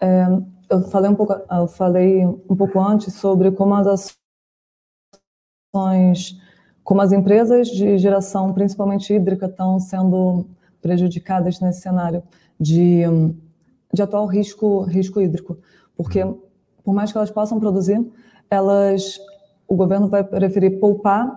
É, 0.00 0.26
eu 0.70 0.82
falei 0.82 1.10
um 1.10 1.14
pouco, 1.14 1.32
eu 1.32 1.68
falei 1.68 2.26
um 2.26 2.56
pouco 2.56 2.80
antes 2.80 3.14
sobre 3.14 3.50
como 3.52 3.74
as 3.74 3.86
ações 3.86 4.21
como 6.84 7.00
as 7.00 7.12
empresas 7.12 7.68
de 7.68 7.96
geração, 7.96 8.52
principalmente 8.52 9.12
hídrica, 9.12 9.46
estão 9.46 9.80
sendo 9.80 10.46
prejudicadas 10.82 11.60
nesse 11.60 11.80
cenário 11.80 12.22
de, 12.60 13.02
de 13.92 14.02
atual 14.02 14.26
risco, 14.26 14.82
risco 14.82 15.20
hídrico. 15.20 15.56
Porque, 15.96 16.22
por 16.84 16.94
mais 16.94 17.10
que 17.10 17.16
elas 17.16 17.30
possam 17.30 17.58
produzir, 17.58 18.04
elas 18.50 19.18
o 19.66 19.74
governo 19.74 20.08
vai 20.08 20.22
preferir 20.22 20.78
poupar 20.78 21.34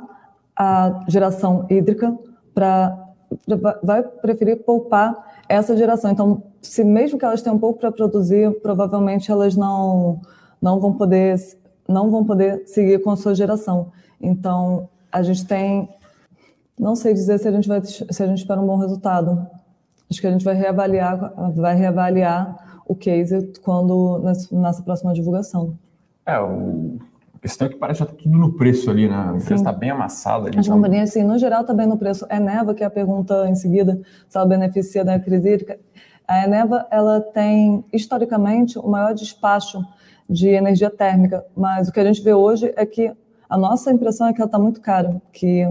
a 0.53 1.05
geração 1.07 1.65
hídrica 1.69 2.17
para 2.53 3.01
vai 3.81 4.03
preferir 4.03 4.63
poupar 4.63 5.41
essa 5.47 5.77
geração. 5.77 6.11
Então, 6.11 6.43
se 6.61 6.83
mesmo 6.83 7.17
que 7.17 7.23
elas 7.23 7.41
tenham 7.41 7.57
pouco 7.57 7.79
para 7.79 7.91
produzir, 7.91 8.51
provavelmente 8.61 9.31
elas 9.31 9.55
não 9.55 10.19
não 10.61 10.79
vão 10.79 10.93
poder 10.93 11.39
não 11.87 12.09
vão 12.09 12.25
poder 12.25 12.63
seguir 12.67 13.01
com 13.01 13.11
a 13.11 13.15
sua 13.15 13.33
geração. 13.33 13.91
Então, 14.25 14.89
a 15.11 15.21
gente 15.21 15.45
tem 15.45 15.89
não 16.77 16.95
sei 16.95 17.13
dizer 17.13 17.39
se 17.39 17.47
a 17.47 17.51
gente 17.51 17.67
vai 17.67 17.81
se 17.83 18.23
a 18.23 18.27
gente 18.27 18.39
espera 18.39 18.59
um 18.59 18.67
bom 18.67 18.77
resultado. 18.77 19.47
Acho 20.09 20.21
que 20.21 20.27
a 20.27 20.31
gente 20.31 20.43
vai 20.43 20.55
reavaliar 20.55 21.33
vai 21.55 21.75
reavaliar 21.75 22.81
o 22.87 22.95
case 22.95 23.53
quando 23.63 24.21
nessa, 24.51 24.83
próxima 24.83 25.13
divulgação. 25.13 25.77
É, 26.25 26.39
o 26.39 26.99
questão 27.41 27.67
é 27.67 27.69
que 27.69 27.77
parece 27.77 27.99
que 27.99 28.05
já 28.05 28.11
tá 28.11 28.17
tudo 28.23 28.37
no 28.37 28.53
preço 28.53 28.89
ali, 28.89 29.07
né? 29.07 29.31
O 29.31 29.33
preço 29.35 29.53
está 29.53 29.71
bem 29.71 29.91
amassado. 29.91 30.47
Ali, 30.47 30.57
As 30.57 30.65
então... 30.65 30.77
companhias, 30.77 31.09
assim, 31.09 31.23
no 31.23 31.37
geral, 31.37 31.61
está 31.61 31.73
bem 31.73 31.85
no 31.85 31.97
preço. 31.97 32.25
A 32.27 32.37
Eneva, 32.37 32.73
que 32.73 32.83
é 32.83 32.87
a 32.87 32.89
pergunta 32.89 33.47
em 33.47 33.55
seguida, 33.55 34.01
se 34.27 34.35
ela 34.35 34.47
beneficia 34.47 35.05
da 35.05 35.19
crise 35.19 35.47
hídrica. 35.47 35.79
A 36.27 36.43
Eneva, 36.43 36.87
ela 36.89 37.21
tem, 37.21 37.85
historicamente, 37.93 38.79
o 38.79 38.87
maior 38.87 39.13
despacho 39.13 39.79
de 40.27 40.49
energia 40.49 40.89
térmica, 40.89 41.45
mas 41.55 41.87
o 41.87 41.91
que 41.91 41.99
a 41.99 42.03
gente 42.03 42.21
vê 42.23 42.33
hoje 42.33 42.73
é 42.75 42.83
que 42.83 43.13
a 43.49 43.57
nossa 43.57 43.91
impressão 43.91 44.27
é 44.27 44.33
que 44.33 44.41
ela 44.41 44.47
está 44.47 44.59
muito 44.59 44.81
cara, 44.81 45.21
que 45.31 45.67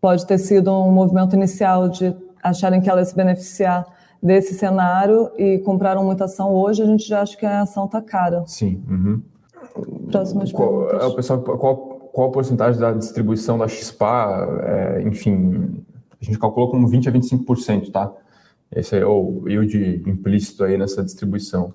pode 0.00 0.26
ter 0.26 0.38
sido 0.38 0.72
um 0.72 0.90
movimento 0.90 1.34
inicial 1.34 1.88
de 1.88 2.14
acharem 2.42 2.80
que 2.80 2.88
ela 2.88 3.00
ia 3.00 3.04
se 3.04 3.14
beneficiar 3.14 3.86
desse 4.22 4.54
cenário 4.54 5.30
e 5.36 5.58
compraram 5.58 6.04
muita 6.04 6.24
ação. 6.24 6.52
Hoje 6.52 6.82
a 6.82 6.86
gente 6.86 7.06
já 7.06 7.22
acha 7.22 7.36
que 7.36 7.46
a 7.46 7.62
ação 7.62 7.86
está 7.86 8.02
cara. 8.02 8.44
Sim. 8.46 8.82
Uhum. 8.88 9.22
Próximas 10.10 10.52
qual. 10.52 10.90
É, 10.90 11.06
o 11.06 11.14
pessoal, 11.14 11.40
qual, 11.40 11.76
qual 12.12 12.28
a 12.28 12.32
porcentagem 12.32 12.80
da 12.80 12.92
distribuição 12.92 13.58
da 13.58 13.68
XPA? 13.68 14.46
É, 14.62 15.02
enfim, 15.02 15.84
a 16.20 16.24
gente 16.24 16.38
calculou 16.38 16.70
como 16.70 16.86
20 16.88 17.08
a 17.08 17.12
25%, 17.12 17.92
tá? 17.92 18.12
Esse 18.74 18.96
é 18.98 19.06
o 19.06 19.44
yield 19.46 20.02
implícito 20.06 20.64
aí 20.64 20.76
nessa 20.76 21.02
distribuição. 21.02 21.72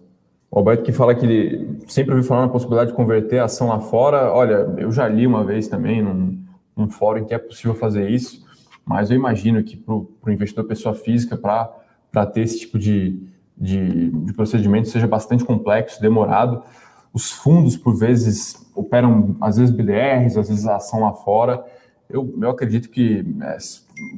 O 0.54 0.60
Alberto 0.60 0.84
que 0.84 0.91
fala 0.91 1.16
que 1.16 1.26
ele 1.26 1.80
sempre 1.88 2.14
ouviu 2.14 2.28
falar 2.28 2.43
na 2.43 2.47
possibilidade 2.47 2.91
de 2.91 2.95
converter 2.95 3.39
a 3.39 3.45
ação 3.45 3.70
lá 3.70 3.80
fora. 3.80 4.32
Olha, 4.32 4.72
eu 4.78 4.91
já 4.91 5.08
li 5.08 5.26
uma 5.26 5.43
vez 5.43 5.68
também 5.68 5.99
num, 5.99 6.39
num 6.78 6.88
fórum 6.88 7.26
que 7.26 7.34
é 7.34 7.39
possível 7.39 7.74
fazer 7.74 8.08
isso, 8.08 8.45
mas 8.86 9.10
eu 9.10 9.16
imagino 9.16 9.64
que 9.64 9.76
para 9.76 9.95
o 9.95 10.08
investidor 10.28 10.66
pessoa 10.66 10.93
física, 10.93 11.36
para 11.36 12.26
ter 12.28 12.41
esse 12.41 12.60
tipo 12.60 12.78
de, 12.78 13.20
de, 13.58 14.12
de 14.12 14.34
procedimento, 14.34 14.89
seja 14.89 15.08
bastante 15.08 15.43
complexo, 15.43 15.99
demorado. 15.99 16.62
Os 17.12 17.32
fundos, 17.32 17.76
por 17.76 17.97
vezes, 17.97 18.64
operam, 18.76 19.36
às 19.41 19.58
vezes, 19.58 19.74
BDRs, 19.74 20.38
às 20.38 20.49
vezes 20.49 20.68
a 20.68 20.76
ação 20.76 21.01
lá 21.01 21.14
fora. 21.14 21.66
Eu, 22.08 22.32
eu 22.39 22.51
acredito 22.51 22.91
que 22.91 23.26
é, 23.41 23.58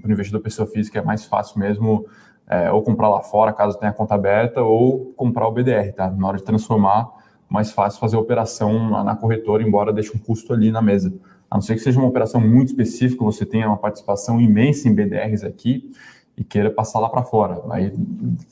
para 0.01 0.09
o 0.09 0.11
investidor 0.11 0.41
pessoa 0.41 0.67
física 0.67 0.99
é 0.99 1.01
mais 1.01 1.23
fácil 1.23 1.57
mesmo 1.59 2.05
é, 2.47 2.71
ou 2.71 2.81
comprar 2.81 3.09
lá 3.09 3.21
fora, 3.21 3.51
caso 3.51 3.77
tenha 3.77 3.91
conta 3.91 4.15
aberta, 4.15 4.61
ou 4.61 5.13
comprar 5.15 5.47
o 5.47 5.51
BDR, 5.51 5.91
tá? 5.93 6.09
Na 6.09 6.27
hora 6.27 6.37
de 6.37 6.43
transformar, 6.43 7.09
mais 7.49 7.71
fácil 7.71 7.99
fazer 7.99 8.15
a 8.15 8.19
operação 8.19 9.03
na 9.03 9.15
corretora, 9.15 9.63
embora 9.63 9.93
deixe 9.93 10.15
um 10.15 10.19
custo 10.19 10.53
ali 10.53 10.71
na 10.71 10.81
mesa. 10.81 11.13
A 11.49 11.55
não 11.55 11.61
ser 11.61 11.75
que 11.75 11.81
seja 11.81 11.99
uma 11.99 12.07
operação 12.07 12.41
muito 12.41 12.69
específica, 12.69 13.23
você 13.23 13.45
tenha 13.45 13.67
uma 13.67 13.77
participação 13.77 14.41
imensa 14.41 14.87
em 14.87 14.93
BDRs 14.93 15.43
aqui 15.43 15.91
e 16.37 16.43
queira 16.43 16.69
passar 16.69 16.99
lá 16.99 17.09
para 17.09 17.23
fora. 17.23 17.61
Aí 17.69 17.93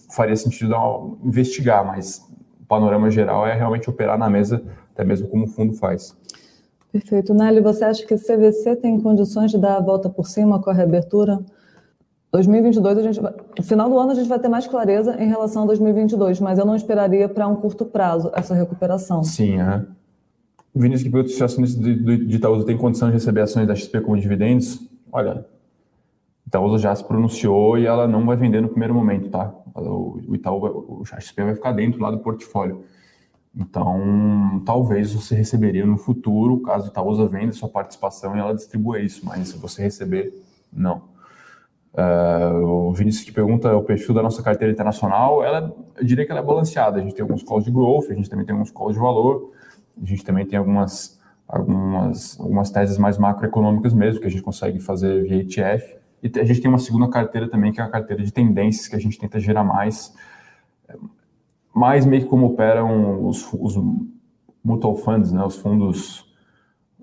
faria 0.09 0.35
sentido 0.35 1.17
investigar, 1.23 1.85
mas 1.85 2.25
o 2.61 2.65
panorama 2.65 3.09
geral 3.09 3.45
é 3.45 3.53
realmente 3.53 3.89
operar 3.89 4.17
na 4.17 4.29
mesa, 4.29 4.63
até 4.93 5.03
mesmo 5.03 5.27
como 5.27 5.45
o 5.45 5.47
fundo 5.47 5.73
faz. 5.73 6.15
Perfeito. 6.91 7.33
Nelly, 7.33 7.59
você 7.59 7.83
acha 7.83 8.05
que 8.05 8.15
CVC 8.15 8.75
tem 8.75 8.99
condições 9.01 9.51
de 9.51 9.57
dar 9.57 9.77
a 9.77 9.81
volta 9.81 10.09
por 10.09 10.27
cima 10.27 10.61
com 10.61 10.69
a 10.69 10.73
reabertura? 10.73 11.43
2022, 12.33 12.97
a 12.97 13.01
gente 13.03 13.21
vai, 13.21 13.31
no 13.31 13.63
final 13.63 13.87
do 13.87 13.99
ano 13.99 14.11
a 14.11 14.15
gente 14.15 14.27
vai 14.27 14.39
ter 14.39 14.47
mais 14.47 14.65
clareza 14.65 15.15
em 15.21 15.27
relação 15.27 15.63
a 15.63 15.65
2022, 15.67 16.39
mas 16.39 16.57
eu 16.57 16.65
não 16.65 16.75
esperaria 16.75 17.29
para 17.29 17.47
um 17.47 17.55
curto 17.55 17.85
prazo 17.85 18.31
essa 18.33 18.55
recuperação. 18.55 19.23
Sim, 19.23 19.61
é. 19.61 19.85
Vinícius, 20.73 21.11
que 21.11 21.27
se 21.29 21.43
acionista 21.43 21.79
de 21.79 22.35
Itaúsa 22.35 22.65
tem 22.65 22.75
condição 22.75 23.09
de 23.09 23.13
receber 23.13 23.41
ações 23.41 23.67
da 23.67 23.75
XP 23.75 24.01
como 24.01 24.17
dividendos. 24.17 24.81
Olha, 25.11 25.45
Itaúsa 26.47 26.79
já 26.79 26.95
se 26.95 27.03
pronunciou 27.03 27.77
e 27.77 27.85
ela 27.85 28.07
não 28.07 28.25
vai 28.25 28.35
vender 28.35 28.61
no 28.61 28.69
primeiro 28.69 28.95
momento, 28.95 29.29
tá? 29.29 29.53
O 29.75 30.33
Itaú, 30.33 31.01
o 31.01 31.05
XP 31.05 31.43
vai 31.43 31.53
ficar 31.53 31.71
dentro 31.71 32.01
lá 32.01 32.09
do 32.09 32.17
portfólio. 32.17 32.83
Então, 33.55 34.59
talvez 34.65 35.13
você 35.13 35.35
receberia 35.35 35.85
no 35.85 35.97
futuro, 35.97 36.61
caso 36.61 36.87
Itaúsa 36.87 37.27
venda 37.27 37.51
sua 37.51 37.69
participação 37.69 38.35
e 38.35 38.39
ela 38.39 38.55
distribua 38.55 38.99
isso, 38.99 39.23
mas 39.23 39.49
se 39.49 39.57
você 39.59 39.83
receber, 39.83 40.33
não. 40.75 41.12
Uh, 41.93 42.89
o 42.89 42.93
Vinícius 42.93 43.23
que 43.23 43.31
pergunta 43.31 43.75
o 43.77 43.83
perfil 43.83 44.15
da 44.15 44.23
nossa 44.23 44.41
carteira 44.41 44.73
internacional, 44.73 45.43
ela, 45.43 45.75
eu 45.95 46.03
diria 46.03 46.25
que 46.25 46.31
ela 46.31 46.41
é 46.41 46.43
balanceada. 46.43 46.99
A 46.99 47.01
gente 47.01 47.13
tem 47.13 47.21
alguns 47.21 47.43
calls 47.43 47.63
de 47.63 47.71
growth, 47.71 48.09
a 48.09 48.15
gente 48.15 48.29
também 48.29 48.45
tem 48.45 48.53
alguns 48.53 48.71
calls 48.71 48.93
de 48.93 48.99
valor, 48.99 49.51
a 50.01 50.05
gente 50.05 50.25
também 50.25 50.45
tem 50.45 50.57
algumas, 50.57 51.19
algumas, 51.47 52.39
algumas 52.39 52.71
teses 52.71 52.97
mais 52.97 53.17
macroeconômicas 53.17 53.93
mesmo, 53.93 54.19
que 54.19 54.27
a 54.27 54.29
gente 54.29 54.41
consegue 54.41 54.79
fazer 54.79 55.23
via 55.23 55.41
ETF. 55.41 55.97
E 56.23 56.39
a 56.39 56.43
gente 56.45 56.61
tem 56.61 56.69
uma 56.69 56.79
segunda 56.79 57.07
carteira 57.09 57.47
também, 57.47 57.71
que 57.71 57.79
é 57.79 57.83
a 57.83 57.89
carteira 57.89 58.23
de 58.23 58.31
tendências, 58.31 58.87
que 58.87 58.95
a 58.95 58.99
gente 58.99 59.19
tenta 59.19 59.39
gerar 59.39 59.63
mais, 59.63 60.15
mais 61.75 62.05
meio 62.05 62.23
que 62.23 62.29
como 62.29 62.47
operam 62.47 63.27
os, 63.27 63.47
os 63.53 63.77
mutual 64.63 64.95
funds, 64.95 65.31
né, 65.31 65.43
os 65.43 65.57
fundos, 65.57 66.25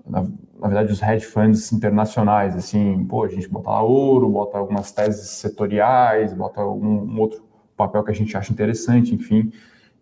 na, 0.05 0.25
na, 0.61 0.67
verdade, 0.67 0.91
os 0.91 1.01
hedge 1.01 1.25
funds 1.25 1.73
internacionais, 1.73 2.55
assim, 2.55 3.03
pô, 3.05 3.23
a 3.23 3.27
gente 3.27 3.49
bota 3.49 3.69
lá 3.69 3.81
ouro, 3.81 4.29
bota 4.29 4.57
algumas 4.57 4.91
teses 4.91 5.27
setoriais, 5.29 6.33
bota 6.33 6.63
um, 6.63 7.13
um 7.13 7.19
outro 7.19 7.43
papel 7.75 8.03
que 8.03 8.11
a 8.11 8.13
gente 8.13 8.35
acha 8.37 8.53
interessante, 8.53 9.15
enfim, 9.15 9.51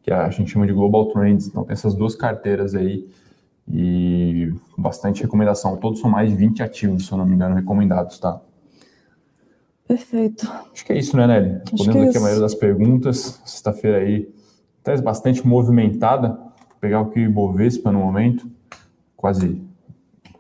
que 0.04 0.12
a 0.12 0.30
gente 0.30 0.52
chama 0.52 0.68
de 0.68 0.74
Global 0.74 1.08
Trends. 1.08 1.48
Então, 1.48 1.64
tem 1.64 1.74
essas 1.74 1.96
duas 1.96 2.16
carteiras 2.16 2.76
aí 2.76 3.08
e 3.72 4.52
bastante 4.78 5.22
recomendação. 5.22 5.78
Todos 5.78 6.00
são 6.00 6.10
mais 6.10 6.30
de 6.30 6.36
20 6.36 6.64
ativos, 6.64 7.06
se 7.06 7.12
eu 7.12 7.18
não 7.18 7.26
me 7.26 7.36
engano, 7.36 7.56
recomendados, 7.56 8.20
tá? 8.20 8.42
Perfeito. 9.88 10.48
Acho 10.72 10.86
que 10.86 10.94
é 10.94 11.00
isso, 11.00 11.16
né, 11.16 11.26
Nelly? 11.26 11.62
Respondendo 11.72 12.06
é 12.06 12.10
aqui 12.10 12.18
a 12.18 12.22
maioria 12.22 12.42
das 12.42 12.54
perguntas. 12.54 13.42
Sexta-feira 13.46 13.98
aí, 13.98 14.30
tese 14.84 15.02
bastante 15.02 15.48
movimentada. 15.48 16.30
Vou 16.30 16.78
pegar 16.80 17.02
o 17.02 17.10
que 17.10 17.28
Bovespa 17.28 17.92
no 17.92 18.00
momento, 18.00 18.50
quase, 19.16 19.62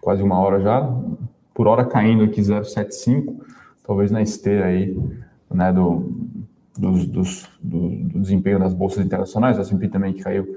quase 0.01 0.23
uma 0.23 0.39
hora 0.39 0.59
já. 0.59 0.89
Por 1.53 1.67
hora 1.67 1.85
caindo 1.85 2.23
aqui 2.23 2.41
0,75, 2.41 3.35
talvez 3.85 4.11
na 4.11 4.21
esteira 4.21 4.65
aí, 4.65 4.97
né, 5.51 5.73
do, 5.73 6.11
dos, 6.77 7.05
dos, 7.05 7.49
do, 7.61 7.89
do, 7.89 8.19
desempenho 8.19 8.59
das 8.59 8.73
bolsas 8.73 9.05
internacionais. 9.05 9.57
A 9.57 9.61
S&P 9.61 9.87
também 9.87 10.13
que 10.13 10.23
caiu 10.23 10.47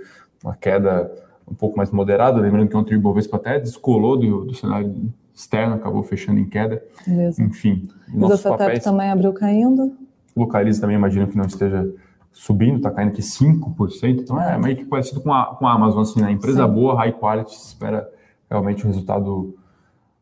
uma 0.43 0.55
queda 0.55 1.11
um 1.49 1.55
pouco 1.55 1.76
mais 1.76 1.90
moderada. 1.90 2.40
Lembrando 2.40 2.68
que 2.68 2.76
ontem 2.76 2.95
o 2.95 2.99
Ibovespa 2.99 3.36
até 3.36 3.59
descolou 3.59 4.16
do, 4.16 4.45
do 4.45 4.55
cenário 4.55 5.12
externo, 5.34 5.74
acabou 5.74 6.03
fechando 6.03 6.38
em 6.38 6.49
queda. 6.49 6.82
Beleza. 7.07 7.43
Enfim. 7.43 7.88
A 8.09 8.51
papéis, 8.51 8.84
também 8.84 9.11
abriu 9.11 9.32
caindo? 9.32 9.93
Localiza 10.36 10.80
também, 10.80 10.97
imagino 10.97 11.26
que 11.26 11.36
não 11.36 11.47
esteja 11.47 11.93
subindo, 12.32 12.76
está 12.76 12.90
caindo 12.90 13.11
aqui 13.11 13.20
5%, 13.20 14.20
então 14.20 14.40
é, 14.40 14.55
é 14.55 14.59
meio 14.59 14.76
que 14.76 14.84
parecido 14.86 15.20
com 15.20 15.32
a, 15.32 15.55
com 15.55 15.66
a 15.66 15.72
Amazon, 15.74 16.01
assim, 16.01 16.22
né? 16.22 16.32
Empresa 16.32 16.66
Sim. 16.66 16.72
boa, 16.72 16.95
high 16.97 17.12
quality, 17.12 17.53
espera 17.53 18.09
realmente 18.53 18.85
um 18.85 18.89
resultado 18.89 19.57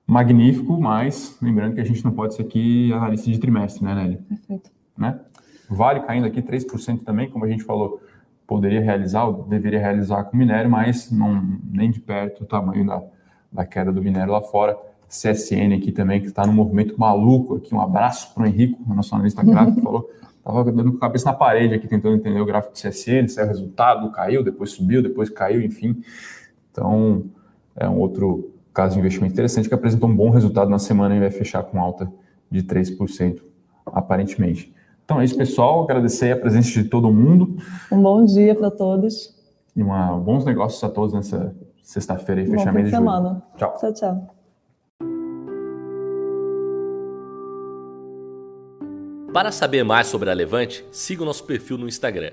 magnífico, 0.06 0.80
mas 0.80 1.36
lembrando 1.40 1.74
que 1.74 1.80
a 1.80 1.84
gente 1.84 2.04
não 2.04 2.12
pode 2.12 2.34
ser 2.34 2.42
aqui 2.42 2.92
analista 2.92 3.30
de 3.30 3.38
trimestre, 3.38 3.84
né, 3.84 3.94
Nelly? 3.94 4.16
Perfeito. 4.16 4.70
Né? 4.96 5.20
Vale 5.68 6.00
caindo 6.00 6.26
aqui 6.26 6.42
3% 6.42 7.04
também, 7.04 7.30
como 7.30 7.44
a 7.44 7.48
gente 7.48 7.62
falou, 7.62 8.00
poderia 8.46 8.80
realizar, 8.80 9.24
ou 9.24 9.44
deveria 9.44 9.78
realizar 9.78 10.24
com 10.24 10.36
minério, 10.36 10.68
mas 10.68 11.10
não 11.10 11.58
nem 11.70 11.90
de 11.90 12.00
perto 12.00 12.42
o 12.42 12.46
tamanho 12.46 12.84
da, 12.84 13.02
da 13.52 13.64
queda 13.64 13.92
do 13.92 14.02
minério 14.02 14.32
lá 14.32 14.42
fora. 14.42 14.76
CSN 15.08 15.74
aqui 15.76 15.92
também, 15.92 16.20
que 16.20 16.28
está 16.28 16.46
num 16.46 16.52
movimento 16.52 16.98
maluco 16.98 17.56
aqui. 17.56 17.74
Um 17.74 17.80
abraço 17.80 18.32
para 18.34 18.44
o 18.44 18.46
Henrico, 18.46 18.82
nosso 18.92 19.14
analista 19.14 19.44
gráfico, 19.44 19.76
que 19.76 19.82
falou. 19.82 20.10
Estava 20.38 20.64
dando 20.64 20.92
com 20.92 20.96
a 20.96 21.00
cabeça 21.00 21.26
na 21.26 21.36
parede 21.36 21.74
aqui, 21.74 21.86
tentando 21.86 22.16
entender 22.16 22.40
o 22.40 22.46
gráfico 22.46 22.74
de 22.74 22.80
CSN, 22.80 23.28
saiu 23.28 23.46
o 23.46 23.48
resultado, 23.48 24.10
caiu, 24.10 24.42
depois 24.42 24.70
subiu, 24.70 25.02
depois 25.02 25.28
caiu, 25.28 25.60
enfim. 25.62 26.02
Então, 26.70 27.24
é 27.80 27.88
um 27.88 27.98
outro 27.98 28.52
caso 28.72 28.94
de 28.94 29.00
investimento 29.00 29.32
interessante 29.32 29.68
que 29.68 29.74
apresentou 29.74 30.08
um 30.08 30.14
bom 30.14 30.30
resultado 30.30 30.70
na 30.70 30.78
semana 30.78 31.16
e 31.16 31.18
vai 31.18 31.30
fechar 31.30 31.62
com 31.64 31.80
alta 31.80 32.12
de 32.50 32.62
3%, 32.62 33.40
aparentemente. 33.86 34.72
Então 35.04 35.20
é 35.20 35.24
isso, 35.24 35.36
pessoal. 35.36 35.82
Agradecer 35.82 36.30
a 36.30 36.36
presença 36.36 36.70
de 36.70 36.84
todo 36.84 37.10
mundo. 37.10 37.56
Um 37.90 38.00
bom 38.00 38.24
dia 38.24 38.54
para 38.54 38.70
todos. 38.70 39.34
E 39.74 39.82
uma, 39.82 40.16
bons 40.18 40.44
negócios 40.44 40.82
a 40.84 40.88
todos 40.88 41.14
nessa 41.14 41.54
sexta-feira 41.82 42.42
e 42.42 42.46
fechamento 42.46 42.84
de 42.84 42.90
semana. 42.90 43.42
Tchau. 43.56 43.74
Tchau, 43.80 43.94
tchau. 43.94 44.34
Para 49.32 49.52
saber 49.52 49.84
mais 49.84 50.08
sobre 50.08 50.28
a 50.28 50.34
Levante, 50.34 50.84
siga 50.90 51.22
o 51.22 51.24
nosso 51.24 51.44
perfil 51.44 51.78
no 51.78 51.86
Instagram, 51.86 52.32